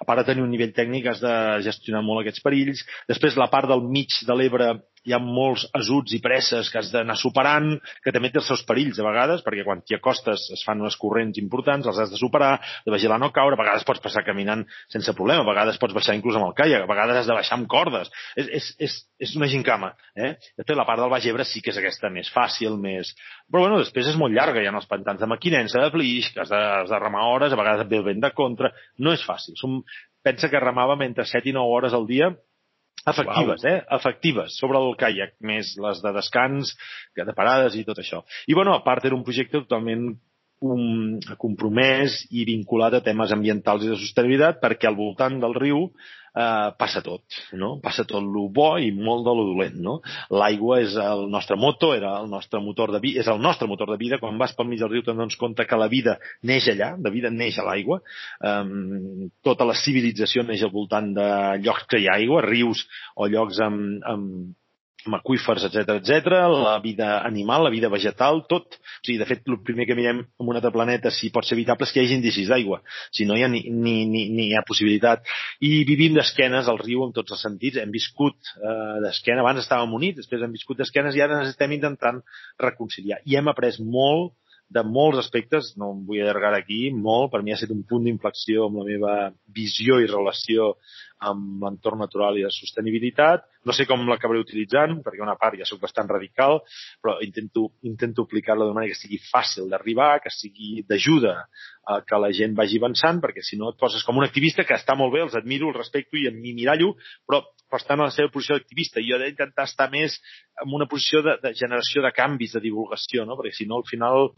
a 0.01 0.05
part 0.07 0.21
de 0.21 0.31
tenir 0.31 0.45
un 0.45 0.53
nivell 0.53 0.75
tècnic 0.75 1.09
has 1.13 1.23
de 1.23 1.33
gestionar 1.65 2.03
molt 2.05 2.23
aquests 2.23 2.43
perills, 2.45 2.83
després 3.09 3.39
la 3.39 3.49
part 3.53 3.69
del 3.69 3.85
mig 3.87 4.13
de 4.27 4.37
l'Ebre 4.37 4.73
hi 5.05 5.13
ha 5.15 5.19
molts 5.23 5.65
ajuts 5.77 6.15
i 6.15 6.19
presses 6.23 6.69
que 6.71 6.79
has 6.81 6.89
d'anar 6.93 7.15
superant, 7.19 7.75
que 8.03 8.13
també 8.15 8.31
té 8.31 8.41
els 8.41 8.49
seus 8.49 8.63
perills 8.67 8.99
a 8.99 9.05
vegades, 9.05 9.43
perquè 9.45 9.65
quan 9.67 9.81
t'hi 9.83 9.97
acostes 9.97 10.47
es 10.55 10.63
fan 10.67 10.81
unes 10.83 10.97
corrents 10.99 11.39
importants, 11.41 11.87
els 11.87 11.99
has 12.01 12.11
de 12.11 12.19
superar, 12.19 12.57
de 12.85 12.93
vigilar 12.93 13.19
no 13.21 13.31
caure, 13.35 13.55
a 13.57 13.61
vegades 13.61 13.85
pots 13.87 14.03
passar 14.03 14.25
caminant 14.27 14.65
sense 14.93 15.13
problema, 15.17 15.45
a 15.45 15.49
vegades 15.49 15.79
pots 15.81 15.95
baixar 15.95 16.17
inclús 16.17 16.39
amb 16.39 16.49
el 16.49 16.55
caiac, 16.57 16.83
a 16.83 16.91
vegades 16.91 17.21
has 17.21 17.29
de 17.29 17.37
baixar 17.37 17.59
amb 17.59 17.69
cordes. 17.71 18.11
És, 18.35 18.49
és, 18.59 18.71
és, 18.87 18.97
és 19.27 19.35
una 19.39 19.49
gincama. 19.51 19.93
Eh? 20.15 20.33
Després 20.59 20.79
la 20.79 20.87
part 20.87 21.03
del 21.03 21.13
Baix 21.13 21.29
Ebre 21.29 21.45
sí 21.47 21.63
que 21.63 21.73
és 21.73 21.79
aquesta 21.81 22.11
més 22.13 22.31
fàcil, 22.33 22.75
més... 22.81 23.13
Però 23.47 23.63
bueno, 23.63 23.79
després 23.79 24.11
és 24.11 24.19
molt 24.19 24.35
llarga, 24.35 24.61
hi 24.61 24.67
ha 24.67 24.75
els 24.75 24.89
pantans 24.89 25.21
de 25.23 25.29
maquinença, 25.29 25.81
de 25.83 25.93
flix, 25.93 26.33
que 26.33 26.43
has 26.43 26.51
de, 26.51 26.59
has 26.83 26.91
de 26.91 26.99
remar 26.99 27.29
hores, 27.31 27.53
a 27.53 27.59
vegades 27.59 27.85
et 27.85 27.91
ve 27.91 28.01
el 28.01 28.07
vent 28.09 28.23
de 28.23 28.33
contra, 28.35 28.73
no 28.99 29.15
és 29.15 29.23
fàcil. 29.25 29.55
Som... 29.59 29.81
Pensa 30.27 30.49
que 30.51 30.59
remàvem 30.59 31.05
entre 31.05 31.23
7 31.23 31.47
i 31.47 31.53
9 31.55 31.71
hores 31.71 31.93
al 31.95 32.03
dia 32.09 32.33
Efectives, 33.05 33.63
wow. 33.63 33.71
eh? 33.71 33.81
Efectives, 33.97 34.57
sobre 34.59 34.79
el 34.83 34.95
caiac, 34.99 35.35
més 35.39 35.75
les 35.79 36.01
de 36.03 36.11
descans, 36.15 36.73
de 37.15 37.35
parades 37.37 37.77
i 37.77 37.85
tot 37.87 37.99
això. 38.01 38.23
I, 38.47 38.55
bueno, 38.57 38.75
a 38.75 38.83
part 38.83 39.05
era 39.07 39.15
un 39.15 39.23
projecte 39.27 39.61
totalment 39.61 40.09
un 40.65 41.19
compromès 41.37 42.23
i 42.33 42.43
vinculat 42.47 42.97
a 42.97 43.03
temes 43.05 43.31
ambientals 43.35 43.83
i 43.85 43.91
de 43.91 43.97
sostenibilitat 44.01 44.57
perquè 44.61 44.89
al 44.89 44.97
voltant 44.97 45.37
del 45.43 45.53
riu 45.53 45.83
eh, 46.37 46.69
passa 46.77 47.01
tot, 47.05 47.37
no? 47.57 47.77
Passa 47.83 48.05
tot 48.07 48.23
lo 48.23 48.47
bo 48.53 48.69
i 48.81 48.91
molt 48.95 49.25
de 49.27 49.33
lo 49.37 49.45
dolent, 49.49 49.77
no? 49.83 49.97
L'aigua 50.33 50.79
és 50.83 50.95
el 51.01 51.25
nostre 51.33 51.57
moto, 51.59 51.93
era 51.97 52.13
el 52.21 52.29
nostre 52.31 52.61
motor 52.63 52.93
de 52.95 53.01
vida, 53.03 53.23
és 53.23 53.31
el 53.31 53.41
nostre 53.41 53.67
motor 53.69 53.91
de 53.93 53.99
vida. 54.01 54.21
Quan 54.21 54.37
vas 54.41 54.53
pel 54.57 54.69
mig 54.69 54.81
del 54.83 54.91
riu 54.93 55.05
te'n 55.05 55.17
dones 55.17 55.39
compte 55.39 55.65
que 55.67 55.79
la 55.79 55.89
vida 55.91 56.17
neix 56.43 56.69
allà, 56.73 56.93
la 57.01 57.13
vida 57.13 57.33
neix 57.33 57.57
a 57.57 57.65
l'aigua. 57.67 57.99
Um, 58.51 59.27
tota 59.45 59.67
la 59.67 59.77
civilització 59.77 60.45
neix 60.45 60.63
al 60.63 60.73
voltant 60.75 61.13
de 61.17 61.27
llocs 61.65 61.89
que 61.89 62.01
hi 62.01 62.07
ha 62.09 62.17
aigua, 62.21 62.45
rius 62.45 62.85
o 63.15 63.29
llocs 63.31 63.61
amb, 63.63 64.05
amb 64.05 64.55
amb 65.05 65.17
aquífers, 65.19 65.63
etc 65.67 65.97
etc, 65.99 66.33
la 66.51 66.77
vida 66.83 67.21
animal, 67.25 67.63
la 67.63 67.69
vida 67.69 67.89
vegetal, 67.89 68.43
tot. 68.49 68.77
O 68.77 69.05
sigui, 69.05 69.17
de 69.21 69.27
fet, 69.29 69.43
el 69.47 69.59
primer 69.63 69.85
que 69.87 69.95
mirem 69.97 70.23
en 70.25 70.49
un 70.49 70.57
altre 70.57 70.71
planeta 70.73 71.11
si 71.13 71.29
pot 71.33 71.45
ser 71.45 71.55
habitable 71.55 71.87
és 71.87 71.93
que 71.93 72.01
hi 72.01 72.07
hagi 72.07 72.17
indicis 72.17 72.49
d'aigua. 72.51 72.81
Si 73.15 73.27
no 73.29 73.37
hi 73.37 73.45
ha 73.45 73.51
ni, 73.51 73.61
ni, 73.69 73.97
ni, 74.09 74.25
ni 74.33 74.49
hi 74.49 74.57
ha 74.57 74.65
possibilitat. 74.67 75.23
I 75.61 75.83
vivim 75.87 76.17
d'esquenes 76.17 76.67
al 76.71 76.81
riu 76.81 77.05
en 77.05 77.13
tots 77.15 77.35
els 77.35 77.45
sentits. 77.45 77.79
Hem 77.81 77.93
viscut 77.93 78.51
eh, 78.57 78.97
d'esquena, 79.05 79.43
abans 79.45 79.63
estàvem 79.63 79.93
units, 79.99 80.23
després 80.23 80.43
hem 80.43 80.57
viscut 80.57 80.81
d'esquenes 80.81 81.15
i 81.15 81.23
ara 81.23 81.41
ens 81.43 81.53
estem 81.53 81.77
intentant 81.77 82.19
reconciliar. 82.63 83.21
I 83.25 83.39
hem 83.39 83.53
après 83.53 83.79
molt 83.79 84.35
de 84.67 84.83
molts 84.83 85.21
aspectes, 85.21 85.71
no 85.79 85.93
em 85.93 85.99
vull 86.07 86.19
allargar 86.19 86.51
aquí, 86.57 86.89
molt, 86.91 87.31
per 87.31 87.39
mi 87.43 87.53
ha 87.53 87.55
estat 87.55 87.71
un 87.71 87.85
punt 87.87 88.03
d'inflexió 88.03 88.67
amb 88.67 88.81
la 88.81 88.87
meva 88.89 89.13
visió 89.55 90.01
i 90.03 90.09
relació 90.09 90.73
amb 91.25 91.63
l'entorn 91.63 92.01
natural 92.03 92.37
i 92.37 92.45
la 92.45 92.51
sostenibilitat. 92.53 93.45
No 93.65 93.75
sé 93.75 93.87
com 93.89 94.05
l'acabaré 94.07 94.41
utilitzant, 94.43 94.99
perquè 95.05 95.23
una 95.23 95.37
part 95.39 95.57
ja 95.59 95.67
sóc 95.67 95.81
bastant 95.81 96.09
radical, 96.11 96.61
però 97.03 97.17
intento, 97.25 97.71
intento 97.89 98.27
aplicar-la 98.27 98.65
d'una 98.65 98.79
manera 98.79 98.93
que 98.93 99.01
sigui 99.01 99.19
fàcil 99.31 99.67
d'arribar, 99.71 100.19
que 100.23 100.31
sigui 100.33 100.83
d'ajuda 100.87 101.35
a 101.87 102.01
que 102.03 102.19
la 102.19 102.31
gent 102.35 102.55
vagi 102.55 102.79
avançant, 102.81 103.21
perquè 103.23 103.43
si 103.43 103.59
no 103.59 103.71
et 103.71 103.79
poses 103.79 104.03
com 104.03 104.17
un 104.19 104.27
activista 104.27 104.65
que 104.67 104.75
està 104.75 104.95
molt 104.95 105.13
bé, 105.13 105.23
els 105.23 105.37
admiro, 105.39 105.71
els 105.71 105.79
respecto 105.79 106.19
i 106.19 106.27
m'hi 106.31 106.53
mirallo, 106.55 106.95
però 107.27 107.45
estan 107.75 107.99
en 107.99 108.07
la 108.07 108.13
seva 108.15 108.31
posició 108.31 108.55
d'activista. 108.55 109.03
Jo 109.03 109.17
he 109.17 109.25
d'intentar 109.25 109.65
estar 109.67 109.89
més 109.91 110.17
en 110.63 110.73
una 110.73 110.87
posició 110.89 111.21
de, 111.25 111.35
de 111.43 111.51
generació 111.55 112.01
de 112.03 112.11
canvis, 112.15 112.55
de 112.55 112.61
divulgació, 112.63 113.25
no? 113.27 113.35
perquè 113.39 113.53
si 113.55 113.67
no, 113.69 113.81
al 113.81 113.87
final 113.89 114.29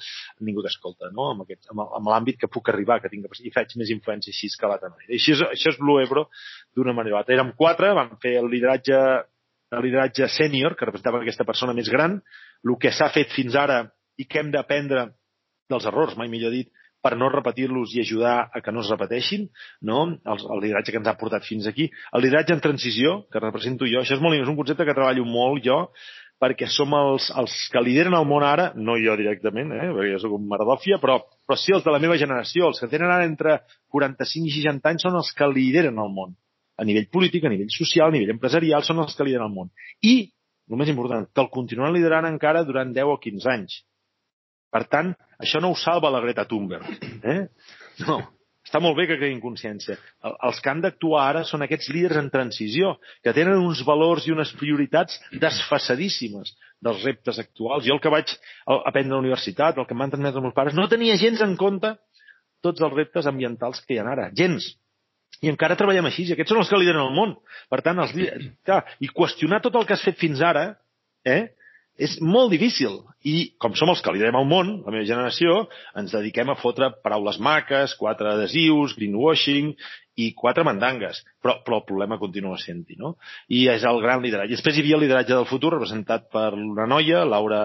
ningú 0.46 0.64
t'escolta, 0.66 1.12
no? 1.16 1.30
amb, 1.34 1.46
aquest, 1.46 1.70
amb, 1.72 1.86
amb 2.00 2.12
l'àmbit 2.12 2.40
que 2.42 2.50
puc 2.52 2.72
arribar, 2.74 3.00
que 3.04 3.12
tinc 3.12 3.28
i 3.46 3.54
faig 3.54 3.76
més 3.80 3.94
influència 3.94 4.34
així 4.34 4.50
manera. 4.60 5.08
I 5.08 5.18
així 5.20 5.36
és, 5.36 5.44
això 5.46 5.74
és 5.74 5.80
Blue 5.80 6.02
Ebro 6.04 6.28
d'una 6.76 6.94
manera 6.94 7.18
o 7.18 7.20
altra. 7.20 7.36
Érem 7.36 7.54
quatre, 7.58 7.94
vam 7.98 8.16
fer 8.24 8.38
el 8.40 8.50
lideratge 8.52 8.98
el 9.70 9.86
lideratge 9.86 10.28
sènior, 10.34 10.76
que 10.76 10.88
representava 10.88 11.22
aquesta 11.22 11.46
persona 11.46 11.76
més 11.78 11.90
gran, 11.94 12.18
el 12.66 12.78
que 12.82 12.92
s'ha 12.96 13.12
fet 13.14 13.30
fins 13.36 13.54
ara 13.56 13.84
i 14.18 14.26
que 14.26 14.42
hem 14.42 14.50
d'aprendre 14.52 15.12
dels 15.70 15.86
errors, 15.86 16.16
mai 16.18 16.30
millor 16.32 16.56
dit, 16.56 16.72
per 17.00 17.14
no 17.16 17.30
repetir-los 17.32 17.94
i 17.96 18.02
ajudar 18.02 18.50
a 18.52 18.62
que 18.64 18.74
no 18.76 18.82
es 18.84 18.90
repeteixin, 18.92 19.46
no? 19.88 20.02
El, 20.10 20.42
el 20.56 20.64
lideratge 20.66 20.92
que 20.92 21.00
ens 21.00 21.08
ha 21.08 21.16
portat 21.20 21.46
fins 21.48 21.70
aquí. 21.70 21.88
El 22.12 22.26
lideratge 22.26 22.58
en 22.58 22.64
transició, 22.64 23.22
que 23.32 23.40
represento 23.40 23.88
jo, 23.88 24.02
això 24.02 24.18
és 24.18 24.24
molt 24.24 24.36
és 24.36 24.50
un 24.50 24.58
concepte 24.58 24.88
que 24.88 24.98
treballo 24.98 25.24
molt 25.30 25.64
jo, 25.64 25.80
perquè 26.40 26.68
som 26.72 26.92
els, 26.96 27.30
els 27.40 27.56
que 27.72 27.84
lideren 27.84 28.16
el 28.16 28.28
món 28.28 28.44
ara, 28.48 28.70
no 28.76 28.98
jo 29.00 29.16
directament, 29.20 29.72
eh, 29.76 29.88
perquè 29.94 30.12
jo 30.16 30.22
soc 30.26 30.36
un 30.40 30.46
maradòfia, 30.52 31.00
però, 31.00 31.20
però 31.48 31.60
sí 31.60 31.76
els 31.76 31.88
de 31.88 31.94
la 31.94 32.02
meva 32.04 32.20
generació, 32.20 32.68
els 32.68 32.80
que 32.80 32.92
tenen 32.92 33.12
ara 33.12 33.28
entre 33.28 33.62
45 33.96 34.48
i 34.48 34.60
60 34.60 34.92
anys 34.92 35.08
són 35.08 35.20
els 35.20 35.32
que 35.36 35.52
lideren 35.52 36.00
el 36.00 36.14
món. 36.16 36.36
A 36.80 36.88
nivell 36.88 37.10
polític, 37.12 37.46
a 37.46 37.52
nivell 37.52 37.72
social, 37.76 38.08
a 38.08 38.16
nivell 38.16 38.34
empresarial, 38.38 38.86
són 38.88 39.04
els 39.04 39.16
que 39.18 39.28
lideren 39.28 39.50
el 39.50 39.56
món. 39.56 39.72
I, 40.00 40.32
el 40.72 40.80
més 40.80 40.92
important, 40.92 41.28
que 41.34 41.44
el 41.44 41.52
continuen 41.54 41.94
liderant 41.96 42.30
encara 42.30 42.64
durant 42.68 42.94
10 42.96 43.14
o 43.14 43.20
15 43.20 43.52
anys. 43.52 43.80
Per 44.72 44.84
tant, 44.88 45.14
això 45.42 45.62
no 45.62 45.74
ho 45.74 45.78
salva 45.78 46.12
la 46.14 46.22
Greta 46.24 46.46
Thunberg. 46.48 46.92
Eh? 47.26 47.42
No. 48.08 48.22
Està 48.70 48.78
molt 48.84 49.00
bé 49.00 49.08
que 49.10 49.18
creïn 49.18 49.40
consciència. 49.42 49.96
Els 50.46 50.60
que 50.62 50.70
han 50.70 50.84
d'actuar 50.84 51.24
ara 51.32 51.42
són 51.48 51.64
aquests 51.66 51.88
líders 51.90 52.20
en 52.20 52.28
transició, 52.30 52.92
que 53.26 53.34
tenen 53.34 53.58
uns 53.58 53.82
valors 53.88 54.28
i 54.28 54.34
unes 54.36 54.52
prioritats 54.60 55.16
desfasadíssimes 55.42 56.52
dels 56.86 57.02
reptes 57.08 57.40
actuals. 57.42 57.88
Jo 57.88 57.96
el 57.98 58.04
que 58.04 58.12
vaig 58.14 58.30
aprendre 58.76 59.16
a 59.16 59.18
la 59.18 59.24
universitat, 59.24 59.80
el 59.80 59.88
que 59.90 59.98
m'han 59.98 60.14
transmès 60.14 60.38
els 60.38 60.46
meus 60.46 60.58
pares, 60.58 60.78
no 60.78 60.86
tenia 60.92 61.18
gens 61.18 61.42
en 61.42 61.58
compte 61.58 61.96
tots 62.62 62.84
els 62.86 62.94
reptes 62.94 63.26
ambientals 63.32 63.82
que 63.88 63.96
hi 63.96 64.04
ha 64.04 64.06
ara. 64.12 64.30
Gens. 64.38 64.70
I 65.40 65.52
encara 65.52 65.78
treballem 65.80 66.10
així, 66.10 66.26
i 66.28 66.36
aquests 66.36 66.52
són 66.52 66.62
els 66.64 66.72
que 66.72 66.80
lideren 66.80 67.06
el 67.06 67.16
món. 67.16 67.36
Per 67.72 67.80
tant, 67.86 68.02
els, 68.04 68.16
clar, 68.68 68.82
i 69.00 69.12
qüestionar 69.14 69.62
tot 69.66 69.78
el 69.80 69.88
que 69.88 69.96
has 69.96 70.06
fet 70.06 70.20
fins 70.20 70.44
ara, 70.46 70.66
eh, 71.28 71.42
és 72.00 72.18
molt 72.24 72.52
difícil. 72.56 73.02
I 73.28 73.52
com 73.60 73.74
som 73.76 73.90
els 73.92 74.00
que 74.04 74.14
liderem 74.16 74.38
el 74.40 74.48
món, 74.48 74.70
la 74.86 74.94
meva 74.96 75.08
generació, 75.08 75.66
ens 76.00 76.14
dediquem 76.16 76.54
a 76.54 76.60
fotre 76.60 76.94
paraules 77.04 77.40
maques, 77.44 77.98
quatre 78.00 78.32
adhesius, 78.32 78.96
greenwashing 78.96 79.74
i 80.20 80.30
quatre 80.36 80.64
mandangues. 80.68 81.22
Però, 81.40 81.58
però 81.64 81.80
el 81.80 81.86
problema 81.88 82.18
continua 82.20 82.58
sent-hi, 82.60 82.98
no? 83.00 83.14
I 83.56 83.66
és 83.72 83.84
el 83.88 84.02
gran 84.04 84.24
lideratge. 84.24 84.58
Després 84.58 84.76
hi 84.76 84.84
havia 84.84 84.98
el 84.98 85.04
lideratge 85.06 85.32
del 85.32 85.48
futur 85.48 85.72
representat 85.76 86.28
per 86.34 86.50
una 86.56 86.88
noia, 86.92 87.22
Laura 87.28 87.62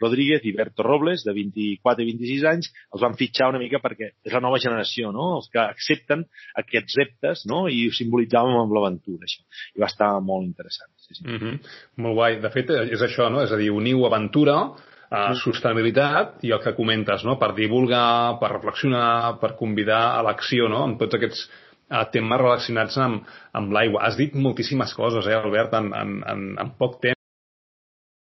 Rodríguez 0.00 0.46
i 0.48 0.54
Berto 0.56 0.86
Robles, 0.86 1.24
de 1.26 1.34
24 1.36 2.04
i 2.04 2.12
26 2.12 2.46
anys. 2.52 2.70
Els 2.92 3.04
van 3.04 3.16
fitxar 3.20 3.50
una 3.52 3.60
mica 3.60 3.82
perquè 3.84 4.12
és 4.24 4.36
la 4.36 4.44
nova 4.44 4.60
generació, 4.62 5.12
no? 5.12 5.34
Els 5.40 5.50
que 5.52 5.60
accepten 5.64 6.24
aquests 6.64 7.00
reptes, 7.00 7.44
no? 7.50 7.66
I 7.68 7.84
ho 7.88 7.96
simbolitzàvem 7.96 8.60
amb 8.62 8.76
l'aventura, 8.76 9.28
això. 9.28 9.44
I 9.76 9.84
va 9.84 9.92
estar 9.92 10.14
molt 10.24 10.48
interessant. 10.48 10.92
Sí, 11.04 11.14
sí. 11.18 11.26
Mm 11.26 11.38
-hmm. 11.38 11.74
Molt 12.04 12.14
guai. 12.14 12.40
De 12.40 12.50
fet, 12.50 12.70
és 12.70 13.00
això, 13.00 13.28
no? 13.30 13.42
És 13.42 13.52
a 13.52 13.60
dir, 13.60 13.70
uniu 13.70 14.06
aventura 14.06 14.72
a 15.12 15.34
sostenibilitat 15.36 16.40
i 16.46 16.54
el 16.54 16.62
que 16.64 16.72
comentes, 16.76 17.24
no? 17.28 17.36
per 17.40 17.52
divulgar, 17.56 18.38
per 18.40 18.54
reflexionar, 18.54 19.36
per 19.42 19.52
convidar 19.58 20.04
a 20.16 20.22
l'acció, 20.24 20.70
no? 20.72 20.86
amb 20.86 21.00
tots 21.02 21.18
aquests 21.18 21.44
a 21.92 22.06
temes 22.08 22.40
relacionats 22.40 22.96
amb, 23.04 23.26
amb 23.52 23.74
l'aigua. 23.76 24.06
Has 24.06 24.16
dit 24.16 24.32
moltíssimes 24.32 24.94
coses, 24.96 25.28
eh, 25.28 25.36
Albert, 25.36 25.74
en, 25.76 25.90
en, 25.92 26.14
en, 26.32 26.46
en 26.62 26.70
poc 26.78 26.96
temps. 27.02 27.18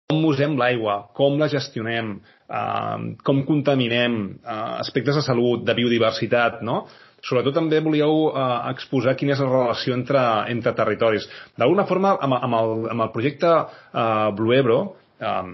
Com 0.08 0.24
usem 0.30 0.54
l'aigua, 0.56 1.02
com 1.18 1.36
la 1.42 1.50
gestionem, 1.52 2.14
eh, 2.48 3.02
com 3.28 3.44
contaminem, 3.50 4.22
eh, 4.40 4.62
aspectes 4.86 5.20
de 5.20 5.26
salut, 5.26 5.66
de 5.68 5.76
biodiversitat, 5.76 6.62
no? 6.64 6.86
Sobretot 7.28 7.58
també 7.58 7.82
volíeu 7.84 8.30
eh, 8.30 8.46
exposar 8.72 9.18
quina 9.20 9.36
és 9.36 9.44
la 9.44 9.50
relació 9.52 9.98
entre, 9.98 10.24
entre 10.54 10.72
territoris. 10.78 11.28
D'alguna 11.60 11.88
forma, 11.90 12.16
amb, 12.24 12.40
amb, 12.40 12.60
el, 12.62 12.88
amb 12.94 13.08
el 13.10 13.12
projecte 13.12 13.52
eh, 13.52 14.32
Blue 14.38 14.56
Ebro, 14.56 14.80
um, 15.20 15.54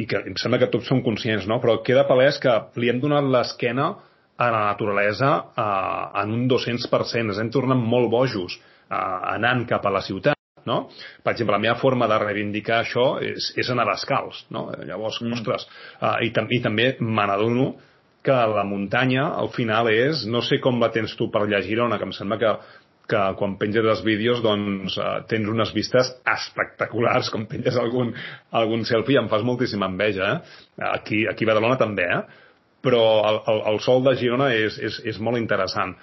i 0.00 0.06
que 0.08 0.22
em 0.26 0.36
sembla 0.40 0.60
que 0.62 0.70
tots 0.72 0.88
som 0.88 1.02
conscients, 1.04 1.46
no? 1.50 1.60
però 1.62 1.80
queda 1.86 2.06
palès 2.08 2.40
que 2.42 2.54
li 2.80 2.90
hem 2.92 3.00
donat 3.02 3.28
l'esquena 3.28 3.92
a 4.36 4.50
la 4.50 4.62
naturalesa 4.72 5.32
eh, 5.56 6.22
en 6.22 6.34
un 6.34 6.46
200%. 6.50 7.20
Ens 7.22 7.40
hem 7.40 7.50
tornat 7.52 7.78
molt 7.78 8.10
bojos 8.12 8.56
eh, 8.58 8.96
anant 9.36 9.66
cap 9.68 9.86
a 9.86 9.92
la 9.94 10.02
ciutat. 10.04 10.38
No? 10.66 10.84
Per 11.24 11.32
exemple, 11.32 11.56
la 11.56 11.62
meva 11.62 11.78
forma 11.80 12.06
de 12.06 12.18
reivindicar 12.22 12.84
això 12.84 13.16
és, 13.22 13.50
és 13.58 13.70
anar 13.72 13.88
descalç. 13.90 14.44
No? 14.54 14.68
Llavors, 14.86 15.18
mm. 15.18 15.32
ostres, 15.34 15.66
uh, 15.98 16.20
i, 16.22 16.30
tam 16.34 16.46
i 16.54 16.60
també 16.62 16.92
me 17.00 17.24
n'adono 17.26 17.72
que 18.22 18.36
la 18.54 18.62
muntanya, 18.62 19.24
al 19.42 19.50
final, 19.50 19.90
és... 19.90 20.22
No 20.30 20.38
sé 20.46 20.60
com 20.62 20.78
la 20.78 20.92
tens 20.94 21.16
tu 21.18 21.26
per 21.34 21.42
allà 21.42 21.58
a 21.58 21.66
Girona, 21.66 21.98
que 21.98 22.06
em 22.06 22.14
sembla 22.14 22.38
que, 22.38 22.52
que 23.10 23.22
quan 23.38 23.56
penges 23.60 23.88
els 23.94 24.04
vídeos 24.06 24.42
doncs, 24.44 24.96
uh, 25.00 25.24
tens 25.28 25.48
unes 25.50 25.72
vistes 25.74 26.12
espectaculars, 26.34 27.30
com 27.32 27.48
penges 27.50 27.76
algun, 27.80 28.12
algun 28.62 28.86
selfie, 28.88 29.18
em 29.20 29.28
fas 29.32 29.44
moltíssima 29.46 29.90
enveja. 29.90 30.36
Eh? 30.36 30.86
Aquí, 30.92 31.24
aquí 31.28 31.48
a 31.48 31.52
Badalona 31.52 31.80
també, 31.80 32.06
eh? 32.06 32.22
però 32.82 33.02
el, 33.28 33.42
el, 33.52 33.60
el 33.72 33.82
sol 33.84 34.02
de 34.06 34.16
Girona 34.18 34.52
és, 34.54 34.78
és, 34.82 35.00
és 35.14 35.20
molt 35.22 35.38
interessant. 35.40 35.94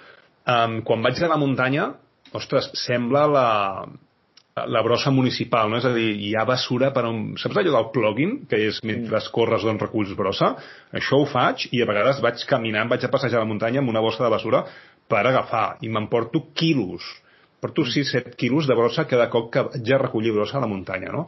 Um, 0.48 0.80
quan 0.86 1.02
vaig 1.04 1.20
a 1.20 1.28
la 1.28 1.40
muntanya, 1.40 1.90
ostres, 2.36 2.70
sembla 2.86 3.26
la, 3.28 3.48
la 4.66 4.82
brossa 4.82 5.12
municipal, 5.14 5.70
no? 5.70 5.78
És 5.78 5.86
a 5.86 5.92
dir, 5.94 6.08
hi 6.24 6.32
ha 6.34 6.46
bessura 6.48 6.90
per 6.94 7.04
on... 7.08 7.20
Saps 7.40 7.60
allò 7.60 7.74
del 7.76 7.90
plugin, 7.94 8.36
que 8.50 8.58
és 8.70 8.80
mentre 8.86 9.20
corres 9.34 9.64
d'on 9.66 9.80
reculls 9.80 10.14
brossa? 10.18 10.54
Això 10.96 11.20
ho 11.20 11.28
faig 11.30 11.68
i 11.70 11.82
a 11.82 11.88
vegades 11.88 12.22
vaig 12.24 12.42
caminant, 12.50 12.90
vaig 12.90 13.04
a 13.06 13.12
passejar 13.12 13.40
a 13.40 13.44
la 13.44 13.50
muntanya 13.50 13.84
amb 13.84 13.92
una 13.92 14.02
bossa 14.04 14.24
de 14.24 14.32
bessura 14.32 14.64
per 15.10 15.24
agafar 15.26 15.80
i 15.84 15.90
m'emporto 15.92 16.46
quilos. 16.54 17.04
Porto 17.60 17.84
6-7 17.84 18.36
quilos 18.40 18.68
de 18.70 18.76
brossa 18.78 19.04
cada 19.10 19.28
cop 19.32 19.50
que 19.52 19.64
vaig 19.66 19.90
a 19.92 19.98
recollir 20.00 20.32
brossa 20.32 20.56
a 20.58 20.62
la 20.64 20.70
muntanya, 20.70 21.10
no? 21.12 21.26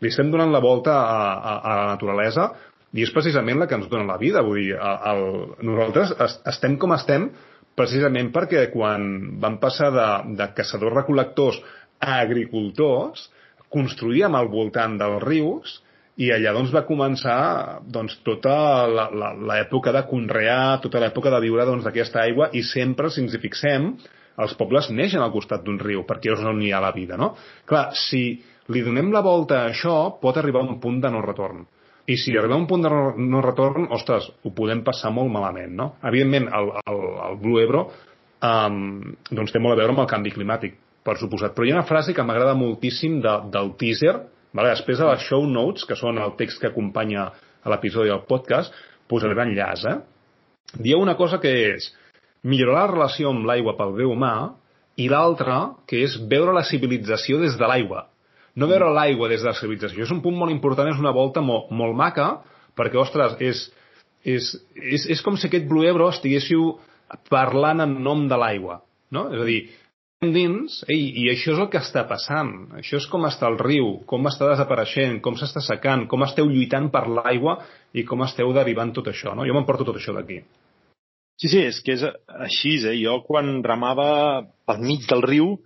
Li 0.00 0.10
estem 0.10 0.30
donant 0.32 0.52
la 0.52 0.62
volta 0.64 0.94
a, 0.94 1.18
a, 1.34 1.52
a 1.58 1.74
la 1.80 1.88
naturalesa 1.92 2.48
i 2.94 3.02
és 3.04 3.12
precisament 3.12 3.58
la 3.60 3.66
que 3.68 3.76
ens 3.78 3.90
dona 3.90 4.06
la 4.08 4.20
vida. 4.20 4.42
Vull 4.46 4.62
dir, 4.62 4.78
el, 4.78 5.24
nosaltres 5.66 6.14
estem 6.54 6.78
com 6.80 6.94
estem 6.96 7.28
precisament 7.74 8.30
perquè 8.34 8.68
quan 8.72 9.06
van 9.42 9.58
passar 9.62 9.90
de, 9.94 10.08
de 10.38 10.50
caçadors-recol·lectors 10.56 11.58
a 12.04 12.20
agricultors, 12.22 13.28
construïem 13.74 14.36
al 14.38 14.50
voltant 14.52 14.94
dels 15.00 15.22
rius 15.24 15.80
i 16.16 16.30
allà 16.30 16.52
doncs, 16.54 16.70
va 16.74 16.84
començar 16.86 17.80
doncs, 17.90 18.20
tota 18.26 18.54
l'època 18.86 19.92
de 19.94 20.04
conrear, 20.06 20.78
tota 20.82 21.02
l'època 21.02 21.32
de 21.34 21.40
viure 21.42 21.66
doncs, 21.66 21.84
d'aquesta 21.86 22.20
doncs, 22.20 22.28
aigua 22.28 22.50
i 22.54 22.62
sempre, 22.62 23.10
si 23.10 23.24
ens 23.24 23.34
hi 23.34 23.42
fixem, 23.42 23.88
els 24.44 24.54
pobles 24.58 24.90
neixen 24.90 25.22
al 25.22 25.32
costat 25.34 25.62
d'un 25.66 25.78
riu, 25.78 26.04
perquè 26.06 26.32
és 26.34 26.42
on 26.42 26.62
hi 26.62 26.72
ha 26.74 26.82
la 26.82 26.92
vida, 26.94 27.18
no? 27.18 27.34
Clar, 27.66 27.88
si 27.98 28.24
li 28.74 28.82
donem 28.82 29.12
la 29.14 29.22
volta 29.22 29.62
a 29.62 29.70
això, 29.70 29.96
pot 30.22 30.38
arribar 30.38 30.62
a 30.62 30.70
un 30.70 30.80
punt 30.82 31.00
de 31.02 31.10
no 31.10 31.22
retorn. 31.22 31.64
I 32.06 32.18
si 32.20 32.34
arribem 32.36 32.58
a 32.58 32.62
un 32.62 32.68
punt 32.68 32.82
de 32.84 32.90
no 32.90 33.42
retorn, 33.42 33.86
ostres, 33.96 34.26
ho 34.44 34.50
podem 34.54 34.82
passar 34.84 35.12
molt 35.14 35.32
malament, 35.32 35.72
no? 35.74 35.94
Evidentment, 36.04 36.50
el, 36.52 36.70
el, 36.84 37.04
el 37.28 37.38
Blue 37.40 37.62
Ebro 37.62 37.86
um, 37.88 39.14
doncs 39.30 39.54
té 39.54 39.62
molt 39.62 39.76
a 39.76 39.82
veure 39.82 39.94
amb 39.94 40.04
el 40.04 40.10
canvi 40.10 40.34
climàtic, 40.34 40.76
per 41.04 41.16
suposat. 41.20 41.54
Però 41.54 41.66
hi 41.66 41.72
ha 41.72 41.78
una 41.78 41.88
frase 41.88 42.14
que 42.16 42.24
m'agrada 42.24 42.56
moltíssim 42.58 43.20
de, 43.24 43.34
del 43.54 43.74
teaser, 43.80 44.14
vale? 44.54 44.72
després 44.72 45.00
de 45.00 45.10
les 45.10 45.26
show 45.28 45.44
notes, 45.50 45.84
que 45.88 45.98
són 45.98 46.20
el 46.22 46.36
text 46.38 46.62
que 46.62 46.70
acompanya 46.70 47.28
a 47.64 47.72
l'episodi 47.72 48.12
del 48.12 48.24
podcast, 48.28 48.74
posaré 49.10 49.36
l'enllaç, 49.36 49.84
eh? 49.90 49.98
Dieu 50.74 51.00
una 51.00 51.16
cosa 51.18 51.38
que 51.42 51.52
és 51.74 51.90
millorar 52.44 52.84
la 52.84 52.92
relació 52.92 53.30
amb 53.30 53.46
l'aigua 53.48 53.76
pel 53.78 53.94
bé 53.96 54.06
humà 54.08 54.34
i 55.00 55.08
l'altra, 55.10 55.74
que 55.88 56.02
és 56.06 56.16
veure 56.30 56.54
la 56.54 56.64
civilització 56.66 57.40
des 57.42 57.56
de 57.58 57.68
l'aigua. 57.68 58.06
No 58.54 58.68
veure 58.70 58.92
l'aigua 58.94 59.28
des 59.30 59.42
de 59.42 59.50
la 59.50 59.58
civilització. 59.58 60.04
És 60.04 60.12
un 60.14 60.22
punt 60.22 60.36
molt 60.38 60.54
important, 60.54 60.88
és 60.90 61.00
una 61.00 61.14
volta 61.14 61.42
molt, 61.42 61.72
molt 61.74 61.96
maca, 61.98 62.28
perquè, 62.78 62.98
ostres, 63.00 63.34
és, 63.42 63.64
és, 64.22 64.50
és, 64.74 65.06
és 65.16 65.22
com 65.24 65.38
si 65.38 65.48
aquest 65.48 65.66
Blue 65.70 65.86
Ebro 65.88 66.10
estiguéssiu 66.12 66.76
parlant 67.30 67.82
en 67.84 67.96
nom 68.04 68.28
de 68.30 68.38
l'aigua. 68.38 68.80
No? 69.14 69.28
És 69.34 69.42
a 69.42 69.48
dir, 69.48 69.60
dins, 70.32 70.78
ei, 70.88 71.02
i 71.20 71.26
això 71.32 71.52
és 71.52 71.60
el 71.60 71.68
que 71.72 71.80
està 71.82 72.06
passant. 72.08 72.52
Això 72.80 72.96
és 73.00 73.06
com 73.10 73.26
està 73.28 73.50
el 73.50 73.58
riu, 73.60 73.90
com 74.08 74.30
està 74.30 74.48
desapareixent, 74.48 75.20
com 75.24 75.36
s'està 75.36 75.60
secant, 75.64 76.06
com 76.08 76.24
esteu 76.24 76.48
lluitant 76.48 76.88
per 76.94 77.04
l'aigua 77.10 77.58
i 77.92 78.06
com 78.08 78.24
esteu 78.24 78.52
derivant 78.56 78.94
tot 78.96 79.10
això. 79.12 79.34
No? 79.36 79.44
Jo 79.44 79.56
m'emporto 79.56 79.84
tot 79.84 80.00
això 80.00 80.16
d'aquí. 80.16 80.40
Sí, 81.36 81.50
sí, 81.50 81.60
és 81.66 81.80
que 81.84 81.98
és 81.98 82.04
així. 82.46 82.76
Eh? 82.86 82.96
Jo 83.02 83.20
quan 83.26 83.58
remava 83.66 84.08
pel 84.64 84.82
mig 84.86 85.04
del 85.10 85.24
riu 85.26 85.56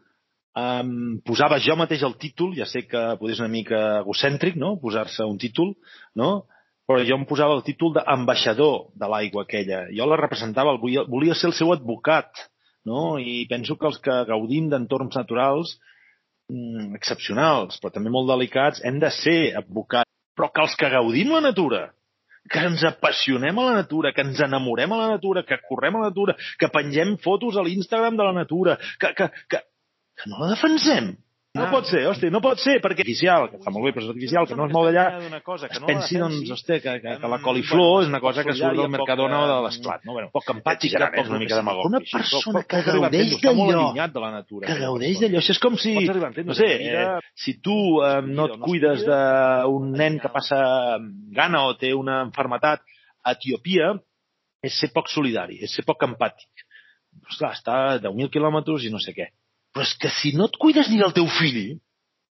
um, 0.59 1.19
posava 1.27 1.61
jo 1.63 1.77
mateix 1.79 2.03
el 2.09 2.17
títol, 2.21 2.55
ja 2.57 2.67
sé 2.67 2.87
que 2.89 3.03
poder 3.21 3.37
és 3.37 3.43
una 3.43 3.53
mica 3.53 3.83
egocèntric, 4.03 4.57
no?, 4.57 4.77
posar-se 4.83 5.27
un 5.29 5.39
títol, 5.39 5.75
no?, 6.17 6.47
però 6.89 7.03
jo 7.05 7.19
em 7.19 7.27
posava 7.29 7.53
el 7.59 7.67
títol 7.67 7.93
d'ambaixador 7.99 8.95
de 8.97 9.09
l'aigua 9.13 9.45
aquella. 9.45 9.83
Jo 9.93 10.07
la 10.09 10.17
representava, 10.17 10.73
volia, 10.81 11.05
volia 11.05 11.37
ser 11.37 11.51
el 11.51 11.57
seu 11.59 11.75
advocat, 11.75 12.49
no? 12.89 13.19
I 13.21 13.45
penso 13.51 13.77
que 13.79 13.89
els 13.91 14.01
que 14.05 14.17
gaudim 14.31 14.71
d'entorns 14.73 15.17
naturals 15.21 15.77
mm, 16.51 16.97
excepcionals, 16.99 17.79
però 17.83 17.93
també 17.95 18.13
molt 18.15 18.31
delicats, 18.33 18.83
hem 18.85 18.99
de 19.03 19.13
ser 19.21 19.39
advocats. 19.61 20.11
Però 20.39 20.53
que 20.55 20.63
els 20.63 20.75
que 20.79 20.91
gaudim 20.93 21.33
la 21.35 21.43
natura, 21.43 21.89
que 22.49 22.65
ens 22.65 22.85
apassionem 22.87 23.59
a 23.59 23.65
la 23.69 23.79
natura, 23.83 24.13
que 24.15 24.25
ens 24.25 24.41
enamorem 24.45 24.93
a 24.95 25.01
la 25.03 25.09
natura, 25.17 25.45
que 25.47 25.59
correm 25.69 25.99
a 25.99 26.05
la 26.05 26.11
natura, 26.13 26.37
que 26.59 26.71
pengem 26.73 27.17
fotos 27.25 27.59
a 27.59 27.65
l'Instagram 27.67 28.17
de 28.17 28.29
la 28.29 28.37
natura, 28.37 28.79
que, 29.01 29.13
que, 29.19 29.29
que, 29.51 29.63
que 30.19 30.31
no 30.31 30.41
la 30.43 30.53
defensem. 30.55 31.17
No 31.57 31.65
ah. 31.65 31.71
pot 31.73 31.87
ser, 31.89 32.03
hòstia, 32.05 32.29
no 32.29 32.43
pot 32.45 32.61
ser, 32.61 32.75
perquè 32.85 33.01
artificial, 33.03 33.47
que 33.49 33.57
està 33.57 33.71
molt 33.73 33.87
bé, 33.87 33.93
però 33.97 34.05
és 34.05 34.11
artificial, 34.13 34.47
que 34.51 34.57
no 34.59 34.67
es 34.69 34.73
mou 34.75 34.85
d'allà, 34.85 35.39
cosa, 35.47 35.71
que 35.71 35.79
es 35.79 35.85
pensi, 35.89 36.19
doncs, 36.21 36.51
hòstia, 36.53 36.77
que, 36.85 36.93
que, 37.01 37.15
que 37.23 37.31
la 37.33 37.39
coliflor 37.41 38.03
és 38.03 38.11
una 38.13 38.21
cosa 38.21 38.45
que 38.45 38.53
surt 38.59 38.77
del 38.77 38.91
Mercadona 38.93 39.39
o 39.41 39.47
de 39.49 39.55
l'esclat. 39.65 40.05
No, 40.05 40.13
bueno, 40.19 40.29
poc 40.35 40.53
empàtica, 40.53 41.09
poc 41.15 41.31
una 41.33 41.41
mica 41.41 41.57
demagògic. 41.57 41.89
Una 41.89 42.03
persona 42.05 42.63
que 42.69 42.83
gaudeix 42.91 43.33
d'allò, 43.47 43.87
que 44.67 44.77
gaudeix 44.83 45.25
d'allò, 45.25 45.41
això 45.41 45.57
és 45.57 45.63
com 45.65 45.81
si, 45.81 45.97
no 46.51 46.59
sé, 46.59 46.71
eh, 46.93 47.09
si 47.47 47.57
tu 47.65 47.79
eh, 48.05 48.13
no 48.29 48.51
et 48.51 48.61
cuides 48.69 49.09
d'un 49.09 49.91
nen 49.97 50.21
que 50.21 50.33
passa 50.37 50.61
gana 51.41 51.65
o 51.71 51.75
té 51.81 51.95
una 51.97 52.21
enfermetat 52.29 52.85
a 53.25 53.35
Etiòpia, 53.39 53.95
és 54.69 54.77
ser 54.77 54.93
poc 54.93 55.09
solidari, 55.09 55.63
és 55.65 55.73
ser 55.73 55.89
poc 55.89 56.05
empàtic. 56.05 56.69
Ostres, 57.25 57.63
està 57.63 57.83
a 57.89 58.01
10.000 58.05 58.29
quilòmetres 58.37 58.85
i 58.85 58.93
no 58.93 59.01
sé 59.01 59.17
què 59.17 59.33
però 59.75 59.87
és 59.87 59.95
que 60.01 60.11
si 60.21 60.35
no 60.37 60.49
et 60.49 60.59
cuides 60.61 60.91
ni 60.91 61.01
del 61.01 61.15
teu 61.17 61.29
fill, 61.39 61.79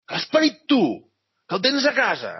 que 0.06 0.18
has 0.18 0.26
parit 0.32 0.62
tu, 0.70 0.82
que 1.46 1.58
el 1.58 1.64
tens 1.64 1.86
a 1.86 1.94
casa, 1.96 2.34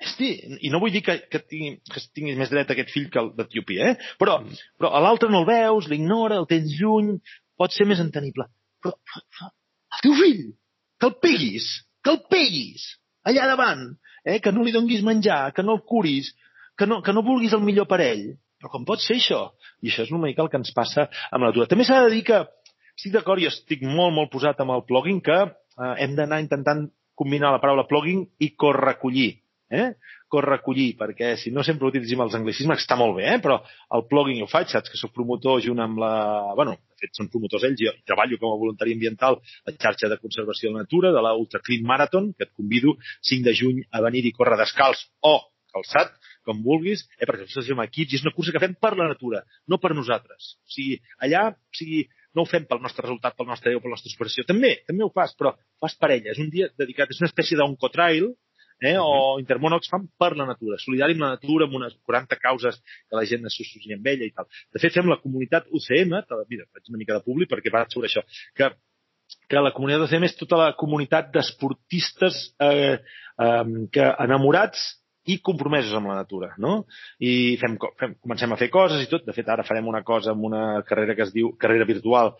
Hosti, 0.00 0.30
i 0.64 0.70
no 0.72 0.78
vull 0.80 0.94
dir 0.94 1.02
que, 1.04 1.18
que, 1.28 1.42
tingui, 1.44 1.74
que 1.92 2.00
tinguis 2.16 2.38
més 2.40 2.48
dret 2.48 2.70
a 2.70 2.72
aquest 2.72 2.92
fill 2.94 3.10
que 3.12 3.20
el 3.20 3.34
d'Etiòpia, 3.36 3.90
eh? 3.90 4.12
però, 4.20 4.38
mm. 4.40 4.60
però 4.80 4.94
a 4.96 5.02
l'altre 5.04 5.28
no 5.28 5.42
el 5.42 5.48
veus, 5.48 5.90
l'ignora, 5.92 6.38
el 6.40 6.48
tens 6.48 6.72
lluny, 6.78 7.18
pot 7.60 7.74
ser 7.76 7.84
més 7.88 8.00
entenible. 8.00 8.46
Però, 8.80 8.94
però, 8.96 9.20
però 9.36 9.50
el 9.50 10.04
teu 10.06 10.16
fill, 10.16 10.44
que 11.00 11.10
el 11.10 11.16
peguis, 11.20 11.66
que 12.00 12.14
el 12.14 12.22
peguis, 12.32 12.86
allà 13.28 13.48
davant, 13.50 13.82
eh? 14.24 14.38
que 14.40 14.52
no 14.56 14.64
li 14.64 14.72
donguis 14.72 15.04
menjar, 15.04 15.50
que 15.56 15.64
no 15.66 15.76
el 15.76 15.84
curis, 15.84 16.32
que 16.78 16.88
no, 16.88 17.02
que 17.04 17.12
no 17.12 17.26
vulguis 17.26 17.52
el 17.56 17.64
millor 17.66 17.88
per 17.90 18.00
ell. 18.06 18.30
Però 18.60 18.72
com 18.72 18.84
pot 18.88 19.00
ser 19.00 19.16
això? 19.16 19.40
I 19.80 19.88
això 19.88 20.04
és 20.04 20.10
una 20.12 20.26
mica 20.26 20.44
el 20.44 20.50
que 20.52 20.58
ens 20.60 20.72
passa 20.76 21.06
amb 21.08 21.42
la 21.42 21.48
natura. 21.48 21.68
També 21.68 21.84
s'ha 21.88 22.02
de 22.04 22.10
dir 22.12 22.24
que 22.28 22.42
estic 23.00 23.14
d'acord 23.16 23.40
i 23.40 23.48
estic 23.48 23.80
molt, 23.80 24.12
molt 24.12 24.28
posat 24.28 24.58
amb 24.60 24.74
el 24.74 24.84
plugin 24.84 25.22
que 25.24 25.36
eh, 25.40 25.94
hem 26.04 26.16
d'anar 26.18 26.42
intentant 26.42 26.84
combinar 27.16 27.54
la 27.54 27.60
paraula 27.62 27.86
plugin 27.88 28.26
i 28.44 28.52
correcollir. 28.60 29.38
Eh? 29.70 29.92
Correcollir, 30.28 30.96
perquè 30.98 31.30
si 31.38 31.52
no 31.54 31.62
sempre 31.64 31.88
utilitzem 31.88 32.20
els 32.24 32.34
anglicismes, 32.36 32.82
està 32.82 32.98
molt 32.98 33.14
bé, 33.16 33.24
eh? 33.30 33.38
però 33.40 33.60
el 33.96 34.04
plugin 34.10 34.42
ho 34.44 34.48
faig, 34.50 34.68
saps 34.68 34.92
que 34.92 35.00
sóc 35.00 35.14
promotor 35.16 35.62
junt 35.64 35.80
amb 35.80 36.00
la... 36.02 36.12
bueno, 36.58 36.74
de 36.90 37.06
fet 37.06 37.16
són 37.16 37.30
promotors 37.32 37.64
ells, 37.68 37.80
jo 37.80 37.94
treballo 38.04 38.36
com 38.42 38.52
a 38.52 38.58
voluntari 38.60 38.96
ambiental 38.98 39.38
a 39.38 39.70
la 39.70 39.76
xarxa 39.78 40.10
de 40.10 40.18
conservació 40.20 40.68
de 40.68 40.76
la 40.76 40.84
natura 40.84 41.14
de 41.14 41.22
la 41.24 41.32
Ultra 41.38 41.62
Clean 41.64 41.86
Marathon, 41.86 42.32
que 42.36 42.48
et 42.50 42.52
convido 42.52 42.98
5 43.30 43.46
de 43.46 43.56
juny 43.62 43.80
a 43.94 44.02
venir 44.04 44.26
i 44.26 44.34
córrer 44.36 44.58
descalç 44.60 45.06
o 45.24 45.38
calçat, 45.70 46.12
com 46.44 46.64
vulguis, 46.66 47.04
eh, 47.16 47.24
perquè 47.28 47.46
nosaltres 47.46 47.70
som 47.70 47.82
equips 47.84 48.14
i 48.16 48.18
és 48.18 48.24
una 48.26 48.34
cursa 48.34 48.52
que 48.52 48.62
fem 48.62 48.74
per 48.74 48.96
la 48.98 49.06
natura, 49.12 49.44
no 49.70 49.78
per 49.78 49.94
nosaltres. 49.94 50.56
O 50.66 50.74
sigui, 50.74 50.98
allà, 51.22 51.50
o 51.54 51.78
sigui, 51.78 52.08
no 52.36 52.44
ho 52.44 52.48
fem 52.48 52.66
pel 52.68 52.82
nostre 52.84 53.04
resultat, 53.06 53.36
pel 53.36 53.48
nostre 53.48 53.72
Déu, 53.72 53.80
per 53.82 53.90
la 53.90 53.96
nostra 53.96 54.12
superació. 54.12 54.44
També, 54.48 54.76
també 54.88 55.06
ho 55.06 55.10
fas, 55.14 55.34
però 55.38 55.54
fas 55.82 55.96
per 55.98 56.12
ella. 56.16 56.34
És 56.34 56.40
un 56.42 56.50
dia 56.52 56.70
dedicat, 56.78 57.10
és 57.10 57.22
una 57.22 57.30
espècie 57.30 57.58
d'oncotrail, 57.58 58.28
eh, 58.80 58.96
o 58.96 59.08
mhm. 59.08 59.40
Intermonox 59.44 59.90
fan 59.92 60.06
per 60.18 60.32
la 60.36 60.46
natura, 60.48 60.78
solidari 60.80 61.16
amb 61.16 61.26
la 61.26 61.32
natura, 61.36 61.66
amb 61.66 61.80
unes 61.80 61.96
40 62.06 62.38
causes 62.40 62.80
que 62.80 63.18
la 63.18 63.26
gent 63.28 63.48
s'associï 63.48 63.96
amb 63.96 64.06
ella 64.12 64.28
i 64.28 64.34
tal. 64.36 64.48
De 64.72 64.82
fet, 64.82 64.94
fem 64.94 65.10
la 65.10 65.20
comunitat 65.22 65.68
UCM, 65.68 66.14
mira, 66.48 66.68
faig 66.72 66.88
una 66.88 67.02
mica 67.02 67.18
de 67.18 67.26
públic 67.26 67.50
perquè 67.50 67.72
va 67.74 67.86
sobre 67.90 68.10
això, 68.10 68.24
que 68.56 68.72
que 69.50 69.60
la 69.62 69.70
comunitat 69.70 70.08
UCM 70.08 70.26
és 70.26 70.36
tota 70.38 70.58
la 70.58 70.72
comunitat 70.78 71.28
d'esportistes 71.34 72.38
eh, 72.66 72.96
eh, 72.98 73.64
que 73.94 74.06
enamorats 74.24 74.80
i 75.30 75.38
compromesos 75.46 75.94
amb 75.96 76.10
la 76.10 76.18
natura, 76.20 76.52
no? 76.62 76.84
I 77.22 77.56
fem, 77.60 77.76
fem, 78.00 78.14
comencem 78.22 78.54
a 78.54 78.58
fer 78.60 78.70
coses 78.72 79.02
i 79.04 79.10
tot. 79.10 79.26
De 79.26 79.34
fet, 79.36 79.48
ara 79.48 79.66
farem 79.66 79.88
una 79.90 80.02
cosa 80.06 80.34
amb 80.34 80.46
una 80.48 80.82
carrera 80.88 81.16
que 81.18 81.26
es 81.28 81.34
diu, 81.34 81.54
carrera 81.60 81.88
virtual 81.88 82.34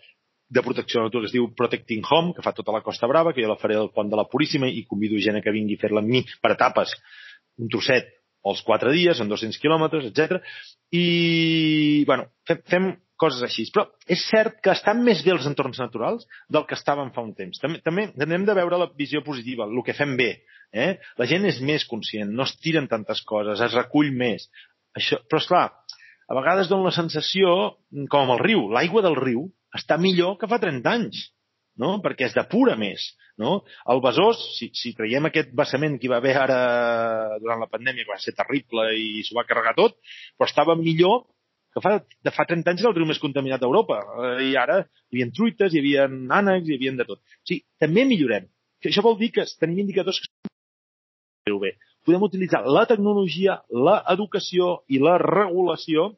de 0.51 0.63
protecció 0.63 0.99
de 0.99 1.03
la 1.03 1.09
natura 1.09 1.23
que 1.23 1.29
es 1.31 1.35
diu 1.35 1.51
Protecting 1.55 2.03
Home, 2.09 2.33
que 2.35 2.43
fa 2.43 2.51
tota 2.55 2.73
la 2.75 2.83
Costa 2.83 3.07
Brava, 3.07 3.31
que 3.33 3.43
jo 3.43 3.51
la 3.51 3.59
faré 3.59 3.77
del 3.79 3.91
pont 3.95 4.09
de 4.11 4.19
la 4.19 4.27
Puríssima 4.27 4.67
i 4.67 4.83
convido 4.87 5.19
gent 5.23 5.39
que 5.43 5.53
vingui 5.55 5.77
a 5.79 5.83
fer-la 5.85 6.03
amb 6.03 6.11
mi 6.11 6.25
per 6.43 6.55
etapes, 6.57 6.97
un 7.61 7.71
trosset 7.71 8.09
els 8.51 8.63
quatre 8.65 8.91
dies, 8.91 9.19
en 9.21 9.29
200 9.29 9.59
quilòmetres, 9.61 10.07
etc. 10.09 10.41
I, 10.97 12.03
bueno, 12.09 12.27
fem, 12.49 12.61
fem 12.67 12.87
coses 13.21 13.43
així. 13.45 13.67
Però 13.73 13.85
és 14.09 14.23
cert 14.29 14.57
que 14.65 14.73
estan 14.73 15.03
més 15.05 15.21
bé 15.25 15.35
els 15.35 15.47
entorns 15.49 15.79
naturals 15.81 16.25
del 16.49 16.65
que 16.69 16.77
estaven 16.79 17.13
fa 17.15 17.23
un 17.25 17.35
temps. 17.37 17.61
També, 17.61 17.81
també 17.85 18.37
hem 18.37 18.47
de 18.47 18.57
veure 18.57 18.81
la 18.81 18.89
visió 18.97 19.21
positiva, 19.25 19.69
el 19.69 19.85
que 19.85 19.97
fem 19.97 20.17
bé. 20.19 20.31
Eh? 20.73 20.95
La 21.19 21.27
gent 21.29 21.45
és 21.49 21.59
més 21.67 21.85
conscient, 21.87 22.31
no 22.31 22.47
es 22.47 22.55
tiren 22.63 22.87
tantes 22.91 23.21
coses, 23.27 23.61
es 23.61 23.75
recull 23.77 24.11
més. 24.15 24.47
Això, 24.97 25.19
però, 25.29 25.41
esclar, 25.43 25.65
a 26.31 26.37
vegades 26.37 26.69
dona 26.71 26.89
la 26.89 26.95
sensació, 26.95 27.75
com 28.11 28.23
amb 28.23 28.37
el 28.37 28.45
riu, 28.45 28.69
l'aigua 28.71 29.03
del 29.03 29.17
riu 29.19 29.49
està 29.75 29.97
millor 29.99 30.37
que 30.39 30.47
fa 30.51 30.59
30 30.63 30.91
anys, 30.91 31.25
no? 31.79 31.97
perquè 32.03 32.29
es 32.29 32.37
depura 32.37 32.77
més. 32.79 33.11
No? 33.41 33.61
El 33.89 34.01
Besòs, 34.03 34.39
si, 34.57 34.69
si 34.77 34.93
traiem 34.95 35.27
aquest 35.27 35.51
vessament 35.57 35.97
que 35.97 36.07
hi 36.07 36.11
va 36.11 36.19
haver 36.21 36.35
ara 36.37 36.59
durant 37.41 37.63
la 37.63 37.69
pandèmia, 37.71 38.05
que 38.05 38.13
va 38.13 38.21
ser 38.21 38.35
terrible 38.37 38.91
i 38.99 39.23
s'ho 39.25 39.37
va 39.37 39.47
carregar 39.49 39.73
tot, 39.79 39.97
però 40.37 40.49
estava 40.49 40.77
millor 40.79 41.23
que 41.73 41.83
fa, 41.83 41.97
de 41.99 42.33
fa 42.35 42.45
30 42.47 42.73
anys 42.73 42.83
era 42.83 42.91
el 42.91 42.97
riu 42.97 43.07
més 43.09 43.21
contaminat 43.23 43.61
d'Europa. 43.63 43.99
Eh, 44.27 44.49
I 44.51 44.55
ara 44.59 44.81
hi 44.83 45.15
havia 45.15 45.31
truites, 45.35 45.73
hi 45.73 45.81
havia 45.83 46.07
ànecs, 46.09 46.67
hi 46.67 46.77
havia 46.77 46.95
de 46.99 47.07
tot. 47.07 47.21
O 47.21 47.47
sigui, 47.47 47.63
també 47.79 48.05
millorem. 48.07 48.49
Això 48.81 49.03
vol 49.05 49.17
dir 49.19 49.31
que 49.35 49.45
tenim 49.61 49.83
indicadors 49.83 50.19
que 50.23 50.29
fer 51.47 51.57
bé. 51.61 51.75
Podem 52.05 52.25
utilitzar 52.25 52.63
la 52.65 52.87
tecnologia, 52.89 53.59
l'educació 53.69 54.79
i 54.89 54.99
la 55.01 55.19
regulació 55.21 56.09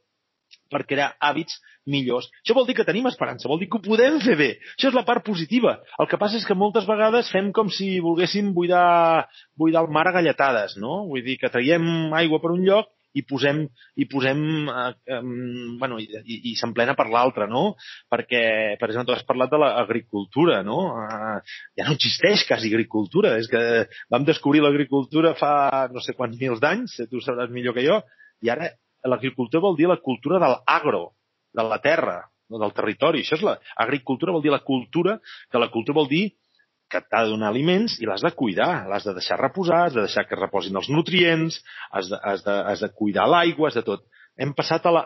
per 0.71 0.83
crear 0.87 1.11
hàbits 1.21 1.59
millors. 1.89 2.29
Això 2.41 2.55
vol 2.55 2.65
dir 2.67 2.75
que 2.77 2.85
tenim 2.87 3.09
esperança, 3.09 3.49
vol 3.51 3.59
dir 3.59 3.67
que 3.69 3.79
ho 3.79 3.83
podem 3.83 4.19
fer 4.23 4.37
bé. 4.39 4.49
Això 4.77 4.89
és 4.89 4.95
la 4.95 5.03
part 5.07 5.25
positiva. 5.25 5.75
El 5.99 6.07
que 6.09 6.19
passa 6.21 6.39
és 6.39 6.47
que 6.47 6.57
moltes 6.57 6.87
vegades 6.87 7.31
fem 7.33 7.51
com 7.55 7.69
si 7.73 7.97
volguéssim 8.03 8.53
buidar, 8.55 9.27
buidar 9.59 9.83
el 9.83 9.91
mar 9.91 10.07
a 10.07 10.15
galletades, 10.15 10.77
no? 10.79 11.03
Vull 11.11 11.25
dir 11.25 11.37
que 11.41 11.51
traiem 11.51 12.13
aigua 12.15 12.39
per 12.43 12.53
un 12.55 12.63
lloc 12.65 12.92
i 13.13 13.23
posem, 13.29 13.63
i 13.99 14.07
posem 14.09 14.41
eh, 14.69 14.87
eh, 15.13 15.21
bueno, 15.79 15.99
i, 16.01 16.07
i, 16.07 16.39
i 16.51 16.55
s'emplena 16.59 16.95
per 16.97 17.07
l'altre, 17.11 17.47
no? 17.49 17.75
Perquè, 18.11 18.43
per 18.81 18.89
exemple, 18.89 19.11
tu 19.11 19.17
has 19.17 19.27
parlat 19.27 19.53
de 19.53 19.61
l'agricultura, 19.61 20.61
no? 20.65 20.79
Eh, 21.03 21.37
ja 21.79 21.87
no 21.87 21.95
existeix 21.97 22.45
quasi 22.49 22.71
agricultura, 22.73 23.35
és 23.41 23.49
que 23.51 23.63
vam 24.13 24.27
descobrir 24.27 24.63
l'agricultura 24.65 25.35
fa 25.39 25.53
no 25.93 26.03
sé 26.03 26.17
quants 26.17 26.39
mils 26.39 26.61
d'anys, 26.63 26.99
tu 27.11 27.21
sabràs 27.23 27.53
millor 27.53 27.77
que 27.77 27.85
jo, 27.85 28.01
i 28.43 28.51
ara 28.53 28.71
l'agricultura 29.07 29.63
vol 29.63 29.77
dir 29.77 29.89
la 29.89 30.01
cultura 30.01 30.39
de 30.39 30.53
l'agro, 30.53 31.09
de 31.53 31.65
la 31.67 31.79
terra, 31.83 32.21
del 32.53 32.73
territori. 32.75 33.23
Això 33.23 33.37
és 33.39 33.45
la 33.45 33.57
agricultura, 33.81 34.33
vol 34.35 34.43
dir 34.43 34.51
la 34.53 34.63
cultura, 34.65 35.17
que 35.49 35.61
la 35.61 35.71
cultura 35.73 36.01
vol 36.01 36.09
dir 36.11 36.25
que 36.93 37.01
t'ha 37.01 37.23
de 37.25 37.33
donar 37.33 37.49
aliments 37.49 37.97
i 38.01 38.07
l'has 38.07 38.23
de 38.23 38.31
cuidar, 38.37 38.85
l'has 38.89 39.05
de 39.07 39.15
deixar 39.17 39.39
reposar, 39.41 39.87
has 39.87 39.95
de 39.97 40.05
deixar 40.05 40.27
que 40.29 40.37
reposin 40.39 40.77
els 40.77 40.89
nutrients, 40.93 41.57
has 41.91 42.11
de, 42.11 42.19
has 42.21 42.45
de, 42.45 42.57
has 42.71 42.83
de 42.85 42.91
cuidar 42.93 43.25
l'aigua, 43.29 43.71
has 43.71 43.79
de 43.79 43.85
tot. 43.87 44.05
Hem 44.37 44.53
passat 44.57 44.85
a 44.89 44.93
la 44.93 45.03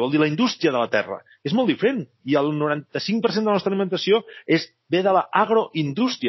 vol 0.00 0.12
dir 0.12 0.20
la 0.20 0.28
indústria 0.28 0.72
de 0.72 0.80
la 0.80 0.90
terra. 0.92 1.20
És 1.44 1.54
molt 1.56 1.68
diferent. 1.68 2.02
I 2.28 2.36
el 2.40 2.50
95% 2.56 3.40
de 3.40 3.48
la 3.48 3.56
nostra 3.56 3.72
alimentació 3.72 4.20
és 4.46 4.66
ve 4.92 5.02
de 5.04 5.12
la 5.12 5.24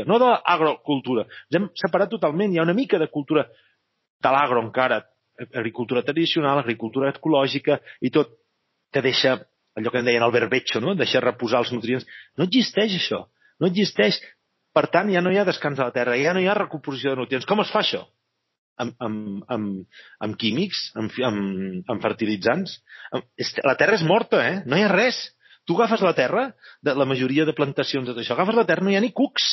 no 0.08 0.20
de 0.20 0.30
l'agrocultura. 0.32 1.26
Ens 1.50 1.60
hem 1.60 1.68
separat 1.80 2.12
totalment. 2.12 2.54
Hi 2.54 2.60
ha 2.60 2.68
una 2.68 2.78
mica 2.78 3.00
de 3.00 3.10
cultura 3.12 3.48
de 4.24 4.32
l'agro 4.32 4.64
encara, 4.64 5.04
agricultura 5.54 6.02
tradicional, 6.04 6.60
agricultura 6.60 7.12
ecològica 7.12 7.80
i 8.02 8.10
tot 8.10 8.32
que 8.92 9.04
deixa 9.04 9.36
allò 9.76 9.92
que 9.92 10.00
en 10.00 10.08
deien 10.08 10.24
el 10.24 10.32
verbecho, 10.32 10.80
no? 10.80 10.96
deixa 10.96 11.20
reposar 11.20 11.60
els 11.60 11.74
nutrients. 11.76 12.08
No 12.40 12.48
existeix 12.48 12.96
això. 12.96 13.26
No 13.62 13.70
existeix. 13.72 14.20
Per 14.76 14.86
tant, 14.92 15.10
ja 15.14 15.22
no 15.24 15.32
hi 15.32 15.40
ha 15.40 15.48
descans 15.48 15.80
a 15.80 15.88
la 15.88 15.96
terra, 15.96 16.18
ja 16.20 16.34
no 16.36 16.42
hi 16.44 16.50
ha 16.52 16.58
recomposició 16.58 17.14
de 17.14 17.22
nutrients. 17.22 17.48
Com 17.48 17.64
es 17.64 17.72
fa 17.72 17.80
això? 17.84 18.02
Amb, 18.84 18.96
amb, 19.00 19.46
amb, 19.56 20.02
amb 20.26 20.36
químics, 20.40 20.90
amb, 21.00 21.14
amb, 21.24 21.86
amb 21.94 22.04
fertilitzants. 22.04 22.74
La 23.64 23.78
terra 23.80 23.96
és 23.96 24.04
morta, 24.04 24.42
eh? 24.44 24.58
No 24.68 24.76
hi 24.76 24.84
ha 24.84 24.92
res. 24.92 25.22
Tu 25.66 25.78
agafes 25.78 26.04
la 26.04 26.14
terra, 26.18 26.50
de 26.84 26.94
la 26.94 27.08
majoria 27.10 27.46
de 27.48 27.56
plantacions 27.58 28.06
de 28.06 28.14
tot 28.14 28.22
això, 28.22 28.36
agafes 28.36 28.58
la 28.58 28.68
terra, 28.68 28.84
no 28.86 28.92
hi 28.92 29.00
ha 29.00 29.06
ni 29.06 29.14
cucs. 29.16 29.48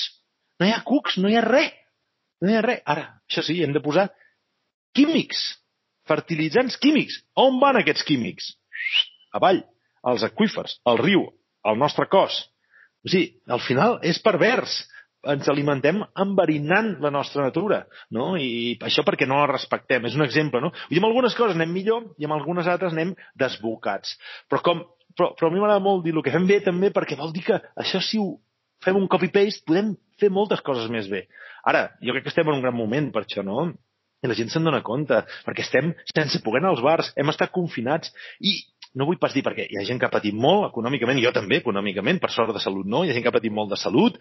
No 0.60 0.66
hi 0.66 0.74
ha 0.74 0.82
cucs, 0.84 1.16
no 1.22 1.30
hi 1.30 1.38
ha 1.38 1.44
res. 1.46 1.70
No 2.42 2.50
hi 2.50 2.58
ha 2.58 2.64
res. 2.66 2.82
Ara, 2.90 3.06
això 3.30 3.46
sí, 3.46 3.60
hem 3.62 3.72
de 3.72 3.80
posar 3.84 4.08
químics, 4.98 5.40
fertilitzants 6.10 6.76
químics. 6.82 7.22
On 7.38 7.62
van 7.62 7.78
aquests 7.80 8.04
químics? 8.08 8.52
Avall, 9.38 9.62
als 10.02 10.26
aqüífers, 10.26 10.80
al 10.84 10.98
riu, 11.00 11.28
al 11.64 11.78
nostre 11.80 12.08
cos. 12.10 12.42
O 13.02 13.10
sigui, 13.10 13.28
al 13.50 13.62
final 13.64 13.98
és 14.06 14.20
pervers. 14.22 14.82
Ens 15.32 15.46
alimentem 15.46 16.00
enverinant 16.18 16.96
la 17.02 17.12
nostra 17.14 17.44
natura, 17.44 17.84
no? 18.10 18.32
I 18.34 18.74
això 18.82 19.04
perquè 19.06 19.28
no 19.30 19.38
la 19.38 19.50
respectem. 19.52 20.08
És 20.08 20.16
un 20.18 20.24
exemple, 20.26 20.58
no? 20.64 20.72
I 20.90 20.98
amb 20.98 21.06
algunes 21.06 21.36
coses 21.38 21.54
anem 21.54 21.70
millor 21.70 22.08
i 22.18 22.26
amb 22.26 22.34
algunes 22.34 22.66
altres 22.66 22.96
anem 22.96 23.12
desbocats. 23.38 24.16
Però, 24.50 24.58
com, 24.66 24.82
però, 25.14 25.30
però 25.38 25.50
a 25.50 25.54
mi 25.54 25.62
m'agrada 25.62 25.84
molt 25.84 26.02
dir 26.02 26.16
el 26.16 26.24
que 26.26 26.34
fem 26.34 26.48
bé 26.48 26.58
també 26.66 26.90
perquè 26.90 27.18
vol 27.20 27.30
dir 27.36 27.46
que 27.46 27.60
això 27.78 28.02
si 28.02 28.18
ho 28.18 28.32
fem 28.82 28.98
un 28.98 29.06
copy-paste 29.06 29.62
podem 29.68 29.94
fer 30.18 30.32
moltes 30.34 30.62
coses 30.66 30.90
més 30.90 31.06
bé. 31.10 31.28
Ara, 31.70 31.92
jo 32.02 32.16
crec 32.16 32.26
que 32.26 32.34
estem 32.34 32.48
en 32.50 32.58
un 32.58 32.66
gran 32.66 32.74
moment 32.74 33.12
per 33.14 33.22
això, 33.22 33.46
no? 33.46 33.70
i 34.22 34.30
la 34.30 34.36
gent 34.38 34.52
se'n 34.52 34.66
dona 34.66 34.82
compte, 34.86 35.18
perquè 35.46 35.64
estem 35.64 35.90
sense 36.14 36.38
poder 36.44 36.60
anar 36.62 36.76
als 36.76 36.82
bars, 36.84 37.10
hem 37.18 37.30
estat 37.32 37.50
confinats 37.54 38.12
i 38.38 38.60
no 38.94 39.06
vull 39.08 39.20
pas 39.20 39.34
dir 39.34 39.44
perquè 39.46 39.66
hi 39.70 39.78
ha 39.80 39.86
gent 39.88 40.00
que 40.00 40.08
ha 40.08 40.12
patit 40.12 40.36
molt 40.36 40.68
econòmicament, 40.70 41.20
jo 41.22 41.32
també 41.34 41.60
econòmicament, 41.62 42.20
per 42.20 42.30
sort 42.34 42.52
de 42.54 42.62
salut 42.62 42.88
no, 42.88 43.04
hi 43.04 43.12
ha 43.12 43.16
gent 43.16 43.24
que 43.24 43.32
ha 43.32 43.38
patit 43.38 43.54
molt 43.54 43.72
de 43.72 43.80
salut, 43.80 44.18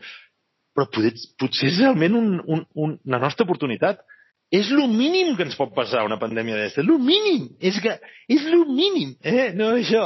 però 0.75 0.87
potser, 0.87 1.13
potser 1.39 1.69
és 1.71 1.79
realment 1.81 2.17
un, 2.17 2.33
un, 2.45 2.65
un, 2.75 2.97
una 3.07 3.21
nostra 3.23 3.47
oportunitat. 3.47 4.03
És 4.51 4.67
el 4.75 4.81
mínim 4.91 5.29
que 5.37 5.45
ens 5.47 5.55
pot 5.55 5.69
passar 5.71 6.01
una 6.03 6.17
pandèmia 6.19 6.57
d'aquesta, 6.57 6.83
el 6.83 6.97
mínim, 6.99 7.45
és 7.63 7.77
que 7.79 7.93
és 8.27 8.47
el 8.49 8.65
mínim, 8.67 9.13
eh? 9.23 9.53
no 9.55 9.69
això, 9.77 10.01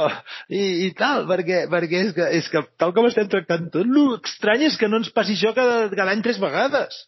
i, 0.46 0.60
i 0.86 0.92
tal, 0.94 1.24
perquè, 1.26 1.64
perquè 1.72 2.02
és, 2.04 2.12
que, 2.14 2.28
és 2.38 2.46
que 2.52 2.62
tal 2.78 2.94
com 2.94 3.08
estem 3.08 3.26
tractant 3.32 3.66
tot, 3.74 3.90
l'estrany 3.90 4.68
és 4.68 4.78
que 4.78 4.86
no 4.86 5.00
ens 5.02 5.10
passi 5.16 5.34
això 5.34 5.50
cada, 5.56 5.88
cada 5.90 6.14
any 6.14 6.22
tres 6.22 6.38
vegades. 6.38 7.00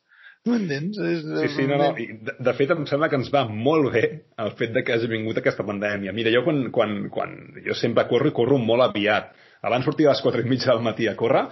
M'entens? 0.48 0.98
Sí, 0.98 1.48
sí, 1.54 1.66
no, 1.68 1.78
no. 1.80 1.88
I 2.00 2.08
de, 2.24 2.34
de 2.48 2.54
fet, 2.58 2.72
em 2.74 2.86
sembla 2.90 3.10
que 3.12 3.18
ens 3.20 3.30
va 3.34 3.44
molt 3.48 3.92
bé 3.94 4.04
el 4.44 4.52
fet 4.58 4.74
de 4.74 4.84
que 4.84 4.96
hagi 4.96 5.10
vingut 5.10 5.40
aquesta 5.40 5.66
pandèmia. 5.68 6.14
Mira, 6.16 6.32
jo 6.34 6.44
quan, 6.46 6.68
quan, 6.74 6.98
quan 7.14 7.34
jo 7.64 7.76
sempre 7.78 8.06
corro 8.10 8.32
i 8.32 8.36
corro 8.36 8.60
molt 8.62 8.88
aviat. 8.88 9.34
Abans 9.68 9.88
sortia 9.88 10.10
a 10.10 10.14
les 10.14 10.22
4 10.22 10.44
i 10.44 10.48
mitja 10.48 10.72
del 10.72 10.84
matí 10.86 11.08
a 11.10 11.16
córrer, 11.18 11.48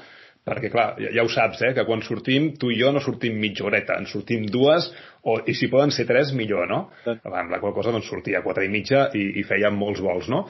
perquè, 0.46 0.70
clar, 0.70 0.86
ja, 1.02 1.10
ja 1.16 1.24
ho 1.26 1.30
saps, 1.32 1.62
eh, 1.66 1.72
que 1.74 1.84
quan 1.88 2.04
sortim, 2.06 2.52
tu 2.60 2.70
i 2.70 2.78
jo 2.78 2.92
no 2.94 3.02
sortim 3.02 3.38
mitja 3.42 3.66
horeta, 3.66 3.96
en 3.98 4.06
sortim 4.06 4.46
dues, 4.46 4.86
o, 5.26 5.40
i 5.42 5.56
si 5.58 5.66
poden 5.72 5.90
ser 5.94 6.06
tres, 6.06 6.30
millor, 6.38 6.68
no? 6.70 6.80
Sí. 7.02 7.16
Amb 7.26 7.50
la 7.50 7.58
qual 7.62 7.74
cosa 7.74 7.94
doncs, 7.94 8.06
sortia 8.12 8.40
a 8.40 8.46
4 8.46 8.66
i 8.66 8.70
mitja 8.70 9.08
i, 9.18 9.24
i 9.40 9.46
fèiem 9.48 9.74
molts 9.74 10.02
vols, 10.04 10.30
no? 10.30 10.44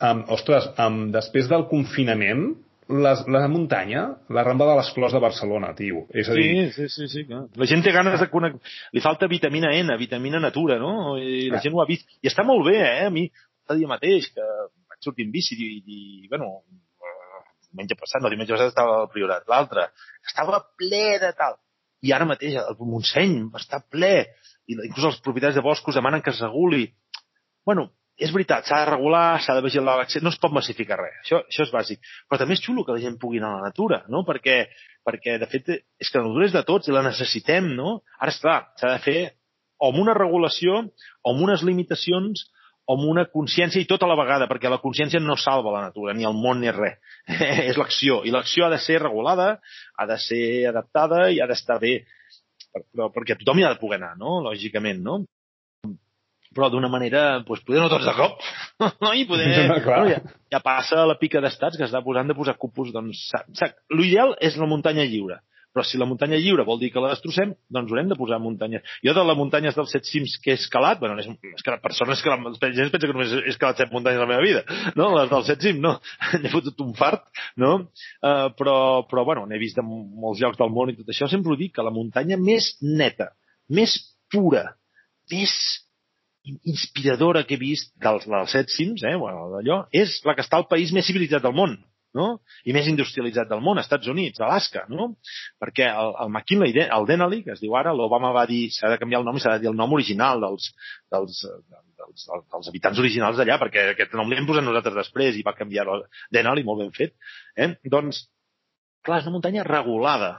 Um, 0.00 0.22
ostres, 0.32 0.70
um, 0.80 1.08
després 1.12 1.50
del 1.50 1.66
confinament, 1.72 2.52
la, 2.90 3.14
la 3.30 3.46
muntanya, 3.48 4.02
la 4.28 4.42
ramba 4.44 4.66
de 4.70 4.76
les 4.80 4.90
flors 4.94 5.14
de 5.14 5.20
Barcelona, 5.22 5.72
tio. 5.78 6.04
És 6.10 6.28
a 6.28 6.36
dir... 6.36 6.48
Sí, 6.74 6.88
sí, 6.88 6.88
sí, 6.94 7.08
sí 7.12 7.24
clar. 7.28 7.44
La 7.60 7.68
gent 7.70 7.84
té 7.86 7.92
ganes 7.94 8.18
de 8.20 8.28
connectar... 8.32 8.74
Li 8.96 9.02
falta 9.04 9.28
vitamina 9.30 9.72
N, 9.78 9.96
vitamina 10.00 10.40
natura, 10.42 10.78
no? 10.82 11.16
I 11.18 11.48
la 11.52 11.62
gent 11.62 11.76
ho 11.76 11.82
ha 11.82 11.88
vist. 11.88 12.08
I 12.20 12.30
està 12.32 12.44
molt 12.46 12.66
bé, 12.66 12.76
eh? 12.82 13.08
A 13.08 13.14
mi, 13.14 13.28
el 13.70 13.80
dia 13.80 13.90
mateix, 13.90 14.30
que 14.34 14.46
vaig 14.90 15.06
sortir 15.06 15.28
en 15.28 15.34
bici 15.34 15.56
i, 15.56 15.70
i 15.80 16.28
bueno, 16.28 16.50
diumenge 17.70 17.96
passat, 17.98 18.22
no, 18.22 18.30
diumenge 18.32 18.56
passat 18.56 18.72
estava 18.72 19.00
al 19.04 19.10
Priorat, 19.12 19.46
l'altre, 19.50 19.88
estava 20.26 20.62
ple 20.78 21.04
de 21.22 21.32
tal. 21.38 21.58
I 22.02 22.14
ara 22.16 22.26
mateix 22.28 22.56
el 22.58 22.78
Montseny 22.80 23.36
està 23.58 23.82
ple, 23.92 24.14
i 24.66 24.76
inclús 24.76 25.12
els 25.12 25.22
propietaris 25.24 25.58
de 25.58 25.64
boscos 25.64 25.96
demanen 25.98 26.22
que 26.24 26.32
es 26.32 26.40
reguli. 26.42 26.88
Bueno, 27.66 27.90
és 28.20 28.32
veritat, 28.34 28.66
s'ha 28.68 28.82
de 28.82 28.90
regular, 28.90 29.40
s'ha 29.40 29.56
de 29.56 29.64
vigilar 29.64 29.96
l'accés, 29.96 30.22
no 30.22 30.32
es 30.32 30.38
pot 30.40 30.52
massificar 30.52 30.98
res, 31.00 31.16
això, 31.22 31.40
això 31.48 31.64
és 31.64 31.72
bàsic. 31.72 32.00
Però 32.28 32.40
també 32.40 32.56
és 32.58 32.62
xulo 32.64 32.84
que 32.84 32.92
la 32.92 33.00
gent 33.00 33.16
pugui 33.20 33.40
anar 33.40 33.54
a 33.54 33.60
la 33.60 33.70
natura, 33.70 34.02
no? 34.12 34.20
Perquè, 34.28 34.58
perquè 35.06 35.38
de 35.40 35.48
fet, 35.48 35.70
és 35.72 36.10
que 36.10 36.20
la 36.20 36.28
natura 36.28 36.48
és 36.50 36.56
de 36.56 36.64
tots 36.68 36.90
i 36.90 36.94
la 36.96 37.04
necessitem, 37.06 37.72
no? 37.78 38.00
Ara, 38.18 38.34
esclar, 38.34 38.58
s'ha 38.80 38.92
de 38.92 39.02
fer 39.06 39.20
o 39.80 39.88
amb 39.88 40.02
una 40.02 40.14
regulació, 40.16 40.82
o 41.24 41.32
amb 41.32 41.46
unes 41.48 41.64
limitacions, 41.64 42.44
o 42.84 42.98
amb 42.98 43.08
una 43.08 43.24
consciència 43.32 43.80
i 43.80 43.88
tota 43.88 44.08
la 44.10 44.18
vegada, 44.18 44.48
perquè 44.50 44.68
la 44.68 44.82
consciència 44.82 45.22
no 45.22 45.38
salva 45.40 45.72
la 45.72 45.82
natura, 45.86 46.12
ni 46.12 46.28
el 46.28 46.36
món, 46.36 46.60
ni 46.60 46.72
res. 46.74 47.00
és 47.70 47.80
l'acció, 47.80 48.20
i 48.28 48.34
l'acció 48.34 48.66
ha 48.66 48.72
de 48.74 48.80
ser 48.84 49.00
regulada, 49.00 49.54
ha 49.96 50.08
de 50.10 50.20
ser 50.20 50.44
adaptada 50.68 51.28
i 51.32 51.40
ha 51.40 51.48
d'estar 51.48 51.80
bé, 51.80 52.00
però 52.92 53.08
perquè 53.14 53.38
tothom 53.40 53.60
hi 53.60 53.66
ha 53.66 53.72
de 53.72 53.80
poder 53.80 54.00
anar, 54.02 54.16
no? 54.20 54.40
Lògicament, 54.44 55.00
no? 55.06 55.22
Però 56.54 56.70
d'una 56.70 56.90
manera, 56.90 57.38
doncs, 57.46 57.62
poder 57.66 57.82
no 57.82 57.90
tots 57.92 58.08
de 58.08 58.16
cop, 58.16 58.40
no? 59.04 59.12
I 59.14 59.26
poder... 59.28 59.50
No, 59.70 59.76
bueno, 59.84 60.08
ja, 60.10 60.20
ja 60.50 60.62
passa 60.64 61.04
la 61.06 61.18
pica 61.20 61.42
d'estats 61.42 61.78
que 61.78 61.86
està 61.86 62.02
posant 62.02 62.28
de 62.28 62.36
posar 62.36 62.56
cupos, 62.58 62.90
doncs... 62.94 63.28
L'ideal 63.94 64.34
és 64.42 64.56
la 64.58 64.68
muntanya 64.70 65.06
lliure, 65.06 65.38
però 65.70 65.84
si 65.86 65.98
la 66.00 66.06
muntanya 66.10 66.38
lliure 66.40 66.64
vol 66.66 66.80
dir 66.80 66.90
que 66.90 67.02
la 67.02 67.12
destrossem, 67.12 67.52
doncs 67.70 67.92
haurem 67.92 68.08
de 68.10 68.16
posar 68.18 68.40
muntanya. 68.42 68.80
Jo 69.06 69.14
de 69.14 69.22
les 69.26 69.38
muntanyes 69.38 69.76
dels 69.78 69.92
set 69.94 70.08
cims 70.08 70.34
que 70.42 70.50
he 70.54 70.58
escalat, 70.58 70.98
bueno, 70.98 71.14
és, 71.22 71.28
és 71.30 71.62
que 71.66 71.76
persones 71.82 72.22
que 72.24 72.32
la 72.34 72.72
gent 72.74 72.90
pensa 72.90 73.06
que 73.06 73.14
només 73.14 73.34
he 73.38 73.52
escalat 73.52 73.78
set 73.78 73.92
muntanyes 73.94 74.18
a 74.18 74.24
la 74.24 74.30
meva 74.32 74.42
vida, 74.42 74.64
no? 74.98 75.12
Les 75.14 75.30
dels 75.30 75.46
set 75.52 75.62
cims, 75.62 75.78
no. 75.84 75.94
N'he 76.42 76.50
fotut 76.50 76.82
un 76.82 76.90
fart, 76.98 77.28
no? 77.62 77.76
Uh, 78.18 78.48
però, 78.58 78.76
però, 79.10 79.24
bueno, 79.28 79.46
n'he 79.46 79.60
vist 79.62 79.78
de 79.78 79.86
molts 79.86 80.42
llocs 80.42 80.58
del 80.58 80.74
món 80.74 80.90
i 80.90 80.98
tot 80.98 81.14
això. 81.14 81.30
Sempre 81.30 81.54
ho 81.54 81.60
dic, 81.60 81.76
que 81.78 81.86
la 81.86 81.94
muntanya 81.94 82.40
més 82.40 82.72
neta, 82.82 83.30
més 83.70 83.94
pura, 84.34 84.72
més 85.30 85.54
inspiradora 86.44 87.44
que 87.44 87.56
he 87.56 87.60
vist 87.60 87.92
dels, 88.02 88.26
dels 88.28 88.52
set 88.54 88.72
cims, 88.72 89.02
eh, 89.04 89.16
bueno, 89.20 89.48
d'allò, 89.54 89.82
és 89.92 90.20
la 90.24 90.34
que 90.36 90.44
està 90.44 90.60
al 90.60 90.68
país 90.70 90.92
més 90.96 91.06
civilitzat 91.06 91.44
del 91.44 91.56
món, 91.56 91.76
no? 92.16 92.26
i 92.66 92.74
més 92.74 92.88
industrialitzat 92.90 93.50
del 93.50 93.62
món, 93.64 93.78
Estats 93.82 94.08
Units, 94.10 94.40
Alaska, 94.42 94.86
no? 94.90 95.12
perquè 95.62 95.86
el, 95.90 96.12
el 96.24 96.32
McKinley, 96.32 96.74
el 96.86 97.06
Denali, 97.08 97.42
que 97.46 97.54
es 97.54 97.62
diu 97.62 97.76
ara, 97.78 97.94
l'Obama 97.96 98.32
va 98.36 98.46
dir 98.50 98.64
s'ha 98.74 98.90
de 98.92 98.98
canviar 99.00 99.20
el 99.22 99.28
nom 99.28 99.38
i 99.38 99.44
s'ha 99.44 99.54
de 99.56 99.64
dir 99.64 99.70
el 99.70 99.78
nom 99.78 99.94
original 99.96 100.42
dels, 100.42 100.70
dels, 101.12 101.44
dels, 102.00 102.26
dels 102.26 102.70
habitants 102.72 103.02
originals 103.02 103.38
d'allà, 103.38 103.60
perquè 103.62 103.90
aquest 103.92 104.16
nom 104.18 104.30
l'hem 104.32 104.48
posat 104.48 104.66
nosaltres 104.66 104.98
després 104.98 105.38
i 105.38 105.46
va 105.46 105.56
canviar 105.58 105.86
el 105.94 106.06
Denali, 106.34 106.66
molt 106.66 106.84
ben 106.84 106.94
fet. 106.96 107.16
Eh? 107.56 107.74
Doncs, 107.92 108.24
clar, 109.06 109.20
és 109.20 109.28
una 109.28 109.38
muntanya 109.38 109.66
regulada, 109.68 110.38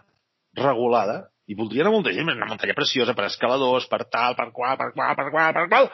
regulada, 0.57 1.21
i 1.49 1.57
voldria 1.57 1.85
anar 1.85 1.93
molta 1.95 2.13
gent, 2.15 2.29
una 2.29 2.49
muntanya 2.49 2.75
preciosa 2.77 3.15
per 3.17 3.27
escaladors, 3.27 3.87
per 3.91 4.05
tal, 4.13 4.37
per 4.37 4.49
qual, 4.55 4.77
per 4.79 4.91
qual, 4.93 5.15
per 5.17 5.29
qual, 5.33 5.53
per 5.57 5.67
qual. 5.71 5.89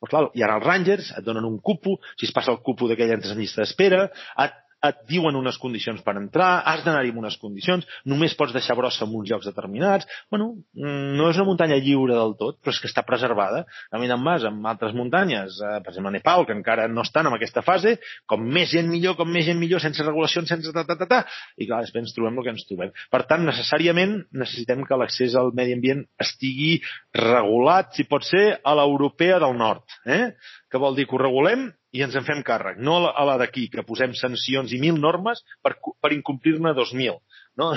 Però 0.00 0.10
clar, 0.10 0.24
i 0.38 0.42
ara 0.46 0.56
els 0.56 0.64
Rangers 0.64 1.12
et 1.18 1.26
donen 1.26 1.44
un 1.44 1.58
cupo, 1.60 1.98
si 2.16 2.26
es 2.28 2.32
passa 2.32 2.54
el 2.54 2.62
cupo 2.64 2.88
d'aquella 2.88 3.18
entres 3.18 3.34
en 3.34 3.42
llista 3.42 3.60
d'espera, 3.60 4.06
et 4.44 4.56
et 4.86 5.00
diuen 5.10 5.36
unes 5.36 5.58
condicions 5.60 6.00
per 6.04 6.14
entrar, 6.16 6.62
has 6.68 6.82
d'anar-hi 6.84 7.12
amb 7.12 7.20
unes 7.22 7.36
condicions, 7.40 7.86
només 8.08 8.34
pots 8.38 8.54
deixar 8.56 8.76
brossa 8.78 9.04
en 9.04 9.14
uns 9.16 9.28
llocs 9.30 9.48
determinats. 9.50 10.08
Bueno, 10.32 10.54
mm, 10.74 11.16
no 11.18 11.28
és 11.30 11.40
una 11.40 11.48
muntanya 11.50 11.76
lliure 11.82 12.16
del 12.16 12.34
tot, 12.40 12.58
però 12.60 12.72
és 12.72 12.80
que 12.80 12.88
està 12.88 13.04
preservada. 13.06 13.64
Caminant 13.92 14.22
més 14.24 14.46
amb 14.48 14.66
altres 14.66 14.94
muntanyes, 14.96 15.60
eh, 15.60 15.80
per 15.84 15.92
exemple 15.92 16.12
a 16.12 16.16
Nepal, 16.16 16.46
que 16.46 16.56
encara 16.56 16.88
no 16.88 17.04
estan 17.04 17.28
en 17.28 17.36
aquesta 17.36 17.62
fase, 17.66 17.98
com 18.26 18.40
més 18.40 18.70
gent 18.72 18.88
millor, 18.88 19.16
com 19.16 19.28
més 19.28 19.44
gent 19.48 19.60
millor, 19.60 19.80
sense 19.84 20.02
regulacions, 20.02 20.48
sense 20.48 20.72
ta, 20.72 20.84
ta, 20.88 20.96
ta, 20.96 21.06
ta, 21.06 21.20
i 21.58 21.68
clar, 21.68 21.82
després 21.84 22.06
ens 22.06 22.16
trobem 22.16 22.38
el 22.38 22.46
que 22.46 22.54
ens 22.56 22.66
trobem. 22.68 22.94
Per 23.12 23.22
tant, 23.28 23.44
necessàriament 23.44 24.16
necessitem 24.32 24.84
que 24.88 25.00
l'accés 25.00 25.36
al 25.36 25.52
medi 25.56 25.76
ambient 25.76 26.04
estigui 26.20 26.78
regulat, 27.16 27.92
si 27.96 28.08
pot 28.08 28.24
ser, 28.24 28.60
a 28.64 28.74
l'europea 28.78 29.38
del 29.42 29.56
nord. 29.60 29.84
Eh? 30.06 30.32
Que 30.70 30.80
vol 30.80 30.96
dir 30.96 31.06
que 31.08 31.16
ho 31.16 31.22
regulem 31.22 31.68
i 31.96 32.04
ens 32.06 32.14
en 32.14 32.26
fem 32.26 32.44
càrrec, 32.46 32.78
no 32.78 33.00
a 33.10 33.24
la 33.26 33.36
d'aquí, 33.40 33.66
que 33.72 33.82
posem 33.86 34.14
sancions 34.14 34.72
i 34.72 34.78
mil 34.82 35.00
normes 35.02 35.42
per, 35.64 35.74
per 36.00 36.12
incomplir-ne 36.14 36.74
2.000. 36.78 37.18
No? 37.58 37.72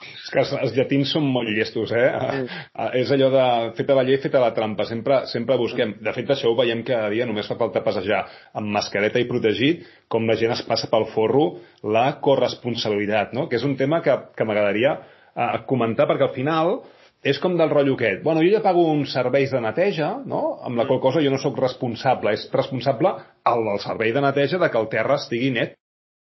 És 0.00 0.28
que 0.32 0.40
els, 0.42 0.52
els 0.56 0.74
llatins 0.76 1.10
són 1.16 1.24
molt 1.32 1.48
llestos, 1.50 1.90
eh? 1.96 2.04
Sí. 2.36 2.58
És 3.00 3.10
allò 3.14 3.30
de 3.32 3.46
feta 3.78 3.96
la 3.96 4.04
llei, 4.06 4.20
feta 4.22 4.42
la 4.42 4.52
trampa. 4.56 4.86
Sempre, 4.88 5.22
sempre 5.32 5.56
busquem. 5.60 5.96
De 6.04 6.14
fet, 6.16 6.30
això 6.32 6.52
ho 6.52 6.56
veiem 6.58 6.84
cada 6.86 7.08
dia. 7.12 7.26
Només 7.28 7.48
fa 7.50 7.58
falta 7.60 7.82
passejar 7.84 8.22
amb 8.56 8.70
mascareta 8.76 9.20
i 9.20 9.28
protegit, 9.28 9.84
com 10.12 10.28
la 10.28 10.36
gent 10.40 10.54
es 10.54 10.62
passa 10.68 10.88
pel 10.92 11.08
forro 11.14 11.50
la 11.96 12.06
corresponsabilitat, 12.24 13.34
no? 13.36 13.48
Que 13.48 13.58
és 13.60 13.66
un 13.66 13.76
tema 13.80 14.00
que, 14.04 14.14
que 14.36 14.46
m'agradaria 14.48 14.96
eh, 15.00 15.52
comentar, 15.68 16.08
perquè 16.08 16.28
al 16.28 16.36
final 16.36 16.74
és 17.22 17.38
com 17.40 17.56
del 17.58 17.70
rotllo 17.70 17.98
aquest. 17.98 18.22
Bueno, 18.24 18.40
jo 18.44 18.52
ja 18.54 18.62
pago 18.64 18.86
uns 18.88 19.12
serveis 19.12 19.52
de 19.52 19.60
neteja, 19.60 20.10
no? 20.26 20.58
amb 20.64 20.80
la 20.80 20.86
qual 20.88 21.02
cosa 21.02 21.20
jo 21.20 21.32
no 21.32 21.40
sóc 21.42 21.58
responsable. 21.60 22.32
És 22.32 22.48
responsable 22.52 23.12
el 23.52 23.64
del 23.68 23.80
servei 23.84 24.14
de 24.16 24.24
neteja 24.24 24.58
de 24.58 24.70
que 24.70 24.80
el 24.80 24.88
terra 24.92 25.18
estigui 25.20 25.52
net. 25.52 25.76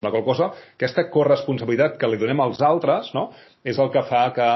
La 0.06 0.12
qual 0.14 0.24
cosa, 0.24 0.52
aquesta 0.78 1.08
corresponsabilitat 1.10 1.98
que 1.98 2.08
li 2.08 2.20
donem 2.22 2.40
als 2.44 2.60
altres 2.62 3.10
no? 3.18 3.32
és 3.66 3.80
el 3.82 3.90
que 3.92 4.04
fa 4.06 4.28
que 4.36 4.50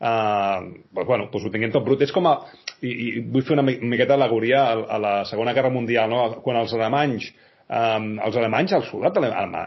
eh, 0.00 0.60
bueno, 0.96 1.28
doncs 1.30 1.44
ho 1.44 1.52
tinguem 1.52 1.74
tot 1.74 1.84
brut. 1.84 2.02
És 2.02 2.14
com 2.14 2.26
a... 2.26 2.38
I, 2.80 2.90
i 2.90 3.10
vull 3.20 3.44
fer 3.46 3.54
una 3.54 3.64
miqueta 3.66 4.16
d'alegoria 4.16 4.64
a, 4.64 4.78
a 4.96 4.98
la 5.00 5.12
Segona 5.28 5.54
Guerra 5.56 5.70
Mundial, 5.72 6.10
no? 6.10 6.40
quan 6.42 6.58
els 6.62 6.74
alemanys 6.74 7.30
Um, 7.66 8.12
els 8.22 8.36
alemanys, 8.38 8.76
els 8.76 8.90
soldats 8.92 9.18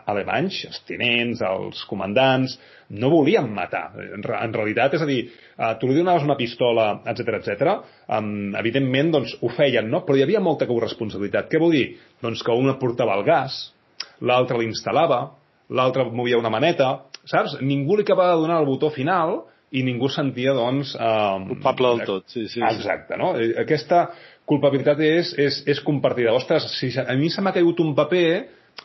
alemanys, 0.08 0.62
els 0.70 0.78
tinents, 0.88 1.42
els 1.44 1.82
comandants, 1.90 2.54
no 2.96 3.10
volien 3.12 3.50
matar. 3.52 3.90
En, 4.00 4.24
en 4.24 4.56
realitat, 4.56 4.96
és 4.96 5.04
a 5.04 5.08
dir, 5.10 5.18
uh, 5.58 5.74
tu 5.82 5.90
li 5.90 5.98
donaves 5.98 6.24
una 6.24 6.38
pistola, 6.40 6.88
etc 7.12 7.42
etc. 7.42 7.74
Um, 8.08 8.56
evidentment, 8.60 9.12
doncs, 9.18 9.36
ho 9.44 9.52
feien, 9.52 9.92
no? 9.92 10.06
Però 10.08 10.16
hi 10.16 10.24
havia 10.24 10.40
molta 10.44 10.70
corresponsabilitat. 10.70 11.52
Què 11.52 11.60
vol 11.60 11.76
dir? 11.76 11.86
Doncs 12.24 12.46
que 12.46 12.56
un 12.56 12.72
portava 12.80 13.20
el 13.20 13.28
gas, 13.28 13.60
l'altre 14.24 14.62
l'instal·lava, 14.62 15.20
l'altre 15.76 16.08
movia 16.08 16.40
una 16.40 16.52
maneta, 16.54 16.94
saps? 17.28 17.60
Ningú 17.60 18.00
li 18.00 18.08
acabava 18.08 18.38
de 18.38 18.48
donar 18.48 18.62
el 18.64 18.70
botó 18.70 18.94
final 18.96 19.42
i 19.76 19.84
ningú 19.86 20.10
sentia, 20.10 20.56
doncs... 20.58 20.96
Um, 20.98 21.50
Culpable 21.52 21.92
del 21.94 22.08
tot, 22.08 22.32
sí, 22.32 22.48
sí. 22.50 22.62
Exacte, 22.66 23.18
no? 23.22 23.36
Aquesta, 23.62 24.08
culpabilitat 24.50 25.02
és, 25.06 25.34
és, 25.38 25.60
és 25.70 25.82
compartida. 25.86 26.34
Ostres, 26.36 26.66
si 26.80 26.90
a 27.00 27.16
mi 27.18 27.30
se 27.30 27.44
m'ha 27.46 27.54
caigut 27.56 27.82
un 27.84 27.94
paper, 27.98 28.30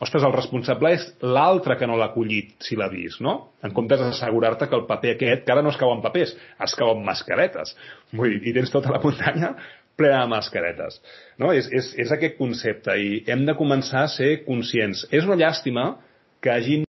ostres, 0.04 0.24
el 0.26 0.34
responsable 0.34 0.92
és 0.96 1.06
l'altre 1.22 1.78
que 1.80 1.88
no 1.88 1.96
l'ha 2.00 2.10
collit, 2.14 2.54
si 2.64 2.76
l'ha 2.76 2.90
vist, 2.92 3.22
no? 3.24 3.36
En 3.64 3.74
comptes 3.76 4.02
d'assegurar-te 4.02 4.68
que 4.68 4.78
el 4.78 4.86
paper 4.88 5.14
aquest, 5.14 5.46
que 5.46 5.54
ara 5.54 5.62
no 5.64 5.72
es 5.72 5.80
cau 5.80 5.94
en 5.94 6.02
papers, 6.04 6.34
es 6.66 6.76
cau 6.78 6.92
en 6.94 7.04
mascaretes. 7.06 7.74
Vull 8.12 8.36
dir, 8.36 8.42
i 8.50 8.54
tens 8.58 8.72
tota 8.74 8.92
la 8.92 9.02
muntanya 9.02 9.54
plena 9.96 10.24
de 10.24 10.30
mascaretes. 10.32 10.98
No? 11.38 11.52
És, 11.54 11.68
és, 11.72 11.92
és 12.04 12.14
aquest 12.14 12.38
concepte 12.38 12.96
i 12.98 13.22
hem 13.30 13.44
de 13.46 13.56
començar 13.58 14.04
a 14.04 14.10
ser 14.12 14.40
conscients. 14.48 15.06
És 15.14 15.26
una 15.26 15.38
llàstima 15.40 15.94
que 16.42 16.52
hagin... 16.54 16.88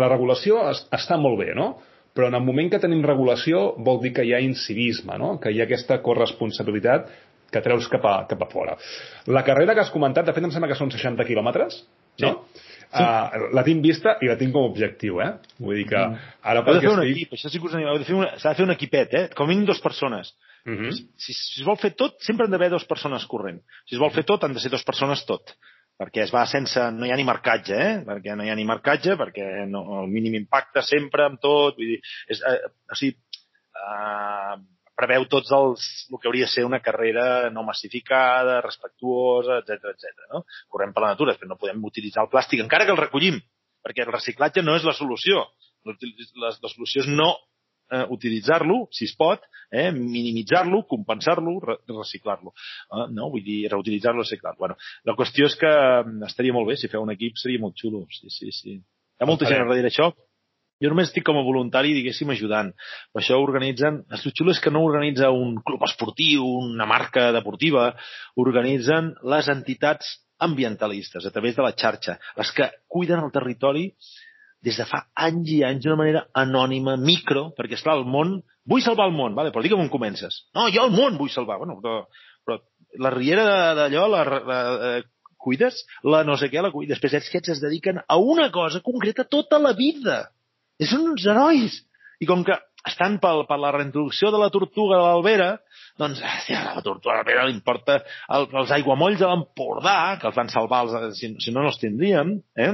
La 0.00 0.08
regulació 0.10 0.60
està 0.70 1.16
molt 1.20 1.40
bé, 1.40 1.54
no? 1.56 1.74
però 2.14 2.28
en 2.28 2.34
el 2.34 2.42
moment 2.42 2.70
que 2.72 2.80
tenim 2.82 3.02
regulació 3.06 3.74
vol 3.86 4.00
dir 4.02 4.12
que 4.16 4.24
hi 4.26 4.32
ha 4.34 4.40
incivisme, 4.42 5.16
no? 5.20 5.36
que 5.42 5.52
hi 5.52 5.60
ha 5.60 5.66
aquesta 5.68 6.00
corresponsabilitat 6.02 7.10
que 7.52 7.62
treus 7.64 7.88
cap 7.92 8.04
a, 8.06 8.16
cap 8.30 8.42
a 8.42 8.50
fora. 8.50 8.76
La 9.26 9.44
carrera 9.46 9.74
que 9.76 9.84
has 9.84 9.92
comentat, 9.94 10.26
de 10.26 10.34
fet 10.36 10.46
em 10.46 10.52
sembla 10.54 10.70
que 10.70 10.78
són 10.78 10.92
60 10.92 11.26
quilòmetres, 11.28 11.82
no? 12.24 12.34
Sí. 12.50 12.66
Uh, 12.90 13.50
la 13.54 13.62
tinc 13.62 13.84
vista 13.84 14.16
i 14.18 14.26
la 14.26 14.34
tinc 14.38 14.50
com 14.50 14.64
a 14.66 14.70
objectiu, 14.72 15.20
eh? 15.22 15.28
Vull 15.62 15.76
dir 15.78 15.84
que 15.92 15.98
mm. 15.98 16.30
ara 16.50 16.64
perquè 16.66 16.80
de 16.80 16.86
fer 16.88 16.90
un 16.90 17.02
estic... 17.04 17.18
equip, 17.20 17.36
això 17.36 17.50
sí 17.52 17.60
que 17.62 17.68
us 17.68 17.74
s'ha 18.42 18.48
de 18.48 18.58
fer 18.58 18.66
un 18.66 18.74
equipet, 18.74 19.14
eh? 19.14 19.26
Com 19.36 19.46
a 19.46 19.52
mínim 19.52 19.68
dues 19.68 19.82
persones. 19.84 20.32
Mm 20.66 20.76
-hmm. 20.76 20.90
si, 21.16 21.32
si 21.32 21.60
es 21.60 21.66
vol 21.66 21.78
fer 21.78 21.92
tot, 21.94 22.18
sempre 22.20 22.44
han 22.44 22.50
d'haver 22.50 22.70
dues 22.70 22.84
persones 22.84 23.26
corrent. 23.26 23.62
Si 23.86 23.94
es 23.94 24.00
vol 24.00 24.10
fer 24.10 24.24
tot, 24.24 24.42
han 24.44 24.52
de 24.52 24.60
ser 24.60 24.70
dues 24.70 24.84
persones 24.84 25.24
tot 25.24 25.54
perquè 26.00 26.24
es 26.24 26.32
va 26.32 26.46
sense... 26.48 26.80
no 26.96 27.06
hi 27.06 27.12
ha 27.12 27.16
ni 27.20 27.28
marcatge, 27.28 27.76
eh? 27.76 27.96
perquè 28.06 28.34
no 28.36 28.44
hi 28.44 28.50
ha 28.50 28.56
ni 28.56 28.64
marcatge, 28.64 29.16
perquè 29.20 29.66
no, 29.68 29.82
el 30.00 30.08
mínim 30.08 30.38
impacte 30.38 30.82
sempre 30.86 31.26
amb 31.26 31.40
tot, 31.42 31.76
vull 31.76 31.92
dir, 31.92 32.00
és, 32.32 32.40
eh, 32.40 32.70
o 32.88 32.96
sigui, 32.96 33.18
eh, 33.76 34.54
preveu 35.00 35.26
tots 35.32 35.52
els, 35.56 35.86
el 36.10 36.20
que 36.20 36.30
hauria 36.30 36.48
de 36.48 36.52
ser 36.52 36.66
una 36.68 36.82
carrera 36.84 37.24
no 37.54 37.64
massificada, 37.66 38.60
respectuosa, 38.64 39.60
etc 39.64 39.92
etc. 39.94 40.26
no? 40.34 40.44
Correm 40.68 40.94
per 40.96 41.06
la 41.06 41.14
natura, 41.14 41.36
però 41.40 41.52
no 41.54 41.60
podem 41.60 41.82
utilitzar 41.88 42.26
el 42.26 42.32
plàstic, 42.32 42.62
encara 42.64 42.86
que 42.86 42.94
el 42.94 43.00
recollim, 43.00 43.40
perquè 43.84 44.04
el 44.04 44.12
reciclatge 44.12 44.64
no 44.66 44.76
és 44.76 44.86
la 44.86 44.96
solució. 44.96 45.46
La, 45.88 45.96
la, 45.96 46.52
la 46.52 46.72
solució 46.72 47.06
és 47.06 47.08
no 47.08 47.32
eh, 47.90 48.04
utilitzar-lo, 48.16 48.84
si 48.94 49.06
es 49.08 49.14
pot, 49.18 49.44
eh, 49.72 49.90
minimitzar-lo, 49.96 50.84
compensar-lo, 50.90 51.58
re 51.64 51.78
reciclar-lo. 51.88 52.54
Eh, 52.92 53.06
no? 53.16 53.30
Vull 53.32 53.44
dir, 53.44 53.60
reutilitzar-lo, 53.72 54.24
reciclar-lo. 54.24 54.60
Bueno, 54.60 54.78
la 55.08 55.16
qüestió 55.18 55.48
és 55.50 55.56
que 55.60 55.70
mm, 55.70 56.24
estaria 56.30 56.56
molt 56.56 56.70
bé, 56.70 56.78
si 56.80 56.90
feu 56.92 57.04
un 57.04 57.14
equip 57.16 57.38
seria 57.40 57.62
molt 57.62 57.78
xulo. 57.80 58.06
Sí, 58.14 58.30
sí, 58.30 58.52
sí. 58.54 58.76
Hi 58.80 59.24
ha 59.24 59.28
molta 59.28 59.48
gent 59.48 59.66
darrere 59.66 59.90
això, 59.90 60.12
jo 60.80 60.90
només 60.92 61.10
estic 61.10 61.26
com 61.26 61.38
a 61.38 61.44
voluntari, 61.44 61.92
diguéssim, 61.96 62.32
ajudant. 62.32 62.72
Per 63.12 63.22
això 63.22 63.38
organitzen... 63.42 64.02
El 64.10 64.22
xulo 64.24 64.54
és 64.54 64.62
que 64.62 64.72
no 64.72 64.84
organitza 64.86 65.30
un 65.34 65.58
club 65.66 65.84
esportiu, 65.86 66.46
una 66.64 66.88
marca 66.88 67.30
deportiva, 67.36 67.90
organitzen 68.40 69.14
les 69.34 69.50
entitats 69.52 70.16
ambientalistes 70.40 71.26
a 71.26 71.30
través 71.34 71.56
de 71.56 71.66
la 71.66 71.74
xarxa, 71.76 72.16
les 72.38 72.52
que 72.56 72.70
cuiden 72.88 73.20
el 73.20 73.32
territori 73.34 73.90
des 74.64 74.76
de 74.76 74.86
fa 74.88 75.06
anys 75.16 75.52
i 75.52 75.60
anys 75.64 75.84
d'una 75.84 76.00
manera 76.00 76.24
anònima, 76.36 76.96
micro, 77.00 77.50
perquè, 77.56 77.78
esclar, 77.78 77.98
el 78.00 78.08
món... 78.08 78.40
Vull 78.70 78.82
salvar 78.84 79.08
el 79.08 79.14
món, 79.16 79.32
vale, 79.34 79.50
però 79.50 79.64
digue'm 79.64 79.80
on 79.82 79.88
comences. 79.90 80.44
No, 80.54 80.66
jo 80.70 80.84
el 80.84 80.92
món 80.94 81.16
vull 81.18 81.30
salvar. 81.32 81.56
Bueno, 81.58 81.78
però, 81.80 82.04
però 82.46 82.58
la 83.02 83.10
riera 83.10 83.46
d'allò, 83.74 84.04
la, 84.12 84.20
la, 84.28 84.40
la, 84.46 84.58
eh, 84.90 85.30
cuides, 85.40 85.80
la 86.04 86.20
no 86.28 86.36
sé 86.38 86.50
què, 86.52 86.60
la 86.62 86.70
cuides. 86.70 86.92
Després 86.92 87.16
aquests 87.18 87.56
es 87.56 87.62
dediquen 87.64 88.02
a 88.04 88.18
una 88.20 88.50
cosa 88.52 88.82
concreta 88.84 89.24
tota 89.24 89.58
la 89.58 89.72
vida. 89.78 90.20
Són 90.88 91.06
uns 91.12 91.26
herois. 91.28 91.80
I 92.20 92.28
com 92.28 92.44
que 92.44 92.56
estan 92.88 93.18
pel, 93.20 93.44
per 93.48 93.58
la 93.60 93.72
reintroducció 93.74 94.30
de 94.32 94.38
la 94.40 94.50
tortuga 94.52 94.96
de 94.96 95.02
l'Albera, 95.04 95.50
doncs 96.00 96.20
a 96.24 96.76
la 96.76 96.84
tortuga 96.84 97.16
de 97.16 97.18
l'Albera 97.18 97.48
li 97.48 97.56
importa 97.56 97.98
el, 98.36 98.46
els 98.62 98.72
aiguamolls 98.76 99.20
de 99.20 99.28
l'Empordà, 99.28 100.16
que 100.20 100.30
els 100.30 100.38
van 100.38 100.52
salvar, 100.52 100.86
els, 100.86 101.18
si, 101.18 101.34
si 101.40 101.52
no, 101.52 101.64
no 101.64 101.72
els 101.72 101.80
tindríem, 101.82 102.38
eh? 102.56 102.72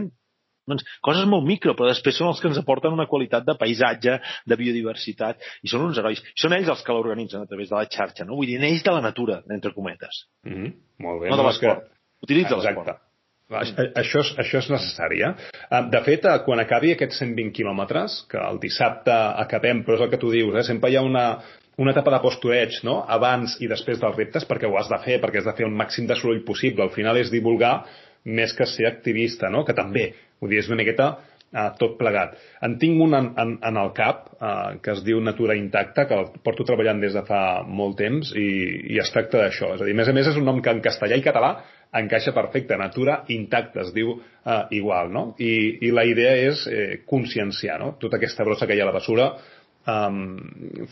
Doncs 0.66 0.82
coses 1.06 1.28
molt 1.30 1.46
micro, 1.46 1.76
però 1.78 1.86
després 1.92 2.16
són 2.18 2.32
els 2.32 2.40
que 2.42 2.48
ens 2.50 2.58
aporten 2.58 2.94
una 2.94 3.06
qualitat 3.06 3.44
de 3.46 3.54
paisatge, 3.58 4.16
de 4.50 4.58
biodiversitat, 4.58 5.42
i 5.62 5.70
són 5.70 5.84
uns 5.86 6.00
herois. 6.02 6.22
I 6.34 6.42
són 6.42 6.56
ells 6.56 6.72
els 6.74 6.82
que 6.82 6.94
l'organitzen 6.94 7.44
a 7.44 7.50
través 7.50 7.70
de 7.70 7.76
la 7.78 7.86
xarxa, 7.86 8.26
no? 8.26 8.34
Vull 8.38 8.50
dir, 8.50 8.58
ells 8.58 8.82
de 8.82 8.94
la 8.94 9.04
natura, 9.04 9.42
entre 9.54 9.74
cometes. 9.74 10.24
Mm 10.42 10.56
-hmm. 10.56 10.72
Molt 11.06 11.22
bé. 11.22 11.30
No 11.30 11.38
de 11.38 11.46
l'esport. 11.46 11.86
Que... 11.86 12.26
Utilitza 12.26 12.56
l'esport. 12.56 12.98
Això 13.46 14.22
és, 14.24 14.32
això 14.42 14.58
és 14.58 14.68
necessari. 14.72 15.20
Eh? 15.22 15.34
De 15.92 16.00
fet, 16.02 16.24
eh, 16.26 16.38
quan 16.42 16.58
acabi 16.58 16.90
aquests 16.94 17.20
120 17.22 17.52
quilòmetres, 17.54 18.24
que 18.30 18.40
el 18.42 18.58
dissabte 18.62 19.14
acabem, 19.14 19.84
però 19.86 19.94
és 19.94 20.02
el 20.02 20.10
que 20.10 20.18
tu 20.18 20.32
dius, 20.32 20.56
eh? 20.58 20.64
sempre 20.66 20.90
hi 20.90 20.96
ha 20.98 21.04
una, 21.06 21.26
una 21.78 21.94
etapa 21.94 22.10
de 22.16 22.20
postureig 22.24 22.80
no? 22.88 23.04
abans 23.06 23.54
i 23.62 23.70
després 23.70 24.02
dels 24.02 24.18
reptes, 24.18 24.48
perquè 24.50 24.66
ho 24.66 24.74
has 24.80 24.90
de 24.90 24.98
fer, 25.04 25.20
perquè 25.22 25.44
has 25.44 25.46
de 25.46 25.54
fer 25.60 25.68
un 25.68 25.78
màxim 25.78 26.10
de 26.10 26.18
soroll 26.18 26.42
possible. 26.48 26.82
Al 26.82 26.94
final 26.96 27.22
és 27.22 27.30
divulgar 27.30 27.76
més 28.26 28.52
que 28.56 28.66
ser 28.66 28.90
activista, 28.90 29.50
no? 29.52 29.62
que 29.64 29.78
també, 29.78 30.10
vull 30.40 30.50
dir, 30.50 30.64
és 30.64 30.72
una 30.72 30.80
miqueta 30.80 31.12
uh, 31.14 31.68
tot 31.78 31.94
plegat. 32.00 32.34
En 32.66 32.74
tinc 32.82 32.98
un 33.04 33.14
en, 33.14 33.30
en, 33.38 33.54
en 33.62 33.78
el 33.78 33.92
cap 33.94 34.26
uh, 34.40 34.74
que 34.82 34.96
es 34.96 35.06
diu 35.06 35.22
Natura 35.22 35.54
Intacta, 35.54 36.08
que 36.10 36.18
el 36.18 36.32
porto 36.42 36.66
treballant 36.66 36.98
des 37.04 37.14
de 37.14 37.22
fa 37.28 37.62
molt 37.62 37.94
temps 38.02 38.34
i, 38.34 38.50
i 38.96 38.98
es 38.98 39.14
tracta 39.14 39.44
d'això. 39.44 39.76
És 39.76 39.84
a 39.84 39.86
dir, 39.86 39.94
a 39.94 40.00
més 40.02 40.10
a 40.10 40.16
més 40.16 40.34
és 40.34 40.40
un 40.40 40.48
nom 40.50 40.58
que 40.58 40.74
en 40.74 40.82
castellà 40.82 41.20
i 41.20 41.22
català 41.22 41.54
encaixa 42.02 42.34
perfecte. 42.36 42.76
Natura 42.80 43.20
intacta 43.34 43.82
es 43.84 43.92
diu 43.96 44.16
eh, 44.16 44.62
igual, 44.78 45.12
no? 45.12 45.26
I, 45.38 45.52
I 45.86 45.92
la 45.94 46.06
idea 46.08 46.36
és 46.48 46.66
eh, 46.70 47.02
conscienciar, 47.08 47.78
no? 47.82 47.94
Tota 48.00 48.20
aquesta 48.20 48.46
brossa 48.46 48.68
que 48.68 48.76
hi 48.76 48.82
ha 48.82 48.86
a 48.86 48.90
la 48.90 48.96
bessura, 48.98 49.30
um, 49.86 50.22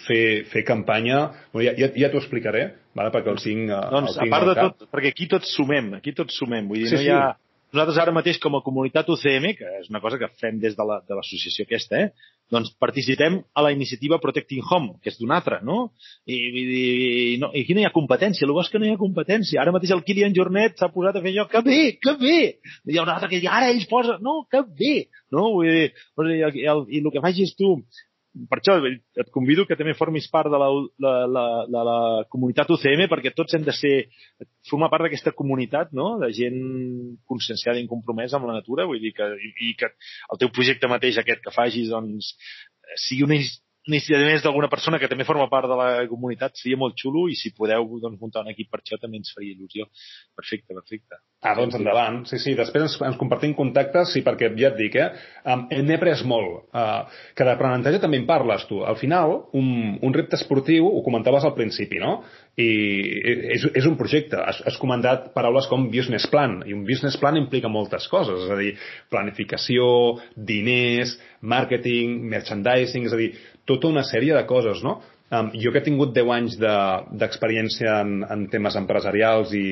fer, 0.07 0.45
fer 0.51 0.65
campanya... 0.67 1.27
Bueno, 1.53 1.69
ja, 1.69 1.77
ja, 1.79 1.93
ja 2.05 2.13
t'ho 2.13 2.23
explicaré, 2.23 2.67
vale? 2.97 3.13
perquè 3.15 3.33
el 3.33 3.41
tinc, 3.43 3.71
eh, 3.71 3.81
doncs, 3.95 4.15
el 4.15 4.21
tinc 4.25 4.33
a 4.33 4.37
part 4.37 4.51
de 4.51 4.59
tot, 4.61 4.91
perquè 4.95 5.15
aquí 5.15 5.31
tots 5.31 5.55
sumem, 5.57 5.95
aquí 6.01 6.15
tots 6.17 6.39
sumem. 6.41 6.69
Vull 6.71 6.85
dir, 6.85 6.93
sí, 6.93 7.01
no 7.01 7.07
hi 7.07 7.15
ha... 7.15 7.25
Sí 7.33 7.41
nosaltres 7.75 7.99
ara 7.99 8.13
mateix, 8.15 8.39
com 8.39 8.55
a 8.55 8.63
comunitat 8.63 9.09
UCM, 9.11 9.49
que 9.59 9.71
és 9.81 9.89
una 9.91 9.99
cosa 9.99 10.19
que 10.21 10.29
fem 10.39 10.61
des 10.63 10.77
de 10.79 10.85
l'associació 10.87 11.65
la, 11.65 11.67
de 11.67 11.73
aquesta, 11.73 12.03
eh, 12.05 12.34
doncs 12.53 12.73
participem 12.81 13.39
a 13.55 13.65
la 13.65 13.73
iniciativa 13.73 14.19
Protecting 14.21 14.63
Home, 14.69 14.99
que 15.03 15.11
és 15.13 15.19
d'una 15.21 15.39
altra, 15.41 15.61
no? 15.65 15.91
I, 16.29 16.37
i, 16.37 16.65
i, 16.65 17.37
no, 17.41 17.51
I 17.55 17.65
aquí 17.65 17.77
no 17.77 17.83
hi 17.83 17.89
ha 17.89 17.95
competència, 17.95 18.47
el 18.47 18.53
bo 18.55 18.63
és 18.63 18.71
que 18.73 18.81
no 18.81 18.89
hi 18.89 18.95
ha 18.95 19.01
competència. 19.01 19.61
Ara 19.63 19.75
mateix 19.75 19.95
el 19.97 20.05
Kilian 20.07 20.37
Jornet 20.37 20.79
s'ha 20.79 20.91
posat 20.95 21.19
a 21.19 21.25
fer 21.25 21.33
allò, 21.33 21.47
que 21.51 21.65
bé, 21.67 21.81
que 22.03 22.17
bé! 22.21 22.39
Hi 22.91 22.99
ha 22.99 23.07
una 23.07 23.17
altra 23.17 23.31
que 23.33 23.41
diu, 23.41 23.51
ara 23.51 23.73
ells 23.73 23.89
posen, 23.91 24.21
no, 24.25 24.43
que 24.51 24.63
bé! 24.67 24.95
No? 25.35 25.51
Vull 25.57 25.71
dir, 25.73 26.43
i, 26.61 26.67
el, 26.71 26.85
i 26.91 27.03
el 27.03 27.13
que 27.15 27.25
facis 27.25 27.57
tu 27.59 27.79
per 28.51 28.59
això 28.59 28.77
et 28.83 29.31
convido 29.35 29.65
que 29.69 29.77
també 29.79 29.95
formis 29.95 30.27
part 30.33 30.51
de 30.51 30.59
la, 30.59 30.69
la, 31.05 31.13
la, 31.31 31.45
de 31.71 31.83
la 31.89 31.99
comunitat 32.33 32.71
UCM 32.75 33.07
perquè 33.11 33.35
tots 33.37 33.55
hem 33.55 33.67
de 33.67 33.75
ser, 33.77 33.95
formar 34.71 34.91
part 34.93 35.07
d'aquesta 35.07 35.35
comunitat 35.39 35.95
no? 35.95 36.15
de 36.23 36.33
gent 36.35 36.59
conscienciada 37.31 37.79
i 37.79 37.87
compromesa 37.91 38.41
amb 38.41 38.51
la 38.51 38.59
natura 38.59 38.89
vull 38.91 39.03
dir 39.03 39.15
que, 39.17 39.29
i, 39.39 39.53
i 39.71 39.75
que 39.79 39.93
el 39.95 40.43
teu 40.43 40.51
projecte 40.55 40.91
mateix 40.91 41.21
aquest 41.23 41.45
que 41.45 41.55
facis 41.55 41.93
doncs, 41.95 42.35
sigui 43.07 43.29
una, 43.29 43.39
necessitat 43.91 44.25
més 44.25 44.45
d'alguna 44.45 44.71
persona 44.73 44.99
que 45.01 45.09
també 45.11 45.27
forma 45.29 45.47
part 45.53 45.69
de 45.69 45.77
la 45.77 45.89
comunitat, 46.09 46.57
seria 46.57 46.79
molt 46.81 46.97
xulo 47.01 47.27
i 47.29 47.37
si 47.37 47.53
podeu 47.57 47.85
doncs, 48.01 48.21
muntar 48.21 48.45
un 48.45 48.53
equip 48.53 48.71
per 48.73 48.81
això 48.81 48.97
també 49.01 49.21
ens 49.21 49.33
faria 49.35 49.53
il·lusió. 49.53 49.87
Perfecte, 50.37 50.73
perfecte. 50.73 51.21
Ah, 51.45 51.53
doncs 51.59 51.75
endavant. 51.77 52.23
Sí, 52.25 52.39
sí, 52.41 52.55
després 52.57 52.87
ens, 52.87 52.95
ens 53.05 53.19
compartim 53.21 53.53
contactes, 53.53 54.15
sí, 54.15 54.23
perquè 54.25 54.49
ja 54.57 54.71
et 54.71 54.79
dic, 54.79 54.95
eh? 54.97 55.11
Um, 55.45 55.67
n'he 55.69 55.99
après 55.99 56.23
molt. 56.25 56.63
Uh, 56.73 57.05
que 57.37 57.45
d'aprenentatge 57.45 58.01
també 58.01 58.17
en 58.23 58.25
parles, 58.25 58.65
tu. 58.71 58.79
Al 58.89 58.97
final, 58.97 59.35
un, 59.61 59.69
un 60.01 60.17
repte 60.17 60.39
esportiu, 60.41 60.89
ho 60.89 61.03
comentaves 61.05 61.45
al 61.45 61.53
principi, 61.59 62.01
no? 62.01 62.17
I 62.57 62.71
és, 63.59 63.69
és 63.77 63.89
un 63.91 63.99
projecte. 64.01 64.41
Has, 64.41 64.63
has 64.65 64.81
comentat 64.81 65.35
paraules 65.37 65.69
com 65.69 65.85
business 65.93 66.25
plan, 66.33 66.63
i 66.65 66.73
un 66.73 66.87
business 66.89 67.21
plan 67.21 67.37
implica 67.37 67.69
moltes 67.69 68.09
coses, 68.09 68.47
és 68.47 68.55
a 68.55 68.61
dir, 68.63 68.73
planificació, 69.13 69.87
diners, 70.49 71.19
màrqueting, 71.45 72.23
merchandising, 72.33 73.11
és 73.11 73.13
a 73.13 73.21
dir, 73.21 73.35
tota 73.69 73.93
una 73.93 74.09
sèrie 74.09 74.33
de 74.33 74.49
coses, 74.49 74.81
no? 74.87 75.03
Um, 75.33 75.49
jo 75.57 75.71
que 75.73 75.81
he 75.81 75.87
tingut 75.87 76.11
10 76.13 76.31
anys 76.35 76.57
d'experiència 76.61 77.89
de, 77.89 78.01
en, 78.05 78.25
en 78.31 78.43
temes 78.53 78.75
empresarials 78.77 79.55
i, 79.57 79.63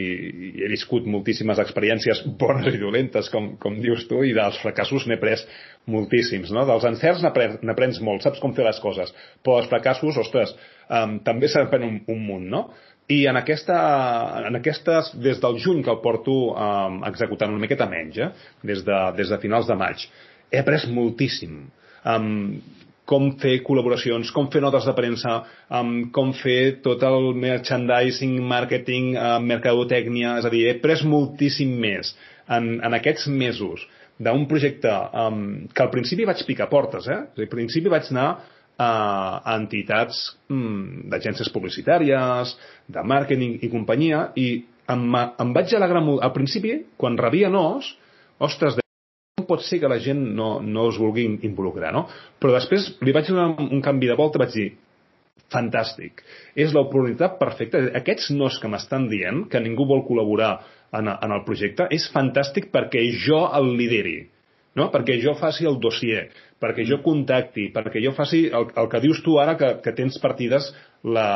i 0.48 0.64
he 0.64 0.70
viscut 0.72 1.04
moltíssimes 1.04 1.60
experiències 1.60 2.22
bones 2.40 2.72
i 2.72 2.80
dolentes, 2.80 3.28
com, 3.30 3.50
com 3.60 3.76
dius 3.82 4.06
tu, 4.08 4.22
i 4.24 4.32
dels 4.36 4.56
fracassos 4.62 5.04
n'he 5.06 5.20
pres 5.20 5.44
moltíssims, 5.92 6.54
no? 6.56 6.64
Dels 6.66 6.88
encerts 6.88 7.22
n'aprens 7.26 8.00
molt, 8.00 8.24
saps 8.24 8.40
com 8.40 8.56
fer 8.56 8.64
les 8.64 8.80
coses, 8.80 9.12
però 9.44 9.60
els 9.60 9.68
fracassos, 9.68 10.18
ostres, 10.24 10.56
um, 10.88 11.18
també 11.26 11.52
s'aprèn 11.52 11.84
un, 11.84 12.00
un 12.16 12.26
munt, 12.30 12.48
no? 12.56 12.64
I 13.12 13.26
en, 13.28 13.36
aquesta, 13.36 13.76
en 14.48 14.56
aquestes, 14.56 15.12
des 15.20 15.40
del 15.42 15.60
juny 15.60 15.84
que 15.84 15.92
el 15.92 16.00
porto 16.00 16.36
um, 16.54 17.02
executant 17.12 17.52
una 17.52 17.60
miqueta 17.60 17.90
menys, 17.90 18.18
eh? 18.24 18.32
des, 18.64 18.86
de, 18.88 19.00
des 19.20 19.28
de 19.28 19.42
finals 19.42 19.68
de 19.68 19.76
maig, 19.76 20.08
he 20.48 20.64
après 20.64 20.88
moltíssim. 20.88 21.66
Um, 22.08 22.62
com 23.08 23.32
fer 23.42 23.56
col·laboracions, 23.66 24.30
com 24.34 24.48
fer 24.52 24.62
notes 24.62 24.86
de 24.86 24.94
premsa, 24.96 25.38
um, 25.74 25.94
com 26.14 26.30
fer 26.38 26.82
tot 26.84 27.02
el 27.06 27.32
merchandising, 27.38 28.36
marketing, 28.46 29.12
uh, 29.16 29.38
mercadotècnia, 29.42 30.36
és 30.40 30.46
a 30.46 30.52
dir, 30.52 30.66
he 30.70 30.76
pres 30.82 31.02
moltíssim 31.06 31.74
més 31.82 32.14
en, 32.48 32.76
en 32.84 32.98
aquests 32.98 33.28
mesos 33.32 33.84
d'un 34.22 34.46
projecte 34.46 34.92
um, 35.18 35.44
que 35.74 35.82
al 35.82 35.90
principi 35.90 36.26
vaig 36.28 36.44
picar 36.46 36.68
portes, 36.70 37.08
eh? 37.10 37.20
Al 37.38 37.48
principi 37.50 37.90
vaig 37.90 38.10
anar 38.12 38.28
a, 38.78 38.90
entitats 39.56 40.22
um, 40.52 41.08
d'agències 41.10 41.50
publicitàries, 41.54 42.54
de 42.92 43.02
màrqueting 43.14 43.58
i 43.62 43.72
companyia, 43.72 44.28
i 44.36 44.62
em, 44.92 45.08
em 45.16 45.56
vaig 45.56 45.74
alegrar 45.74 46.04
molt. 46.04 46.22
Al 46.22 46.34
principi, 46.36 46.78
quan 47.00 47.18
rebia 47.18 47.50
nos, 47.52 47.94
ostres, 48.42 48.81
pot 49.40 49.62
ser 49.64 49.80
que 49.80 49.88
la 49.88 49.98
gent 50.02 50.20
no, 50.36 50.58
no 50.60 50.88
es 50.90 50.98
vulgui 51.00 51.24
involucrar, 51.48 51.92
no? 51.94 52.04
Però 52.40 52.52
després 52.52 52.90
li 53.00 53.14
vaig 53.16 53.30
donar 53.30 53.48
un 53.64 53.80
canvi 53.84 54.10
de 54.10 54.16
volta, 54.18 54.40
vaig 54.42 54.52
dir, 54.52 54.68
fantàstic, 55.52 56.22
és 56.56 56.72
l'oportunitat 56.72 57.38
perfecta. 57.40 57.80
Aquests 58.00 58.30
nos 58.36 58.58
que 58.60 58.70
m'estan 58.72 59.08
dient, 59.08 59.46
que 59.52 59.60
ningú 59.60 59.88
vol 59.88 60.04
col·laborar 60.08 60.52
en, 60.96 61.08
en 61.12 61.34
el 61.34 61.44
projecte, 61.48 61.88
és 61.92 62.08
fantàstic 62.12 62.70
perquè 62.72 63.04
jo 63.24 63.42
el 63.56 63.72
lideri, 63.80 64.16
no? 64.76 64.90
perquè 64.92 65.18
jo 65.24 65.36
faci 65.40 65.68
el 65.68 65.80
dossier, 65.80 66.26
perquè 66.60 66.86
jo 66.88 67.02
contacti, 67.04 67.70
perquè 67.74 68.04
jo 68.04 68.14
faci 68.16 68.46
el, 68.52 68.68
el 68.76 68.88
que 68.92 69.02
dius 69.04 69.20
tu 69.24 69.38
ara 69.40 69.56
que, 69.60 69.74
que 69.84 69.96
tens 69.96 70.20
partides 70.22 70.70
la, 71.04 71.28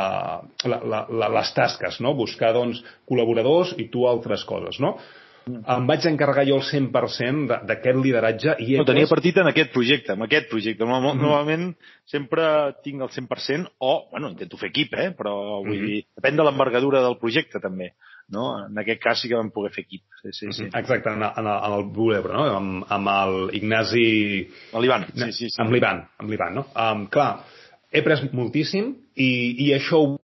la, 0.65 0.81
la, 0.81 1.05
la, 1.09 1.29
les 1.39 1.53
tasques, 1.57 2.01
no? 2.01 2.13
buscar 2.17 2.53
doncs, 2.57 2.83
col·laboradors 3.09 3.73
i 3.81 3.89
tu 3.93 4.05
altres 4.09 4.45
coses. 4.49 4.81
No? 4.81 4.99
Em 5.47 5.87
vaig 5.89 6.05
encarregar 6.09 6.45
jo 6.47 6.57
el 6.59 6.65
100% 6.67 7.61
d'aquest 7.69 7.99
lideratge. 8.03 8.55
I 8.63 8.77
no, 8.79 8.85
tenia 8.87 9.09
partit 9.09 9.39
en 9.41 9.49
aquest 9.51 9.71
projecte, 9.73 10.13
en 10.13 10.25
aquest 10.25 10.49
projecte. 10.51 10.85
Mm. 10.85 11.17
Normalment 11.21 11.71
sempre 12.09 12.45
tinc 12.85 13.03
el 13.05 13.11
100% 13.13 13.73
o, 13.79 13.93
bueno, 14.11 14.31
intento 14.33 14.59
fer 14.59 14.69
equip, 14.73 14.93
eh? 14.93 15.09
però 15.17 15.33
vull 15.63 15.77
mm 15.77 15.81
-hmm. 15.81 15.87
dir, 15.87 16.05
depèn 16.19 16.37
de 16.37 16.43
l'envergadura 16.43 17.01
del 17.01 17.17
projecte 17.17 17.59
també. 17.59 17.93
No? 18.29 18.67
En 18.67 18.77
aquest 18.77 19.01
cas 19.01 19.21
sí 19.21 19.29
que 19.29 19.35
vam 19.35 19.51
poder 19.51 19.71
fer 19.71 19.85
equip. 19.85 20.03
Sí, 20.21 20.29
sí, 20.33 20.51
sí. 20.51 20.63
Exacte, 20.65 21.09
en, 21.09 21.23
en, 21.23 21.47
en 21.47 21.73
el 21.73 21.85
Bulebre, 21.85 22.33
no? 22.33 22.43
amb, 22.43 22.85
amb 22.89 23.07
el 23.07 23.55
Ignasi... 23.55 24.49
L'Ivan, 24.73 25.05
sí, 25.15 25.31
sí, 25.31 25.49
sí. 25.49 25.61
Amb 25.61 25.71
l'Ivan, 25.71 26.07
amb 26.19 26.29
l'Ivan, 26.29 26.55
no? 26.55 26.65
Um, 26.75 27.07
clar, 27.07 27.45
he 27.91 28.01
pres 28.01 28.25
moltíssim 28.33 28.95
i, 29.15 29.29
i 29.65 29.73
això 29.73 30.01
ho 30.03 30.17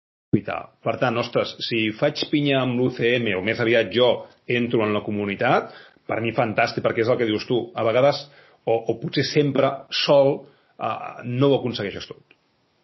per 0.47 0.97
tant, 1.01 1.17
ostres, 1.21 1.55
si 1.67 1.89
faig 1.97 2.25
pinya 2.31 2.61
amb 2.63 2.79
l'UCM, 2.79 3.31
o 3.37 3.41
més 3.45 3.59
aviat 3.61 3.91
jo 3.93 4.11
entro 4.49 4.83
en 4.85 4.93
la 4.95 5.03
comunitat, 5.05 5.71
per 6.07 6.19
mi 6.23 6.33
fantàstic, 6.35 6.83
perquè 6.83 7.05
és 7.05 7.11
el 7.11 7.19
que 7.19 7.29
dius 7.29 7.45
tu. 7.47 7.61
A 7.77 7.85
vegades, 7.87 8.19
o, 8.65 8.75
o 8.75 8.97
potser 9.01 9.23
sempre, 9.27 9.71
sol, 10.03 10.41
uh, 10.41 11.23
no 11.25 11.51
ho 11.51 11.59
aconsegueixes 11.59 12.07
tot. 12.09 12.37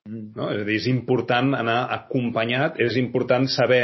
No? 0.07 0.49
És 0.53 0.61
a 0.61 0.67
dir, 0.67 0.77
és 0.79 0.89
important 0.91 1.55
anar 1.57 1.79
acompanyat, 1.97 2.79
és 2.83 2.97
important 3.01 3.47
saber 3.51 3.83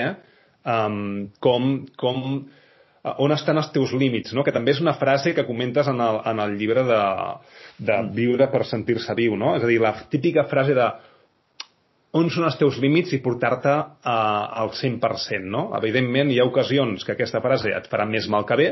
um, 0.63 1.27
com, 1.43 1.73
com, 1.99 2.21
uh, 3.03 3.15
on 3.25 3.35
estan 3.35 3.59
els 3.59 3.71
teus 3.75 3.91
límits, 3.99 4.33
no? 4.37 4.45
que 4.47 4.55
també 4.55 4.75
és 4.75 4.83
una 4.83 4.95
frase 4.99 5.35
que 5.35 5.47
comentes 5.47 5.89
en 5.91 5.99
el, 6.03 6.21
en 6.31 6.43
el 6.45 6.55
llibre 6.59 6.85
de, 6.87 7.01
de 7.83 7.99
Viure 8.15 8.47
per 8.53 8.63
sentir-se 8.69 9.17
viu, 9.19 9.35
no? 9.39 9.57
és 9.57 9.65
a 9.65 9.71
dir, 9.71 9.81
la 9.83 9.95
típica 10.13 10.47
frase 10.51 10.77
de 10.77 10.87
on 12.13 12.29
són 12.29 12.45
els 12.45 12.57
teus 12.59 12.77
límits 12.81 13.13
i 13.15 13.21
portar-te 13.25 13.73
uh, 13.73 14.09
al 14.61 14.73
100%, 14.77 15.49
no? 15.49 15.67
Evidentment, 15.79 16.31
hi 16.31 16.39
ha 16.41 16.47
ocasions 16.49 17.05
que 17.05 17.15
aquesta 17.15 17.41
frase 17.41 17.73
et 17.73 17.89
farà 17.89 18.05
més 18.09 18.29
mal 18.29 18.45
que 18.49 18.57
bé, 18.59 18.69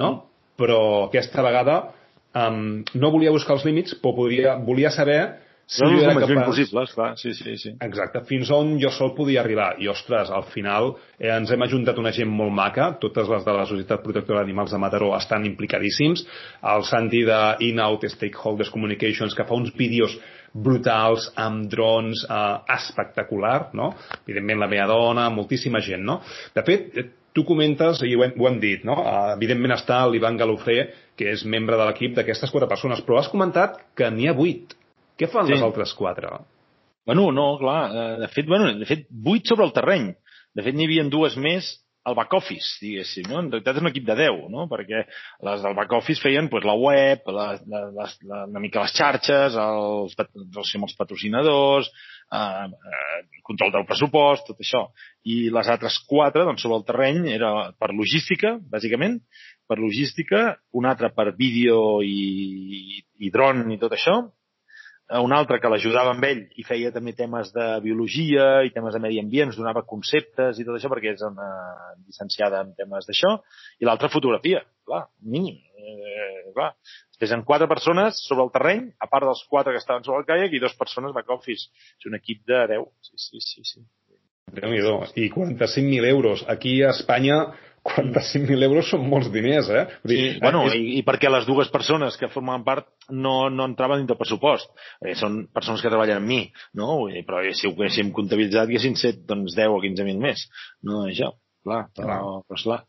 no? 0.00 0.12
Però 0.56 0.80
aquesta 1.06 1.44
vegada 1.44 1.78
um, 2.32 2.82
no 2.96 3.12
volia 3.12 3.32
buscar 3.34 3.58
els 3.58 3.66
límits, 3.68 3.96
però 4.00 4.16
podria, 4.22 4.56
volia 4.64 4.92
saber 4.94 5.20
si 5.72 5.84
no, 5.84 5.92
jo 5.94 6.02
era 6.02 6.14
capaç... 6.18 6.44
possible, 6.44 6.82
clar, 6.92 7.12
sí, 7.16 7.32
sí, 7.32 7.54
sí. 7.56 7.70
Exacte, 7.80 8.20
fins 8.28 8.50
on 8.52 8.74
jo 8.82 8.90
sol 8.92 9.14
podia 9.16 9.40
arribar. 9.40 9.70
I, 9.80 9.88
ostres, 9.88 10.28
al 10.34 10.44
final 10.52 10.90
eh, 11.16 11.30
ens 11.32 11.52
hem 11.54 11.64
ajuntat 11.64 12.00
una 12.02 12.12
gent 12.12 12.28
molt 12.28 12.52
maca, 12.52 12.90
totes 13.00 13.30
les 13.30 13.46
de 13.46 13.54
la 13.56 13.64
Societat 13.70 14.02
Protectora 14.04 14.42
d'Animals 14.42 14.74
de 14.74 14.80
Mataró 14.82 15.12
estan 15.16 15.46
implicadíssims, 15.48 16.26
el 16.74 16.84
Santi 16.88 17.22
de 17.28 17.40
In-Out 17.70 18.04
Stakeholders 18.16 18.72
Communications, 18.74 19.36
que 19.38 19.46
fa 19.48 19.56
uns 19.56 19.72
vídeos 19.78 20.18
brutals, 20.52 21.30
amb 21.40 21.66
drons, 21.72 22.26
eh, 22.28 22.58
espectacular, 22.76 23.70
no? 23.78 23.92
Evidentment 24.24 24.60
la 24.60 24.68
meva 24.68 24.86
dona, 24.90 25.30
moltíssima 25.30 25.80
gent, 25.80 26.04
no? 26.04 26.20
De 26.54 26.64
fet, 26.66 26.90
eh, 26.96 27.08
tu 27.32 27.44
comentes, 27.48 28.02
i 28.04 28.14
ho 28.14 28.24
hem, 28.24 28.34
ho 28.36 28.48
hem 28.48 28.58
dit, 28.60 28.84
no? 28.84 28.98
Uh, 29.00 29.32
evidentment 29.38 29.72
està 29.72 30.02
l'Ivan 30.08 30.36
Galofré, 30.36 30.82
que 31.16 31.30
és 31.32 31.44
membre 31.48 31.78
de 31.80 31.86
l'equip 31.88 32.16
d'aquestes 32.18 32.52
quatre 32.52 32.68
persones, 32.68 33.00
però 33.06 33.18
has 33.20 33.30
comentat 33.32 33.78
que 33.96 34.10
n'hi 34.12 34.28
ha 34.28 34.36
vuit. 34.36 34.74
Què 35.16 35.28
fan 35.32 35.48
sí. 35.48 35.54
les 35.54 35.64
altres 35.64 35.94
quatre? 35.96 36.28
Bueno, 37.08 37.30
no, 37.34 37.46
clar, 37.58 37.80
eh, 37.88 38.18
de 38.20 38.28
fet, 38.32 38.46
bueno, 38.46 38.68
de 38.78 38.88
fet, 38.88 39.06
vuit 39.10 39.48
sobre 39.48 39.64
el 39.66 39.72
terreny. 39.72 40.12
De 40.52 40.64
fet, 40.64 40.76
n'hi 40.76 40.86
havia 40.86 41.06
dues 41.08 41.38
més 41.40 41.72
el 42.08 42.16
back 42.18 42.32
office, 42.34 42.78
diguéssim, 42.82 43.28
no? 43.30 43.38
En 43.38 43.50
realitat 43.52 43.78
és 43.78 43.84
un 43.84 43.90
equip 43.92 44.06
de 44.08 44.16
10, 44.18 44.48
no? 44.50 44.66
Perquè 44.70 45.04
les 45.46 45.62
del 45.62 45.76
back 45.78 45.94
office 45.94 46.22
feien 46.22 46.48
pues, 46.50 46.66
la 46.66 46.74
web, 46.78 47.28
la, 47.30 47.46
la, 47.70 47.82
la, 47.94 48.40
una 48.50 48.62
mica 48.62 48.82
les 48.82 48.94
xarxes, 48.96 49.58
els, 49.62 50.16
els, 50.18 50.74
els 50.80 50.96
patrocinadors, 50.98 51.92
eh, 52.34 52.66
eh, 52.66 53.22
control 53.46 53.74
del 53.76 53.86
pressupost, 53.86 54.50
tot 54.50 54.66
això. 54.66 54.88
I 55.22 55.46
les 55.54 55.70
altres 55.70 56.00
quatre, 56.10 56.46
doncs, 56.48 56.64
sobre 56.64 56.80
el 56.80 56.86
terreny, 56.88 57.22
era 57.36 57.52
per 57.78 57.92
logística, 57.94 58.56
bàsicament, 58.74 59.20
per 59.70 59.78
logística, 59.78 60.44
una 60.74 60.96
altra 60.96 61.12
per 61.14 61.30
vídeo 61.38 62.02
i, 62.02 63.02
i 63.22 63.30
dron 63.30 63.68
i 63.70 63.78
tot 63.80 63.94
això, 63.94 64.18
un 65.20 65.32
altre 65.36 65.58
que 65.60 65.68
l'ajudava 65.68 66.14
amb 66.14 66.24
ell 66.24 66.40
i 66.56 66.64
feia 66.64 66.92
també 66.94 67.12
temes 67.16 67.50
de 67.52 67.66
biologia 67.84 68.62
i 68.64 68.72
temes 68.72 68.94
de 68.94 69.00
medi 69.02 69.20
ambient, 69.20 69.50
ens 69.50 69.58
donava 69.58 69.84
conceptes 69.88 70.60
i 70.60 70.64
tot 70.64 70.78
això 70.78 70.88
perquè 70.92 71.12
és 71.12 71.24
una 71.26 71.48
llicenciada 72.06 72.62
en 72.64 72.72
temes 72.78 73.08
d'això, 73.08 73.34
i 73.82 73.88
l'altra 73.88 74.08
fotografia, 74.12 74.62
clar, 74.88 75.04
mínim. 75.20 75.58
Eh, 75.82 76.52
clar. 76.54 76.72
Després 77.10 77.34
en 77.36 77.42
quatre 77.46 77.68
persones 77.70 78.20
sobre 78.26 78.46
el 78.46 78.52
terreny, 78.54 78.86
a 79.02 79.08
part 79.10 79.26
dels 79.28 79.42
quatre 79.50 79.74
que 79.74 79.82
estaven 79.82 80.06
sobre 80.06 80.22
el 80.22 80.28
caiac, 80.28 80.54
i 80.54 80.62
dues 80.62 80.76
persones 80.78 81.14
back 81.16 81.30
office. 81.34 81.68
És 81.98 82.08
un 82.08 82.16
equip 82.18 82.44
de 82.48 82.62
10. 82.74 82.86
Sí, 83.08 83.18
sí, 83.26 83.42
sí. 83.42 83.66
sí. 83.66 83.84
déu 84.52 84.70
nhi 84.70 84.80
I 84.80 85.28
45.000 85.30 86.08
euros. 86.08 86.44
Aquí 86.48 86.82
a 86.82 86.90
Espanya 86.90 87.52
45.000 87.82 88.62
euros 88.62 88.88
són 88.92 89.04
molts 89.10 89.28
diners, 89.34 89.68
eh? 89.74 89.82
Vull 90.04 90.12
dir, 90.12 90.20
sí, 90.36 90.40
bueno, 90.42 90.62
és... 90.68 90.76
i, 90.78 90.98
i 91.00 91.02
perquè 91.06 91.30
les 91.32 91.46
dues 91.48 91.70
persones 91.72 92.16
que 92.20 92.30
formaven 92.30 92.62
part 92.66 92.86
no, 93.10 93.50
no 93.50 93.66
entraven 93.66 94.02
dins 94.02 94.12
del 94.12 94.18
pressupost. 94.20 94.70
Eh, 95.02 95.16
són 95.18 95.40
persones 95.54 95.82
que 95.82 95.90
treballen 95.90 96.20
amb 96.22 96.30
mi, 96.30 96.40
no? 96.78 96.92
Vull 97.00 97.16
dir, 97.16 97.24
però 97.26 97.42
si 97.50 97.66
ho 97.66 97.74
haguéssim 97.74 98.12
comptabilitzat, 98.14 98.70
haguessin 98.70 98.94
set 99.00 99.24
doncs, 99.26 99.56
10 99.58 99.74
o 99.74 99.82
15.000 99.82 100.22
més. 100.22 100.46
No, 100.86 101.02
això, 101.10 101.32
clar, 101.66 101.84
però, 101.98 102.20
però 102.46 102.60
esclar. 102.60 102.80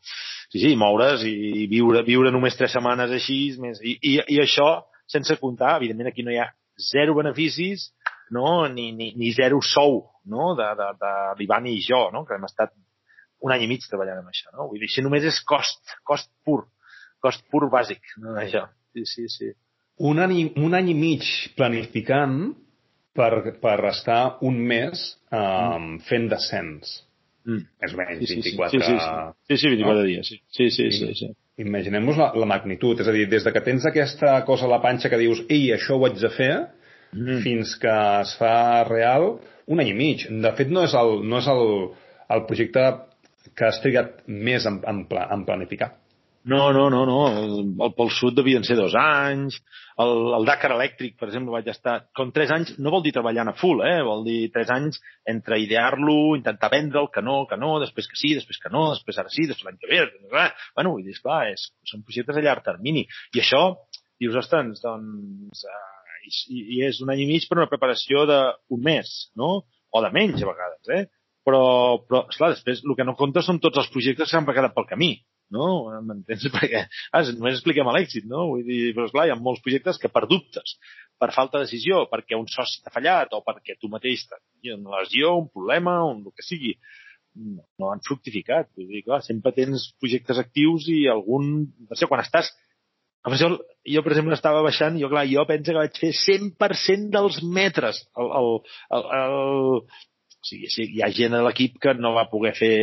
Sí, 0.52 0.60
sí, 0.62 0.74
moure's 0.78 1.26
i, 1.26 1.34
i 1.64 1.66
viure, 1.70 2.04
viure 2.06 2.30
només 2.34 2.54
tres 2.58 2.76
setmanes 2.76 3.12
així, 3.18 3.40
més, 3.62 3.82
i, 3.82 3.98
i, 3.98 4.16
i 4.36 4.40
això 4.44 4.68
sense 5.10 5.36
comptar, 5.42 5.76
evidentment 5.80 6.12
aquí 6.12 6.22
no 6.22 6.32
hi 6.32 6.38
ha 6.38 6.52
zero 6.78 7.18
beneficis, 7.18 7.90
no? 8.30 8.68
ni, 8.68 8.92
ni, 8.92 9.12
ni 9.18 9.32
zero 9.32 9.60
sou 9.62 10.04
no? 10.24 10.54
de, 10.54 10.70
de, 10.78 10.88
de 11.00 11.12
l'Ivan 11.38 11.66
i 11.68 11.78
jo, 11.82 12.08
no? 12.14 12.24
que 12.24 12.38
hem 12.38 12.46
estat 12.48 12.72
un 13.44 13.52
any 13.52 13.66
i 13.66 13.68
mig 13.70 13.84
treballant 13.88 14.22
amb 14.22 14.32
això, 14.32 14.50
no? 14.54 14.68
Vull 14.70 14.80
dir, 14.82 14.88
si 14.92 15.04
només 15.04 15.26
és 15.28 15.38
cost, 15.48 15.80
cost 16.08 16.30
pur, 16.46 16.62
cost 17.24 17.44
pur 17.52 17.68
bàsic, 17.72 18.00
no, 18.22 18.36
això. 18.40 18.66
Sí, 18.94 19.04
sí, 19.10 19.28
sí. 19.32 19.50
Un 20.04 20.20
any, 20.22 20.38
un 20.58 20.74
any 20.74 20.90
i 20.90 20.94
mig 20.98 21.26
planificant 21.58 22.54
per, 23.14 23.30
per 23.62 23.76
estar 23.90 24.38
un 24.46 24.56
mes 24.70 25.02
um, 25.30 25.98
fent 26.08 26.28
descens. 26.32 27.00
Mm. 27.44 27.66
Més 27.84 27.92
o 27.94 27.98
menys, 28.00 28.22
Sí, 28.24 28.26
sí, 28.26 28.42
sí. 28.42 28.54
24... 28.56 28.70
Sí, 28.72 28.84
sí, 28.86 28.94
sí. 28.98 29.50
Sí, 29.50 29.58
sí, 29.60 29.72
24 29.74 29.98
no? 29.98 30.06
dies, 30.08 30.30
sí. 30.30 30.40
Sí, 30.56 30.70
sí, 30.70 30.88
sí, 30.96 31.10
sí. 31.20 31.28
Imaginem-nos 31.62 32.16
la, 32.18 32.30
la 32.34 32.48
magnitud, 32.50 32.98
és 32.98 33.06
a 33.10 33.12
dir, 33.14 33.28
des 33.30 33.44
de 33.46 33.52
que 33.54 33.62
tens 33.62 33.84
aquesta 33.86 34.38
cosa 34.48 34.66
a 34.66 34.72
la 34.72 34.80
panxa 34.82 35.10
que 35.12 35.20
dius 35.20 35.44
ei, 35.46 35.68
això 35.76 35.98
ho 35.98 36.08
haig 36.08 36.16
de 36.22 36.32
fer, 36.34 36.54
Mm. 37.14 37.42
fins 37.44 37.76
que 37.78 37.92
es 38.20 38.32
fa 38.40 38.82
real, 38.88 39.36
un 39.70 39.78
any 39.78 39.92
i 39.92 39.94
mig. 39.94 40.24
De 40.42 40.50
fet, 40.58 40.70
no 40.74 40.82
és 40.82 40.94
el, 40.98 41.20
no 41.30 41.38
és 41.38 41.46
el, 41.52 41.60
el 42.34 42.42
projecte 42.48 42.82
que 43.52 43.68
has 43.68 43.82
trigat 43.84 44.22
més 44.26 44.64
en, 44.70 44.80
en, 44.88 45.04
pla, 45.10 45.28
en 45.34 45.44
planificar. 45.48 45.92
No, 46.44 46.74
no, 46.76 46.90
no, 46.92 47.06
no. 47.08 47.20
El, 47.32 47.92
Pol 47.96 48.10
Sud 48.12 48.34
devien 48.36 48.66
ser 48.68 48.76
dos 48.76 48.92
anys. 49.00 49.56
El, 50.02 50.10
el 50.36 50.44
Dakar 50.44 50.74
elèctric, 50.74 51.14
per 51.16 51.30
exemple, 51.30 51.54
vaig 51.54 51.70
estar... 51.72 51.94
Com 52.16 52.34
tres 52.36 52.52
anys, 52.52 52.74
no 52.84 52.92
vol 52.92 53.04
dir 53.06 53.14
treballant 53.16 53.48
a 53.48 53.54
full, 53.56 53.80
eh? 53.88 54.02
Vol 54.04 54.26
dir 54.26 54.50
tres 54.52 54.68
anys 54.74 55.00
entre 55.30 55.56
idear-lo, 55.62 56.34
intentar 56.36 56.68
vendre'l, 56.74 57.08
que 57.14 57.24
no, 57.24 57.38
que 57.48 57.56
no, 57.60 57.78
després 57.80 58.10
que 58.10 58.20
sí, 58.20 58.34
després 58.36 58.60
que 58.60 58.72
no, 58.74 58.90
després 58.92 59.22
ara 59.22 59.32
sí, 59.32 59.48
després 59.48 59.70
l'any 59.70 59.80
que 59.80 59.88
ve... 59.88 60.04
Eh? 60.04 60.50
Bueno, 60.76 60.92
vull 60.92 61.08
dir, 61.08 61.16
esclar, 61.16 61.46
és, 61.54 61.70
són 61.88 62.04
projectes 62.04 62.36
a 62.36 62.44
llarg 62.44 62.68
termini. 62.68 63.06
I 63.32 63.44
això, 63.44 63.64
dius, 64.20 64.36
ostres, 64.44 64.84
doncs... 64.84 65.64
Eh, 65.64 65.82
i, 66.24 66.60
I 66.76 66.84
és 66.90 67.00
un 67.04 67.12
any 67.12 67.24
i 67.24 67.28
mig 67.28 67.48
per 67.48 67.58
una 67.58 67.70
preparació 67.72 68.28
d'un 68.28 68.84
mes, 68.84 69.16
no? 69.40 69.62
O 69.94 70.00
de 70.04 70.12
menys, 70.12 70.44
a 70.44 70.52
vegades, 70.52 70.92
eh? 70.92 71.04
Però, 71.44 71.64
però 72.08 72.24
esclar, 72.32 72.54
després 72.54 72.80
el 72.84 72.96
que 72.96 73.04
no 73.04 73.16
compta 73.18 73.42
són 73.44 73.60
tots 73.60 73.82
els 73.82 73.90
projectes 73.92 74.30
que 74.30 74.32
s'han 74.32 74.46
quedat 74.48 74.72
pel 74.76 74.88
camí 74.88 75.12
no? 75.52 75.68
M'entens? 76.06 76.46
Perquè 76.54 76.84
ah, 76.86 77.22
només 77.36 77.58
expliquem 77.58 77.88
l'èxit, 77.94 78.26
no? 78.30 78.48
Vull 78.52 78.64
dir, 78.66 78.80
però 78.96 79.08
esclar, 79.08 79.28
hi 79.28 79.34
ha 79.34 79.38
molts 79.40 79.62
projectes 79.64 80.00
que 80.00 80.10
per 80.12 80.26
dubtes, 80.30 80.76
per 81.20 81.30
falta 81.36 81.60
de 81.60 81.68
decisió, 81.68 82.04
perquè 82.10 82.38
un 82.38 82.48
soci 82.50 82.82
t'ha 82.82 82.92
fallat 82.94 83.34
o 83.36 83.42
perquè 83.46 83.78
tu 83.78 83.90
mateix 83.92 84.26
tens 84.28 84.76
una 84.76 85.02
lesió, 85.02 85.36
un 85.44 85.48
problema, 85.52 86.00
un, 86.08 86.24
el 86.26 86.34
que 86.36 86.46
sigui, 86.46 86.74
no, 87.34 87.64
no 87.80 87.92
han 87.92 88.02
fructificat. 88.06 88.72
Vull 88.78 88.90
dir, 88.90 89.04
clar, 89.06 89.22
sempre 89.26 89.54
tens 89.56 89.90
projectes 90.02 90.40
actius 90.42 90.88
i 90.92 91.04
algun... 91.10 91.56
No 91.88 91.98
sé, 91.98 92.10
quan 92.10 92.24
estàs... 92.24 92.52
Jo, 93.40 93.54
jo, 93.88 94.00
per 94.04 94.12
exemple, 94.12 94.36
estava 94.36 94.60
baixant, 94.66 94.98
jo, 95.00 95.08
clar, 95.08 95.22
jo 95.30 95.46
penso 95.48 95.72
que 95.72 95.80
vaig 95.80 95.94
fer 95.96 96.10
100% 96.12 97.06
dels 97.14 97.38
metres. 97.56 98.02
El, 98.20 98.28
el, 98.36 98.50
el, 98.98 99.06
el... 99.20 100.02
O 100.44 100.46
sigui, 100.46 100.68
sí, 100.68 100.84
hi 100.92 101.00
ha 101.00 101.08
gent 101.16 101.32
a 101.32 101.40
l'equip 101.40 101.78
que 101.80 101.94
no 101.96 102.12
va 102.12 102.28
poder 102.28 102.52
fer 102.58 102.74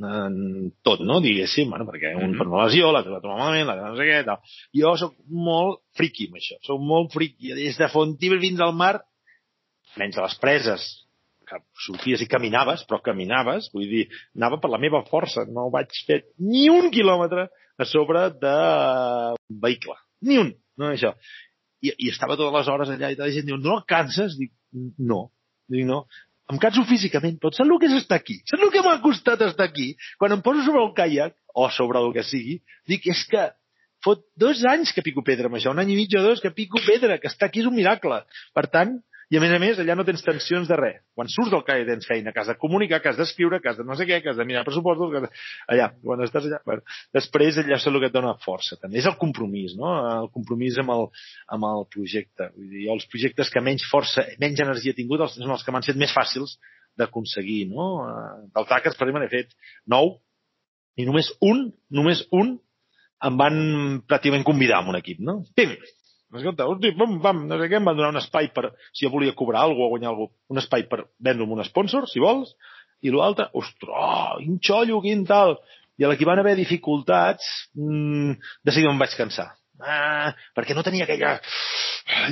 en 0.00 0.70
tot, 0.82 1.02
no? 1.04 1.20
Diguéssim, 1.20 1.68
bueno, 1.68 1.84
perquè 1.84 2.14
un 2.14 2.22
mm 2.22 2.32
-hmm. 2.32 2.38
per 2.38 2.46
una 2.48 2.64
lesió, 2.64 2.90
l'altre 2.90 3.12
va 3.12 3.20
trobar 3.20 3.38
malament, 3.38 3.66
l'altre 3.66 3.90
no 3.90 3.96
sé 3.96 4.04
què, 4.08 4.24
tal. 4.24 4.38
Jo 4.72 4.96
sóc 4.96 5.14
molt 5.28 5.82
friqui 5.94 6.26
amb 6.26 6.36
això, 6.36 6.56
sóc 6.62 6.80
molt 6.80 7.12
friqui. 7.12 7.52
Des 7.54 7.76
de 7.76 7.88
Fontibel 7.88 8.40
fins 8.40 8.60
al 8.60 8.72
mar, 8.72 9.04
menys 9.96 10.16
a 10.16 10.22
les 10.22 10.38
preses, 10.38 11.06
que 11.46 11.60
sorties 11.86 12.22
i 12.22 12.26
caminaves, 12.26 12.86
però 12.88 13.02
caminaves, 13.02 13.70
vull 13.72 13.88
dir, 13.88 14.08
anava 14.34 14.58
per 14.58 14.70
la 14.70 14.78
meva 14.78 15.04
força, 15.04 15.44
no 15.44 15.70
vaig 15.70 15.92
fer 16.06 16.24
ni 16.38 16.70
un 16.70 16.90
quilòmetre 16.90 17.48
a 17.78 17.84
sobre 17.84 18.30
de 18.30 19.36
vehicle, 19.50 19.96
ni 20.22 20.38
un, 20.38 20.54
no 20.78 20.86
això. 20.86 21.14
I, 21.82 21.92
i 21.98 22.08
estava 22.08 22.36
totes 22.36 22.54
les 22.54 22.68
hores 22.68 22.88
allà 22.88 23.10
i 23.12 23.16
la 23.16 23.30
gent 23.30 23.46
diu, 23.46 23.58
no 23.58 23.84
canses? 23.86 24.38
Dic, 24.38 24.52
no. 24.98 25.30
Dic, 25.68 25.84
no 25.84 26.06
em 26.52 26.60
canso 26.60 26.84
físicament, 26.88 27.38
però 27.40 27.52
saps 27.54 27.70
el 27.70 27.80
que 27.80 27.88
és 27.88 27.96
estar 28.02 28.18
aquí? 28.20 28.36
Saps 28.50 28.64
el 28.66 28.72
que 28.74 28.82
m'ha 28.84 28.98
costat 29.04 29.42
estar 29.46 29.66
aquí? 29.70 29.94
Quan 30.20 30.34
em 30.36 30.42
poso 30.44 30.64
sobre 30.66 30.82
el 30.84 30.92
caiac, 30.96 31.36
o 31.54 31.68
sobre 31.70 32.02
el 32.02 32.12
que 32.12 32.24
sigui, 32.26 32.58
dic, 32.90 33.06
és 33.08 33.22
que 33.30 33.46
fot 34.04 34.24
dos 34.36 34.60
anys 34.68 34.92
que 34.92 35.04
pico 35.06 35.22
pedra 35.24 35.48
amb 35.48 35.56
això, 35.56 35.72
un 35.72 35.80
any 35.80 35.94
i 35.94 35.98
mig 36.02 36.14
o 36.18 36.22
dos 36.24 36.42
que 36.44 36.52
pico 36.52 36.82
pedra, 36.84 37.16
que 37.22 37.30
estar 37.30 37.48
aquí 37.48 37.62
és 37.62 37.70
un 37.70 37.76
miracle. 37.78 38.20
Per 38.52 38.66
tant, 38.74 38.98
i 39.32 39.38
a 39.38 39.40
més 39.40 39.52
a 39.54 39.58
més, 39.62 39.78
allà 39.80 39.94
no 39.96 40.04
tens 40.04 40.24
tensions 40.24 40.68
de 40.68 40.76
res. 40.78 40.98
Quan 41.16 41.30
surts 41.32 41.52
del 41.52 41.62
CAE 41.64 41.86
tens 41.88 42.08
feina, 42.08 42.32
que 42.34 42.42
has 42.42 42.50
de 42.50 42.56
comunicar, 42.60 43.00
que 43.00 43.08
has 43.10 43.18
d'escriure, 43.20 43.60
que 43.62 43.70
has 43.70 43.78
de 43.80 43.86
no 43.88 43.96
sé 43.96 44.06
què, 44.08 44.20
que 44.22 44.32
has 44.32 44.40
de 44.40 44.46
mirar 44.48 44.64
pressupostos, 44.66 45.12
que 45.14 45.22
allà, 45.74 45.88
quan 46.02 46.24
estàs 46.26 46.48
allà... 46.50 46.60
Bueno, 46.68 46.84
després 47.16 47.60
allà 47.62 47.78
és 47.78 47.86
el 47.88 48.00
que 48.02 48.10
et 48.10 48.16
dona 48.16 48.34
força, 48.44 48.78
també. 48.80 49.00
És 49.00 49.08
el 49.10 49.16
compromís, 49.20 49.76
no? 49.80 49.94
El 50.12 50.30
compromís 50.34 50.78
amb 50.82 50.94
el, 50.96 51.08
amb 51.56 51.68
el 51.70 51.88
projecte. 51.94 52.50
Vull 52.58 52.68
dir, 52.76 52.86
els 52.94 53.08
projectes 53.12 53.52
que 53.54 53.64
menys 53.64 53.86
força, 53.90 54.26
menys 54.42 54.62
energia 54.66 54.92
he 54.92 55.00
tingut, 55.00 55.24
són 55.32 55.56
els 55.56 55.64
que 55.64 55.74
m'han 55.74 55.86
set 55.86 56.00
més 56.00 56.12
fàcils 56.14 56.58
d'aconseguir, 57.00 57.64
no? 57.72 57.88
Del 58.54 58.68
Tàquers, 58.70 58.98
per 58.98 59.08
exemple, 59.08 59.26
he 59.26 59.32
fet 59.32 59.56
nou, 59.90 60.18
i 61.00 61.08
només 61.08 61.32
un, 61.42 61.66
només 61.90 62.22
un, 62.36 62.54
em 63.24 63.36
van 63.40 63.56
pràcticament 64.06 64.44
convidar 64.46 64.82
a 64.82 64.88
un 64.90 64.98
equip, 65.00 65.22
no? 65.24 65.40
Pim! 65.56 65.74
Escolta, 66.34 66.66
hosti, 66.66 66.90
bum, 66.98 67.18
bam, 67.22 67.44
no 67.46 67.58
sé 67.60 67.68
què, 67.70 67.78
em 67.78 67.86
van 67.86 67.98
donar 67.98 68.12
un 68.14 68.18
espai 68.18 68.48
per, 68.54 68.72
si 68.92 69.06
jo 69.06 69.12
volia 69.12 69.36
cobrar 69.38 69.62
alguna 69.62 69.86
o 69.86 69.92
guanyar 69.92 70.10
alguna 70.10 70.32
un 70.50 70.62
espai 70.62 70.86
per 70.90 71.04
vendre'm 71.22 71.52
un 71.54 71.62
sponsor, 71.66 72.08
si 72.10 72.22
vols, 72.22 72.54
i 73.04 73.12
l'altre, 73.14 73.50
ostres, 73.60 74.40
quin 74.40 74.58
xollo, 74.64 75.02
quin 75.04 75.26
tal. 75.28 75.58
I 76.00 76.06
a 76.06 76.10
la 76.10 76.16
que 76.18 76.26
van 76.26 76.40
haver 76.42 76.56
dificultats, 76.58 77.46
mmm, 77.78 78.34
de 78.66 78.74
seguida 78.74 78.90
em 78.90 78.98
vaig 78.98 79.14
cansar. 79.14 79.52
Ah, 79.78 80.32
perquè 80.56 80.74
no 80.74 80.82
tenia 80.86 81.06
aquella... 81.06 81.36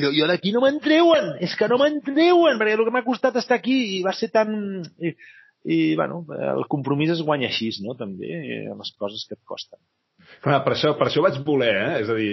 Jo, 0.02 0.10
jo 0.14 0.26
d'aquí 0.30 0.52
no 0.54 0.62
me'n 0.64 0.80
treuen, 0.82 1.32
és 1.42 1.54
que 1.58 1.68
no 1.70 1.78
me'n 1.80 2.00
treuen, 2.06 2.58
perquè 2.58 2.74
el 2.76 2.84
que 2.86 2.94
m'ha 2.94 3.06
costat 3.06 3.38
estar 3.38 3.60
aquí 3.60 3.76
i 3.98 4.02
va 4.04 4.14
ser 4.16 4.32
tan... 4.34 4.82
I, 4.98 5.14
i 5.62 5.78
bueno, 5.98 6.24
el 6.34 6.66
compromís 6.70 7.14
es 7.14 7.22
guanya 7.22 7.48
així, 7.52 7.70
no? 7.84 7.94
També, 7.98 8.34
les 8.66 8.92
coses 8.98 9.24
que 9.28 9.38
et 9.38 9.42
costen. 9.46 9.78
Bueno, 10.42 10.58
per, 10.64 10.74
això, 10.74 10.94
per 10.98 11.08
això 11.08 11.22
vaig 11.22 11.38
voler, 11.46 11.72
eh? 11.84 12.02
és 12.02 12.10
a 12.10 12.18
dir, 12.18 12.32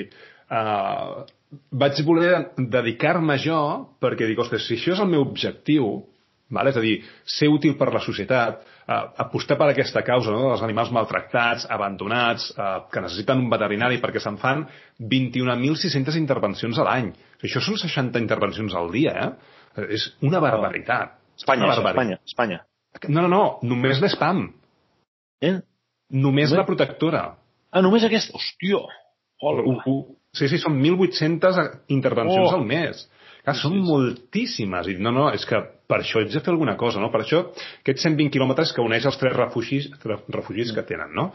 uh, 0.49 1.25
vaig 1.71 2.01
voler 2.05 2.33
dedicar-me 2.57 3.37
jo 3.41 3.59
perquè 4.01 4.29
dic, 4.29 4.39
ostres, 4.41 4.67
si 4.67 4.77
això 4.77 4.95
és 4.95 5.03
el 5.03 5.11
meu 5.11 5.23
objectiu, 5.25 5.91
vale? 6.53 6.73
és 6.73 6.79
a 6.79 6.83
dir, 6.83 6.95
ser 7.25 7.49
útil 7.53 7.75
per 7.79 7.89
la 7.93 8.01
societat, 8.03 8.61
uh, 8.85 8.99
apostar 9.25 9.57
per 9.59 9.71
aquesta 9.71 10.03
causa 10.05 10.33
no? 10.33 10.49
dels 10.51 10.65
animals 10.65 10.91
maltractats, 10.95 11.67
abandonats, 11.69 12.49
uh, 12.55 12.85
que 12.91 13.03
necessiten 13.05 13.45
un 13.45 13.49
veterinari 13.53 14.01
perquè 14.03 14.21
se'n 14.23 14.39
fan 14.41 14.65
21.600 14.99 16.19
intervencions 16.21 16.79
a 16.79 16.87
l'any. 16.89 17.13
Això 17.43 17.63
són 17.63 17.79
60 17.81 18.21
intervencions 18.21 18.75
al 18.75 18.91
dia, 18.93 19.15
eh? 19.15 19.55
És 19.95 20.09
una 20.25 20.41
barbaritat. 20.43 21.15
Espanya, 21.39 21.69
una 21.69 21.75
això, 21.75 21.85
Espanya, 21.87 22.17
Espanya. 22.27 22.63
No, 23.07 23.21
no, 23.21 23.29
no, 23.31 23.43
només 23.63 24.01
l'espam. 24.03 24.47
Eh? 25.45 25.59
Només 26.09 26.51
la 26.57 26.65
protectora. 26.67 27.21
Ah, 27.69 27.83
només 27.85 28.03
aquesta? 28.03 28.35
Hòstia! 28.35 28.81
Hola. 29.45 29.63
Sí, 30.33 30.47
sí, 30.47 30.59
són 30.61 30.77
1.800 30.81 31.57
intervencions 31.89 32.51
Oh. 32.51 32.59
al 32.59 32.65
mes. 32.69 33.07
Clar, 33.43 33.55
són 33.55 33.79
moltíssimes. 33.81 34.87
I 34.91 34.97
no, 35.01 35.11
no, 35.15 35.29
és 35.33 35.45
que 35.47 35.57
per 35.89 36.01
això 36.03 36.19
haig 36.19 36.29
de 36.29 36.41
fer 36.43 36.51
alguna 36.51 36.75
cosa, 36.77 36.99
no? 37.01 37.07
Per 37.09 37.21
això, 37.23 37.39
aquests 37.81 38.03
120 38.05 38.29
quilòmetres 38.35 38.73
que 38.75 38.83
uneix 38.83 39.05
els 39.09 39.17
tres 39.17 39.33
refugis, 39.33 39.87
refugis 40.29 40.73
que 40.75 40.83
tenen, 40.85 41.15
no? 41.15 41.31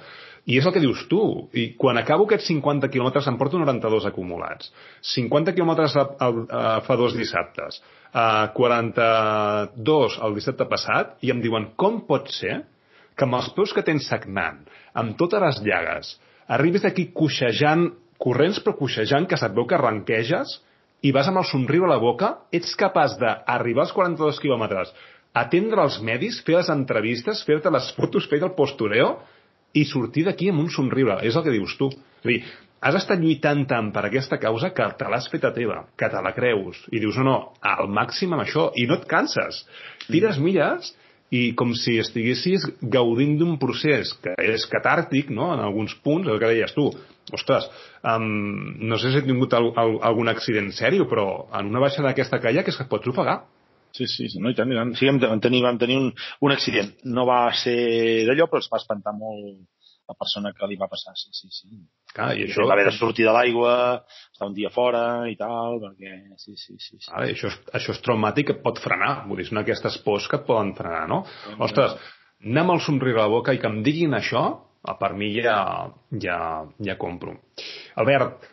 I 0.46 0.58
és 0.60 0.66
el 0.68 0.74
que 0.76 0.82
dius 0.84 1.06
tu. 1.08 1.48
I 1.56 1.72
quan 1.80 1.96
acabo 1.98 2.26
aquests 2.28 2.46
50 2.52 2.90
quilòmetres 2.92 3.26
em 3.26 3.38
porto 3.40 3.58
92 3.58 4.04
acumulats. 4.06 4.70
50 5.14 5.54
quilòmetres 5.56 5.96
a, 5.96 6.04
a, 6.04 6.28
a, 6.28 6.80
fa 6.86 6.96
dos 7.00 7.16
dissabtes. 7.16 7.80
A 8.12 8.52
42 8.54 10.18
el 10.22 10.36
dissabte 10.36 10.68
passat 10.70 11.16
i 11.24 11.32
em 11.34 11.40
diuen 11.42 11.70
com 11.80 12.02
pot 12.06 12.28
ser 12.30 12.60
que 13.16 13.26
amb 13.26 13.38
els 13.40 13.48
peus 13.56 13.72
que 13.74 13.82
tens 13.86 14.06
sagnant, 14.10 14.60
amb 14.94 15.16
totes 15.18 15.40
les 15.42 15.60
llagues, 15.66 16.14
arribis 16.50 16.84
aquí 16.84 17.08
coixejant, 17.14 17.88
corrents 18.24 18.60
però 18.64 18.76
coixejant, 18.78 19.28
que 19.28 19.38
se't 19.40 19.54
veu 19.56 19.68
que 19.68 19.76
arranqueges, 19.76 20.58
i 21.04 21.12
vas 21.12 21.28
amb 21.28 21.42
el 21.42 21.48
somriure 21.48 21.88
a 21.88 21.94
la 21.94 22.00
boca, 22.00 22.30
ets 22.54 22.72
capaç 22.80 23.18
d'arribar 23.20 23.84
als 23.84 23.92
42 23.92 24.40
quilòmetres, 24.40 24.92
atendre 25.36 25.84
els 25.84 26.00
medis, 26.00 26.40
fer 26.46 26.56
les 26.56 26.70
entrevistes, 26.72 27.42
fer-te 27.44 27.72
les 27.74 27.90
fotos, 27.98 28.28
fer 28.30 28.40
el 28.42 28.54
postureo, 28.56 29.16
i 29.74 29.82
sortir 29.90 30.24
d'aquí 30.28 30.48
amb 30.50 30.62
un 30.62 30.70
somriure. 30.70 31.18
És 31.26 31.36
el 31.36 31.44
que 31.44 31.52
dius 31.54 31.74
tu. 31.76 31.90
És 31.90 32.24
a 32.24 32.30
dir, 32.30 32.40
has 32.84 32.98
estat 33.00 33.20
lluitant 33.20 33.64
tant 33.68 33.90
per 33.94 34.04
aquesta 34.06 34.38
causa 34.40 34.70
que 34.76 34.86
te 34.98 35.08
l'has 35.10 35.26
fet 35.32 35.44
a 35.48 35.52
teva, 35.56 35.80
que 35.98 36.08
te 36.12 36.20
la 36.22 36.34
creus, 36.36 36.84
i 36.92 37.00
dius, 37.02 37.18
no, 37.18 37.24
no, 37.26 37.36
al 37.74 37.90
màxim 37.90 38.32
amb 38.36 38.44
això, 38.44 38.68
i 38.78 38.86
no 38.88 39.00
et 39.00 39.08
canses. 39.10 39.64
Tires 40.06 40.38
milles 40.38 40.92
i 41.34 41.40
com 41.58 41.72
si 41.78 41.96
estiguessis 42.02 42.66
gaudint 42.94 43.34
d'un 43.40 43.56
procés 43.62 44.12
que 44.22 44.36
és 44.54 44.68
catàrtic, 44.70 45.32
no?, 45.34 45.50
en 45.54 45.64
alguns 45.64 45.96
punts, 46.04 46.28
el 46.30 46.40
que 46.42 46.52
deies 46.52 46.74
tu. 46.76 46.90
Ostres, 47.34 47.66
um, 48.04 48.28
no 48.84 48.98
sé 49.00 49.10
si 49.10 49.20
he 49.20 49.26
tingut 49.26 49.56
al, 49.56 49.70
al, 49.80 49.96
algun 50.10 50.30
accident 50.30 50.70
sèrio, 50.76 51.08
però 51.10 51.26
en 51.56 51.72
una 51.72 51.82
baixa 51.82 52.04
d'aquesta 52.04 52.40
calla 52.42 52.62
que 52.62 52.74
és 52.74 52.78
que 52.78 52.86
et 52.86 52.92
pots 52.92 53.10
ofegar. 53.10 53.40
Sí, 53.94 54.08
sí, 54.10 54.26
sí, 54.28 54.40
no, 54.42 54.50
i 54.50 54.56
tant, 54.58 54.72
i 54.72 54.76
tant. 54.76 54.90
Sí, 54.98 55.06
vam 55.06 55.40
tenir, 55.42 55.62
vam 55.62 55.78
tenir 55.78 56.00
un, 56.00 56.10
un 56.42 56.52
accident. 56.52 56.90
No 57.16 57.24
va 57.28 57.46
ser 57.54 57.76
d'allò, 58.28 58.48
però 58.50 58.62
es 58.62 58.70
va 58.72 58.82
espantar 58.82 59.14
molt 59.14 59.62
la 60.08 60.16
persona 60.18 60.52
que 60.56 60.66
li 60.68 60.76
va 60.80 60.88
passar, 60.90 61.14
sí, 61.16 61.30
sí, 61.32 61.48
sí. 61.52 61.68
Clar, 62.14 62.32
i 62.36 62.44
I 62.44 62.48
això... 62.48 62.66
Va 62.68 62.76
haver 62.76 62.86
de 62.90 62.94
sortir 62.96 63.24
de 63.26 63.32
l'aigua, 63.34 63.74
estar 64.32 64.48
un 64.50 64.56
dia 64.56 64.70
fora 64.74 65.04
i 65.30 65.36
tal, 65.40 65.80
perquè... 65.82 66.12
Sí, 66.40 66.56
sí, 66.56 66.76
sí. 66.76 66.98
sí. 66.98 67.08
Vale, 67.08 67.32
això, 67.32 67.50
això 67.74 67.94
és 67.96 68.02
traumàtic, 68.04 68.52
et 68.54 68.60
pot 68.64 68.80
frenar. 68.84 69.14
Vull 69.28 69.40
dir, 69.40 69.48
són 69.48 69.62
aquestes 69.62 69.96
pors 70.04 70.28
que 70.30 70.40
et 70.40 70.46
poden 70.48 70.74
frenar, 70.78 71.06
no? 71.10 71.22
Ostres, 71.64 71.96
anar 72.44 72.66
amb 72.66 72.76
el 72.76 72.84
somriure 72.84 73.22
a 73.22 73.26
la 73.26 73.32
boca 73.32 73.56
i 73.56 73.62
que 73.62 73.70
em 73.70 73.80
diguin 73.86 74.16
això, 74.18 74.44
per 75.00 75.14
mi 75.16 75.32
ja, 75.38 75.56
ja, 76.20 76.38
ja 76.84 76.98
compro. 77.00 77.38
Albert, 78.00 78.44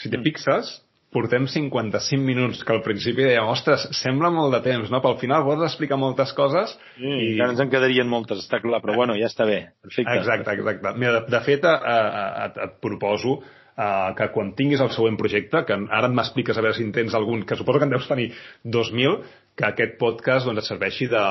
si 0.00 0.12
te 0.12 0.20
fixes, 0.24 0.76
portem 1.10 1.46
55 1.50 2.22
minuts, 2.22 2.64
que 2.64 2.74
al 2.74 2.82
principi 2.84 3.24
dèiem, 3.26 3.48
ostres, 3.50 3.88
sembla 3.98 4.30
molt 4.34 4.54
de 4.54 4.60
temps, 4.66 4.90
no? 4.92 5.00
Però 5.02 5.16
al 5.16 5.22
final 5.22 5.46
vols 5.46 5.64
explicar 5.66 5.98
moltes 5.98 6.34
coses 6.38 6.76
mm, 6.98 7.14
i... 7.16 7.30
Encara 7.34 7.56
ens 7.56 7.62
en 7.64 7.72
quedarien 7.72 8.10
moltes, 8.10 8.44
està 8.44 8.60
clar, 8.62 8.82
però 8.84 8.94
bueno, 8.98 9.16
ja 9.18 9.30
està 9.30 9.46
bé. 9.48 9.62
Perfecte. 9.82 10.18
Exacte, 10.20 10.54
exacte. 10.54 10.94
Mira, 11.00 11.16
de, 11.18 11.24
de 11.34 11.40
fet, 11.46 11.66
eh, 11.66 11.94
eh, 11.94 12.44
et, 12.46 12.60
et 12.66 12.76
proposo 12.84 13.40
eh, 13.40 14.10
que 14.18 14.30
quan 14.34 14.52
tinguis 14.58 14.82
el 14.84 14.92
següent 14.94 15.18
projecte, 15.20 15.64
que 15.66 15.78
ara 15.98 16.10
m'expliques 16.12 16.58
a 16.58 16.64
veure 16.64 16.78
si 16.78 16.86
en 16.86 16.94
tens 16.94 17.16
algun, 17.18 17.42
que 17.46 17.58
suposo 17.58 17.82
que 17.82 17.90
en 17.90 17.96
deus 17.96 18.08
tenir 18.10 18.30
2.000, 18.64 19.18
que 19.58 19.66
aquest 19.70 19.98
podcast 20.00 20.46
doncs, 20.46 20.62
et 20.62 20.70
serveixi 20.70 21.10
de, 21.10 21.24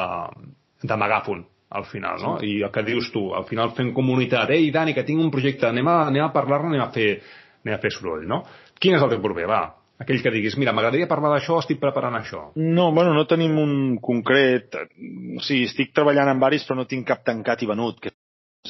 de 0.84 1.00
megàfon 1.00 1.46
al 1.70 1.86
final, 1.86 2.18
no? 2.24 2.38
I 2.42 2.64
el 2.66 2.72
que 2.74 2.84
dius 2.86 3.12
tu, 3.14 3.30
al 3.38 3.46
final 3.50 3.76
fent 3.78 3.94
comunitat, 3.94 4.50
ei, 4.56 4.72
Dani, 4.74 4.96
que 4.98 5.06
tinc 5.06 5.22
un 5.22 5.30
projecte, 5.34 5.70
anem 5.70 5.88
a, 5.88 6.00
anem 6.10 6.26
a 6.26 6.34
parlar-ne, 6.34 6.74
anem, 6.74 6.88
a 6.88 6.90
fer, 6.96 7.22
anem 7.64 7.76
a 7.76 7.82
fer 7.84 7.92
soroll, 7.94 8.26
no? 8.30 8.42
Quin 8.80 8.96
és 8.96 9.04
el 9.04 9.12
teu 9.12 9.22
proper? 9.24 9.46
Va, 9.50 9.60
aquell 10.04 10.22
que 10.24 10.32
diguis, 10.34 10.56
mira, 10.62 10.74
m'agradaria 10.76 11.10
parlar 11.12 11.34
d'això, 11.34 11.60
estic 11.60 11.82
preparant 11.82 12.16
això. 12.20 12.46
No, 12.56 12.90
bueno, 12.96 13.14
no 13.18 13.28
tenim 13.28 13.58
un 13.60 13.76
concret... 14.04 14.76
O 14.80 15.44
sigui, 15.44 15.68
estic 15.68 15.94
treballant 15.96 16.32
en 16.32 16.42
varis, 16.42 16.66
però 16.68 16.80
no 16.80 16.88
tinc 16.90 17.08
cap 17.12 17.26
tancat 17.28 17.66
i 17.66 17.70
venut. 17.70 18.00
Que, 18.04 18.14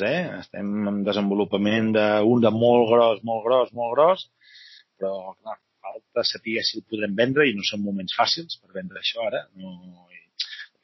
eh? 0.02 0.24
Estem 0.40 0.90
en 0.90 1.02
desenvolupament 1.06 1.94
d'un 1.96 2.46
de 2.46 2.54
molt 2.56 2.90
gros, 2.94 3.24
molt 3.30 3.46
gros, 3.46 3.74
molt 3.78 3.96
gros, 3.96 4.26
però, 4.98 5.36
clar, 5.38 5.60
falta 5.80 6.26
saber 6.28 6.64
si 6.66 6.80
el 6.80 6.88
podrem 6.90 7.14
vendre 7.18 7.46
i 7.48 7.56
no 7.58 7.66
són 7.68 7.86
moments 7.86 8.18
fàcils 8.18 8.58
per 8.60 8.74
vendre 8.76 9.02
això 9.02 9.26
ara. 9.28 9.46
No, 9.62 9.76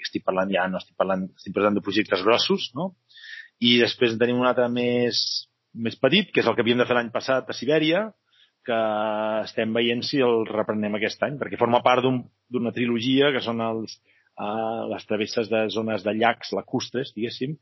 estic 0.05 0.25
parlant 0.25 0.51
ja, 0.53 0.67
no 0.69 0.79
estic 0.81 0.95
parlant, 1.01 1.25
estic 1.33 1.55
parlant 1.55 1.77
de 1.77 1.83
projectes 1.85 2.21
grossos, 2.25 2.69
no? 2.77 2.91
I 3.63 3.79
després 3.81 4.13
en 4.13 4.21
tenim 4.21 4.39
un 4.41 4.47
altre 4.49 4.67
més, 4.69 5.17
més 5.73 5.97
petit, 5.99 6.29
que 6.31 6.43
és 6.43 6.47
el 6.47 6.55
que 6.55 6.63
havíem 6.63 6.81
de 6.81 6.87
fer 6.87 6.97
l'any 6.97 7.11
passat 7.13 7.49
a 7.49 7.55
Sibèria, 7.57 8.05
que 8.65 8.81
estem 9.43 9.73
veient 9.75 10.03
si 10.05 10.21
el 10.25 10.43
reprenem 10.49 10.97
aquest 10.97 11.23
any, 11.27 11.39
perquè 11.41 11.59
forma 11.61 11.83
part 11.85 12.05
d'una 12.05 12.71
un, 12.71 12.75
trilogia 12.75 13.31
que 13.35 13.43
són 13.45 13.61
els, 13.63 13.97
uh, 14.41 14.85
les 14.91 15.05
travesses 15.09 15.49
de 15.51 15.65
zones 15.73 16.05
de 16.05 16.15
llacs 16.17 16.53
lacustres, 16.57 17.13
diguéssim, 17.15 17.55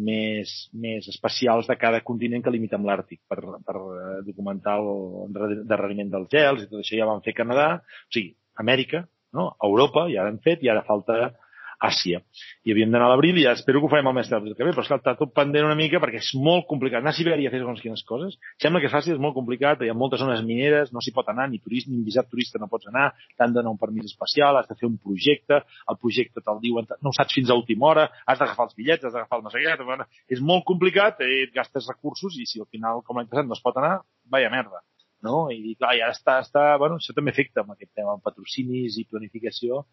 més, 0.00 0.52
més 0.72 1.08
especials 1.10 1.68
de 1.68 1.76
cada 1.80 2.00
continent 2.06 2.44
que 2.44 2.52
limita 2.54 2.78
amb 2.78 2.88
l'Àrtic 2.88 3.20
per, 3.28 3.40
per 3.66 3.76
eh, 3.76 4.20
documentar 4.26 4.76
el 4.78 5.64
darreriment 5.68 6.12
dels 6.12 6.30
gels 6.32 6.62
i 6.62 6.68
tot 6.70 6.80
això 6.80 7.00
ja 7.00 7.08
vam 7.08 7.22
fer 7.24 7.34
Canadà, 7.36 7.66
o 7.80 8.14
sigui, 8.14 8.36
Amèrica, 8.62 9.02
no? 9.36 9.50
Europa 9.66 10.06
ja 10.12 10.24
l'hem 10.26 10.38
fet 10.44 10.62
i 10.64 10.70
ara 10.70 10.86
falta 10.86 11.32
Àsia. 11.80 12.20
I 12.68 12.74
havíem 12.74 12.90
d'anar 12.92 13.06
a 13.08 13.10
l'abril 13.14 13.38
i 13.40 13.46
ja 13.46 13.54
espero 13.56 13.80
que 13.80 13.88
ho 13.88 13.90
farem 13.92 14.10
el 14.10 14.16
mes 14.18 14.28
d'abril 14.28 14.52
que 14.56 14.66
ve, 14.66 14.74
però 14.76 14.82
esclar, 14.84 14.98
està 15.00 15.14
tot 15.16 15.32
pendent 15.32 15.64
una 15.64 15.76
mica 15.78 16.00
perquè 16.02 16.20
és 16.20 16.28
molt 16.36 16.66
complicat. 16.68 17.00
Anar 17.00 17.14
a 17.14 17.16
Sibèria 17.16 17.48
a 17.48 17.54
fer 17.54 17.62
segons 17.62 17.80
quines 17.80 18.02
coses, 18.04 18.36
sembla 18.60 18.82
que 18.82 18.90
és 18.90 18.92
fàcil, 18.92 19.14
és 19.16 19.22
molt 19.24 19.32
complicat, 19.38 19.80
hi 19.80 19.88
ha 19.88 19.96
moltes 19.96 20.20
zones 20.20 20.42
mineres, 20.44 20.92
no 20.92 21.00
s'hi 21.00 21.14
pot 21.16 21.32
anar, 21.32 21.48
ni 21.48 21.62
turisme, 21.64 21.96
ni 21.96 22.04
visat 22.04 22.28
turista 22.28 22.60
no 22.60 22.68
pots 22.68 22.90
anar, 22.92 23.06
t'han 23.40 23.56
d'anar 23.56 23.72
un 23.72 23.80
permís 23.80 24.10
especial, 24.12 24.60
has 24.60 24.68
de 24.68 24.76
fer 24.76 24.90
un 24.90 25.00
projecte, 25.00 25.62
el 25.88 26.00
projecte 26.04 26.44
te'l 26.44 26.60
diuen, 26.60 26.90
no 27.00 27.14
ho 27.14 27.16
saps 27.16 27.40
fins 27.40 27.48
a 27.48 27.56
última 27.56 27.88
hora, 27.88 28.06
has 28.28 28.44
d'agafar 28.44 28.68
els 28.68 28.76
bitllets, 28.76 29.08
has 29.08 29.16
d'agafar 29.16 29.40
el 29.40 29.48
no 29.48 29.54
sé 29.54 29.64
què, 29.64 30.04
és 30.36 30.44
molt 30.52 30.68
complicat, 30.68 31.24
eh, 31.24 31.46
et 31.48 31.56
gastes 31.56 31.88
recursos 31.88 32.36
i 32.36 32.44
si 32.44 32.60
al 32.60 32.68
final, 32.68 33.00
com 33.06 33.16
l'any 33.16 33.32
passat, 33.32 33.48
no 33.48 33.56
es 33.56 33.64
pot 33.64 33.80
anar, 33.80 34.02
vaya 34.28 34.52
merda 34.52 34.84
no? 35.24 35.48
I 35.52 35.74
clar, 35.78 35.94
ja 35.98 36.10
està, 36.14 36.38
està, 36.44 36.62
bueno, 36.80 36.98
això 37.00 37.14
també 37.16 37.32
afecta 37.34 37.64
amb 37.64 37.74
aquest 37.74 37.92
tema, 37.96 38.16
patrocinis 38.24 38.96
i 39.00 39.06
planificació, 39.10 39.84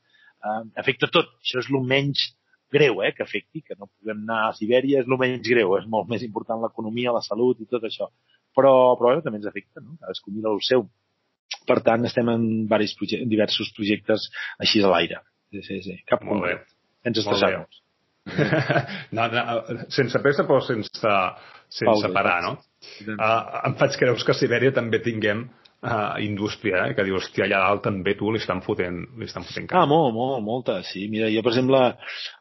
eh, 0.43 0.63
afecta 0.83 1.09
tot. 1.13 1.31
Això 1.43 1.61
és 1.63 1.71
el 1.71 1.81
menys 1.87 2.27
greu 2.73 3.01
eh, 3.03 3.13
que 3.15 3.23
afecti, 3.23 3.63
que 3.63 3.77
no 3.79 3.87
puguem 3.87 4.23
anar 4.25 4.47
a 4.47 4.53
Sibèria 4.57 5.01
és 5.01 5.09
el 5.09 5.19
menys 5.19 5.47
greu, 5.47 5.77
és 5.79 5.87
molt 5.89 6.09
més 6.11 6.23
important 6.27 6.61
l'economia, 6.63 7.15
la 7.15 7.23
salut 7.25 7.61
i 7.63 7.69
tot 7.69 7.85
això. 7.87 8.09
Però, 8.57 8.73
però 8.97 9.11
bueno, 9.11 9.23
també 9.25 9.41
ens 9.41 9.49
afecta, 9.49 9.83
no? 9.83 9.97
Cadascú 10.01 10.33
mira 10.33 10.51
el 10.51 10.63
seu. 10.65 10.87
Per 11.67 11.79
tant, 11.83 12.05
estem 12.07 12.29
en, 12.31 12.45
diversos 12.67 12.95
projectes, 12.99 13.29
diversos 13.31 13.73
projectes 13.75 14.29
així 14.63 14.83
a 14.83 14.91
l'aire. 14.91 15.21
Sí, 15.51 15.63
sí, 15.63 15.81
sí. 15.85 15.99
Cap 16.07 16.23
molt 16.27 16.43
bé. 16.43 16.55
Sense 17.07 17.23
estressar-nos. 17.23 17.83
no, 19.15 19.27
no, 19.31 19.43
sense 19.93 20.19
pressa 20.19 20.43
però 20.47 20.59
sense, 20.65 21.11
sense 21.71 22.09
parar, 22.15 22.41
no? 22.43 22.57
Uh, 23.05 23.39
em 23.69 23.77
faig 23.79 23.95
creus 24.01 24.25
que 24.27 24.33
a 24.33 24.37
Sibèria 24.37 24.73
també 24.75 24.99
tinguem 25.03 25.45
uh, 25.83 26.17
indústria, 26.23 26.87
eh? 26.87 26.95
que 26.95 27.05
dius, 27.05 27.27
hòstia, 27.27 27.45
allà 27.45 27.61
dalt 27.65 27.83
també 27.87 28.15
tu 28.17 28.31
li 28.31 28.41
estan 28.41 28.61
fotent, 28.65 29.03
li 29.19 29.27
estan 29.27 29.45
fotent 29.47 29.69
Ah, 29.75 29.85
molt, 29.89 30.13
molt, 30.15 30.41
molta, 30.45 30.79
sí. 30.87 31.07
Mira, 31.11 31.29
jo, 31.33 31.43
per 31.45 31.53
exemple, 31.53 31.81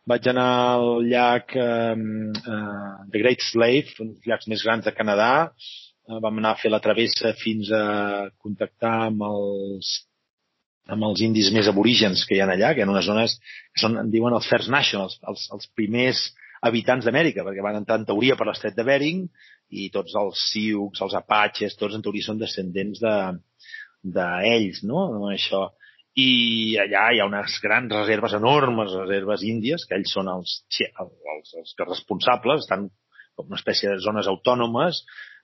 vaig 0.09 0.31
anar 0.33 0.49
al 0.77 0.89
llac 1.07 1.57
uh, 1.61 1.93
uh, 1.97 2.95
The 3.13 3.23
Great 3.23 3.45
Slave, 3.51 3.97
un 4.01 4.15
dels 4.15 4.33
llacs 4.33 4.51
més 4.53 4.65
grans 4.67 4.87
de 4.87 4.95
Canadà, 4.97 5.31
uh, 5.51 6.19
vam 6.25 6.41
anar 6.41 6.55
a 6.55 6.61
fer 6.63 6.73
la 6.73 6.83
travessa 6.85 7.35
fins 7.43 7.73
a 7.75 7.87
contactar 8.43 8.99
amb 9.11 9.27
els 9.31 9.97
amb 10.87 11.03
els 11.03 11.19
indis 11.25 11.49
més 11.51 11.67
aborígens 11.67 12.21
que 12.29 12.37
hi 12.37 12.39
ha 12.39 12.47
allà, 12.47 12.69
que 12.71 12.79
hi 12.79 12.85
ha 12.85 12.91
unes 12.91 13.09
zones 13.09 13.33
que 13.43 13.81
són, 13.83 13.97
en 13.99 14.11
diuen 14.13 14.37
els 14.37 14.47
First 14.47 14.71
Nationals, 14.71 15.17
els, 15.27 15.49
els 15.51 15.67
primers 15.75 16.21
habitants 16.65 17.07
d'Amèrica, 17.07 17.45
perquè 17.47 17.65
van 17.65 17.81
entrar 17.81 17.99
en 18.01 18.07
teoria 18.09 18.37
per 18.37 18.47
l'estret 18.49 18.77
de 18.77 18.85
Bering 18.87 19.25
i 19.77 19.89
tots 19.95 20.15
els 20.19 20.45
Sioux, 20.51 21.03
els 21.03 21.17
Apaches, 21.19 21.77
tots 21.77 21.97
en 21.97 22.05
teoria 22.05 22.29
són 22.29 22.41
descendents 22.41 23.03
d'ells, 23.03 24.81
de, 24.83 24.89
no? 24.89 25.07
Això. 25.33 25.67
I 26.17 26.79
allà 26.81 27.11
hi 27.13 27.21
ha 27.21 27.29
unes 27.29 27.59
grans 27.61 27.93
reserves, 27.93 28.37
enormes 28.39 28.95
reserves 29.03 29.43
índies, 29.45 29.85
que 29.85 29.99
ells 29.99 30.15
són 30.17 30.31
els, 30.33 30.63
els, 30.81 31.13
els, 31.35 31.57
els 31.61 31.75
responsables, 31.83 32.65
estan 32.65 32.89
com 33.37 33.51
una 33.51 33.61
espècie 33.61 33.91
de 33.91 34.01
zones 34.01 34.29
autònomes 34.31 35.03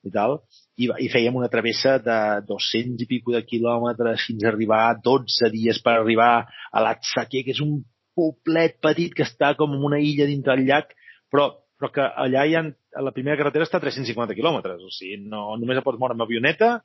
i 0.09 0.11
tal, 0.15 0.39
i, 0.81 0.89
i 1.05 1.11
fèiem 1.13 1.37
una 1.37 1.51
travessa 1.53 1.99
de 2.03 2.19
200 2.49 3.05
i 3.05 3.09
pico 3.11 3.37
de 3.37 3.43
quilòmetres 3.47 4.25
fins 4.27 4.45
a 4.45 4.51
arribar 4.51 4.85
12 5.05 5.51
dies 5.53 5.79
per 5.85 5.99
arribar 5.99 6.33
a 6.73 6.83
l'Atsake, 6.83 7.45
que 7.45 7.53
és 7.55 7.61
un 7.63 7.83
poblet 8.17 8.81
petit 8.85 9.15
que 9.17 9.27
està 9.29 9.53
com 9.59 9.77
en 9.77 9.85
una 9.93 10.01
illa 10.01 10.27
dintre 10.29 10.57
del 10.57 10.67
llac, 10.73 10.97
però 11.33 11.51
però 11.83 11.91
que 11.91 12.05
allà 12.25 12.45
hi 12.47 12.53
ha, 12.55 12.61
la 13.03 13.11
primera 13.11 13.35
carretera 13.41 13.67
està 13.67 13.81
a 13.81 13.83
350 13.83 14.37
quilòmetres, 14.39 14.85
o 14.87 14.91
sigui, 14.95 15.17
no, 15.27 15.57
només 15.59 15.81
et 15.81 15.83
pots 15.83 15.99
moure 15.99 16.15
amb 16.15 16.23
avioneta 16.23 16.77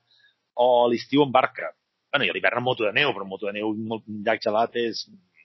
o 0.58 0.66
a 0.80 0.88
l'estiu 0.90 1.22
en 1.22 1.30
barca. 1.36 1.76
bueno, 2.10 2.26
i 2.26 2.32
a 2.32 2.34
l'hivern 2.34 2.58
amb 2.58 2.66
moto 2.66 2.86
de 2.86 2.94
neu, 2.96 3.12
però 3.14 3.26
amb 3.28 3.34
moto 3.36 3.46
de 3.46 3.52
neu 3.60 3.68
un 3.70 4.24
llac 4.26 4.42
gelat 4.42 4.74
és, 4.80 5.04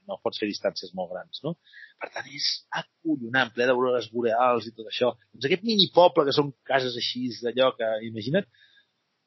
no 0.08 0.16
pots 0.24 0.40
fer 0.40 0.48
distàncies 0.48 0.94
molt 0.96 1.10
grans, 1.12 1.42
no? 1.44 1.52
Per 2.00 2.08
tant, 2.14 2.30
és 2.32 2.46
acollonant, 2.80 3.50
ple 3.52 3.66
d'aurores 3.68 4.08
boreals 4.14 4.70
i 4.70 4.72
tot 4.72 4.88
això. 4.88 5.10
Doncs 5.34 5.50
aquest 5.50 5.66
mini 5.68 5.90
poble, 5.94 6.24
que 6.24 6.34
són 6.36 6.54
cases 6.64 6.96
així 6.96 7.26
d'allò 7.42 7.72
que, 7.76 7.90
imagina't, 8.08 8.48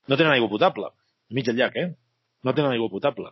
no 0.10 0.18
tenen 0.18 0.34
aigua 0.34 0.50
potable, 0.50 0.90
mig 1.30 1.46
del 1.46 1.60
llac, 1.60 1.78
eh? 1.78 1.92
No 2.42 2.56
tenen 2.56 2.74
aigua 2.74 2.90
potable. 2.90 3.30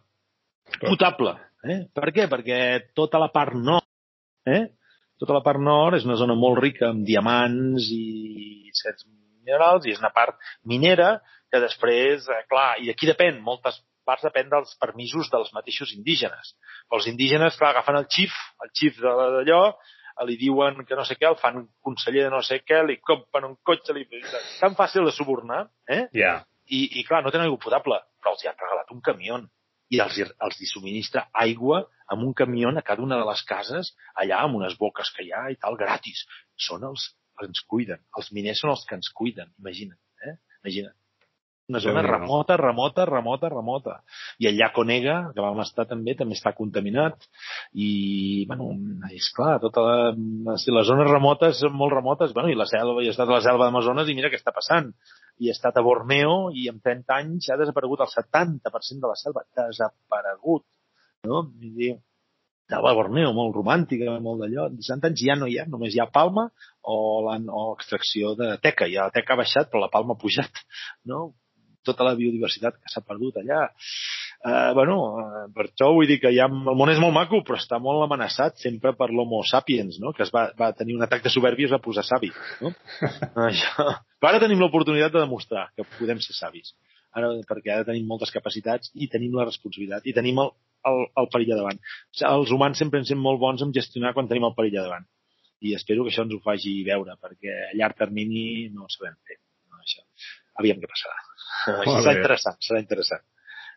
Potable, 0.84 1.34
eh? 1.66 1.80
Per 1.96 2.14
què? 2.14 2.30
Perquè 2.30 2.60
tota 2.94 3.24
la 3.24 3.32
part 3.34 3.58
nord, 3.58 3.88
eh? 4.46 4.68
Tota 5.22 5.38
la 5.38 5.44
part 5.46 5.62
nord 5.62 5.98
és 5.98 6.06
una 6.08 6.18
zona 6.20 6.36
molt 6.36 6.60
rica 6.62 6.90
amb 6.90 7.06
diamants 7.08 7.90
i 7.94 8.72
certs 8.76 9.06
minerals 9.08 9.86
i 9.86 9.94
és 9.94 10.02
una 10.02 10.14
part 10.16 10.38
minera 10.66 11.18
que 11.54 11.62
després, 11.62 12.28
eh, 12.28 12.44
clar, 12.50 12.76
i 12.82 12.90
aquí 12.90 13.10
depèn, 13.10 13.42
moltes 13.46 13.78
parts 14.08 14.26
depèn 14.26 14.50
dels 14.52 14.74
permisos 14.82 15.30
dels 15.32 15.52
mateixos 15.56 15.94
indígenes. 15.96 16.56
Els 16.92 17.08
indígenes, 17.12 17.58
clar, 17.60 17.72
agafen 17.72 18.00
el 18.00 18.08
xif, 18.12 18.34
el 18.64 18.72
xif 18.76 18.98
d'allò, 19.04 19.62
li 20.28 20.38
diuen 20.38 20.84
que 20.86 20.98
no 20.98 21.06
sé 21.08 21.18
què, 21.18 21.30
el 21.30 21.40
fan 21.42 21.64
conseller 21.86 22.28
de 22.28 22.34
no 22.34 22.42
sé 22.46 22.60
què, 22.66 22.84
li 22.86 23.00
compren 23.02 23.48
un 23.48 23.56
cotxe, 23.66 23.96
li... 23.96 24.06
tan 24.60 24.76
fàcil 24.78 25.08
de 25.08 25.14
subornar, 25.16 25.64
eh? 25.90 26.04
Yeah. 26.14 26.44
I, 26.70 26.84
I, 27.00 27.04
clar, 27.08 27.24
no 27.24 27.32
tenen 27.34 27.48
aigua 27.48 27.62
potable, 27.64 28.00
però 28.22 28.36
els 28.36 28.44
hi 28.44 28.50
han 28.52 28.60
regalat 28.60 28.92
un 28.94 29.02
camió 29.04 29.40
i 29.94 30.00
els, 30.02 30.18
els 30.48 30.62
hi 30.62 30.70
subministra 30.70 31.28
aigua 31.46 31.84
amb 32.14 32.26
un 32.28 32.34
camió 32.38 32.72
a 32.74 32.86
cada 32.86 33.04
una 33.04 33.20
de 33.20 33.28
les 33.30 33.44
cases, 33.50 33.94
allà 34.24 34.42
amb 34.46 34.58
unes 34.62 34.78
boques 34.80 35.12
que 35.16 35.26
hi 35.26 35.32
ha 35.34 35.46
i 35.54 35.60
tal, 35.62 35.78
gratis. 35.80 36.26
Són 36.68 36.84
els 36.90 37.12
que 37.38 37.48
ens 37.50 37.64
cuiden. 37.70 38.02
Els 38.18 38.34
miners 38.34 38.62
són 38.64 38.74
els 38.74 38.84
que 38.90 38.98
ens 39.00 39.10
cuiden, 39.14 39.54
imagina't. 39.62 40.00
Eh? 40.26 40.36
Imagina't. 40.64 40.98
Una 41.72 41.80
zona 41.80 42.02
sí, 42.04 42.08
remota, 42.10 42.58
remota, 42.60 43.06
remota, 43.08 43.50
remota. 43.50 43.94
I 44.44 44.50
el 44.50 44.58
llac 44.60 44.78
Onega, 44.82 45.16
que 45.34 45.42
vam 45.42 45.62
estar 45.64 45.86
també, 45.88 46.12
també 46.20 46.36
està 46.36 46.52
contaminat. 46.58 47.24
I, 47.72 48.44
bueno, 48.50 48.74
és 49.16 49.30
clar, 49.38 49.56
tota 49.64 49.86
la, 49.86 49.96
les 50.54 50.90
zones 50.90 51.08
remotes 51.08 51.62
són 51.64 51.78
molt 51.80 51.96
remotes. 51.96 52.36
Bueno, 52.36 52.52
i 52.52 52.60
la 52.60 52.68
selva, 52.70 53.00
i 53.02 53.08
he 53.08 53.16
estat 53.16 53.32
a 53.32 53.38
la 53.38 53.46
selva 53.46 53.70
d'Amazones 53.70 54.12
i 54.12 54.18
mira 54.18 54.34
què 54.34 54.42
està 54.42 54.52
passant 54.56 54.92
i 55.42 55.50
he 55.50 55.54
estat 55.54 55.78
a 55.78 55.84
Borneo 55.86 56.52
i 56.54 56.68
en 56.72 56.80
30 56.84 57.16
anys 57.16 57.50
ha 57.50 57.58
desaparegut 57.60 58.04
el 58.06 58.12
70% 58.12 59.04
de 59.04 59.12
la 59.12 59.20
selva. 59.20 59.46
Desaparegut. 59.58 60.66
No? 61.28 61.44
Vull 61.50 61.78
dir, 61.78 61.92
selva 62.70 62.92
a 62.94 62.98
Borneo, 62.98 63.34
molt 63.36 63.56
romàntica, 63.58 64.18
molt 64.24 64.44
d'allò. 64.44 64.68
En 64.72 64.82
60 64.82 65.12
anys 65.12 65.24
ja 65.28 65.38
no 65.40 65.50
hi 65.50 65.60
ha, 65.60 65.68
només 65.70 65.96
hi 65.96 66.02
ha 66.04 66.10
palma 66.12 66.48
o, 66.82 66.98
la, 67.28 67.38
o 67.50 67.70
extracció 67.76 68.36
de 68.40 68.54
teca. 68.64 68.90
Ja 68.92 69.10
la 69.10 69.16
teca 69.16 69.36
ha 69.36 69.42
baixat, 69.42 69.72
però 69.72 69.84
la 69.86 69.92
palma 69.94 70.16
ha 70.16 70.22
pujat. 70.22 70.64
No? 71.10 71.26
Tota 71.84 72.06
la 72.08 72.16
biodiversitat 72.20 72.80
que 72.80 72.92
s'ha 72.92 73.04
perdut 73.04 73.42
allà. 73.42 73.66
Uh, 74.44 74.74
bueno, 74.76 74.96
uh, 75.16 75.44
per 75.56 75.70
això 75.70 75.88
vull 75.96 76.10
dir 76.10 76.18
que 76.20 76.34
ja, 76.36 76.50
el 76.52 76.76
món 76.76 76.92
és 76.92 77.00
molt 77.00 77.16
maco, 77.16 77.40
però 77.48 77.56
està 77.56 77.78
molt 77.80 78.04
amenaçat 78.04 78.60
sempre 78.60 78.92
per 79.00 79.08
l'homo 79.12 79.40
sapiens, 79.48 80.02
no? 80.04 80.12
que 80.12 80.26
es 80.26 80.34
va, 80.36 80.50
va 80.60 80.74
tenir 80.76 80.98
un 80.98 81.06
atac 81.06 81.24
de 81.24 81.32
soberbia 81.32 81.64
i 81.64 81.70
es 81.70 81.76
va 81.76 81.80
posar 81.84 82.04
savi. 82.04 82.34
No? 82.60 82.74
això. 83.48 83.88
Ara 84.24 84.42
tenim 84.44 84.60
l'oportunitat 84.60 85.16
de 85.16 85.24
demostrar 85.24 85.70
que 85.78 85.88
podem 85.96 86.20
ser 86.24 86.36
savis. 86.36 86.76
ara, 87.16 87.30
perquè 87.48 87.72
ara 87.72 87.88
tenim 87.88 88.08
moltes 88.10 88.32
capacitats 88.36 88.92
i 88.96 89.08
tenim 89.08 89.36
la 89.38 89.48
responsabilitat 89.48 90.08
i 90.10 90.16
tenim 90.18 90.40
el, 90.44 90.52
el, 90.90 91.04
el 91.22 91.28
perill 91.32 91.56
a 91.56 91.64
davant. 91.64 91.82
Els 92.36 92.52
humans 92.52 92.80
sempre 92.84 93.00
ens 93.00 93.12
som 93.14 93.24
molt 93.24 93.40
bons 93.40 93.64
en 93.64 93.72
gestionar 93.72 94.14
quan 94.14 94.28
tenim 94.28 94.50
el 94.50 94.56
perill 94.58 94.80
a 94.82 94.88
davant 94.90 95.08
i 95.64 95.74
espero 95.78 96.04
que 96.04 96.12
això 96.12 96.26
ens 96.26 96.36
ho 96.36 96.42
faci 96.44 96.74
veure, 96.88 97.16
perquè 97.24 97.54
a 97.70 97.76
llarg 97.80 98.00
termini 98.00 98.68
no 98.74 98.86
ho 98.86 98.92
sabem 98.92 99.16
fer. 99.28 99.40
No, 99.72 99.80
això. 99.80 100.04
Aviam 100.60 100.82
què 100.82 100.90
passarà. 100.92 101.22
serà 101.88 102.16
interessant, 102.18 102.60
serà 102.68 102.82
interessant. 102.84 103.24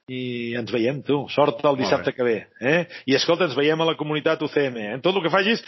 I 0.06 0.54
ens 0.54 0.70
veiem, 0.70 1.00
tu. 1.02 1.24
Sort 1.34 1.64
el 1.66 1.78
dissabte 1.80 2.12
que 2.14 2.26
ve. 2.26 2.36
Eh? 2.60 2.80
I 3.10 3.16
escolta, 3.18 3.48
ens 3.48 3.56
veiem 3.58 3.80
a 3.82 3.88
la 3.88 3.96
comunitat 3.98 4.42
UCM. 4.46 4.76
Eh? 4.78 4.98
Tot 5.02 5.18
el 5.18 5.24
que 5.24 5.32
facis 5.34 5.64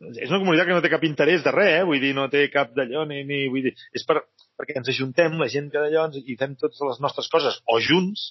és 0.00 0.30
una 0.30 0.38
comunitat 0.40 0.68
que 0.68 0.76
no 0.76 0.82
té 0.84 0.90
cap 0.92 1.02
interès 1.04 1.42
de 1.44 1.52
res, 1.52 1.74
eh? 1.80 1.86
vull 1.88 2.00
dir, 2.00 2.12
no 2.16 2.28
té 2.32 2.46
cap 2.52 2.70
d'allò, 2.76 3.02
ni, 3.08 3.20
ni, 3.28 3.42
vull 3.52 3.66
dir, 3.66 3.74
és 3.96 4.06
per, 4.08 4.22
perquè 4.56 4.78
ens 4.80 4.88
ajuntem, 4.92 5.34
la 5.40 5.48
gent 5.52 5.68
que 5.72 5.82
d'allò, 5.82 6.06
i 6.16 6.36
fem 6.40 6.54
totes 6.60 6.80
les 6.86 7.02
nostres 7.04 7.28
coses, 7.32 7.58
o 7.68 7.80
junts, 7.84 8.30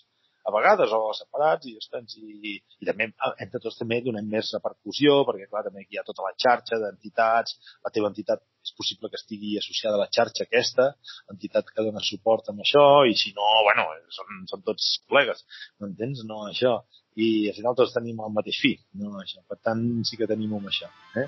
a 0.50 0.54
vegades, 0.56 0.94
o 0.96 1.14
separats, 1.18 1.70
i, 1.70 1.76
ostres, 1.80 2.16
i, 2.20 2.56
i 2.58 2.88
també, 2.88 3.10
entre 3.46 3.62
tots 3.64 3.80
també 3.80 4.02
donem 4.06 4.28
més 4.30 4.52
repercussió, 4.58 5.22
perquè 5.28 5.50
clar, 5.50 5.66
també 5.68 5.86
hi 5.86 6.00
ha 6.00 6.06
tota 6.08 6.26
la 6.26 6.34
xarxa 6.36 6.82
d'entitats, 6.84 7.58
la 7.86 7.94
teva 7.96 8.12
entitat 8.12 8.44
és 8.66 8.74
possible 8.76 9.10
que 9.10 9.20
estigui 9.20 9.56
associada 9.60 9.98
a 9.98 10.04
la 10.04 10.10
xarxa 10.16 10.46
aquesta, 10.46 10.90
entitat 11.34 11.72
que 11.72 11.86
dona 11.86 12.04
suport 12.06 12.52
amb 12.52 12.66
això, 12.66 12.86
i 13.10 13.16
si 13.18 13.34
no, 13.38 13.48
bueno, 13.68 13.88
són, 14.16 14.44
són 14.52 14.66
tots 14.68 14.90
col·legues, 15.08 15.46
m'entens? 15.80 16.26
No, 16.30 16.44
això. 16.50 16.80
I 17.20 17.50
al 17.52 17.58
final 17.58 17.76
tots 17.76 17.96
tenim 17.96 18.20
el 18.24 18.36
mateix 18.36 18.60
fi, 18.62 18.76
no, 19.00 19.16
això. 19.24 19.42
Per 19.50 19.58
tant, 19.64 19.82
sí 20.08 20.20
que 20.20 20.30
tenim 20.30 20.54
amb 20.60 20.70
això. 20.72 20.92
Eh? 21.20 21.26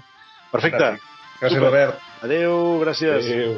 Perfecte. 0.51 0.93
Gràcies, 0.93 1.17
Gràcies 1.41 1.65
Robert. 1.65 2.05
Adéu, 2.27 2.53
gràcies. 2.83 3.25
Adéu. 3.25 3.57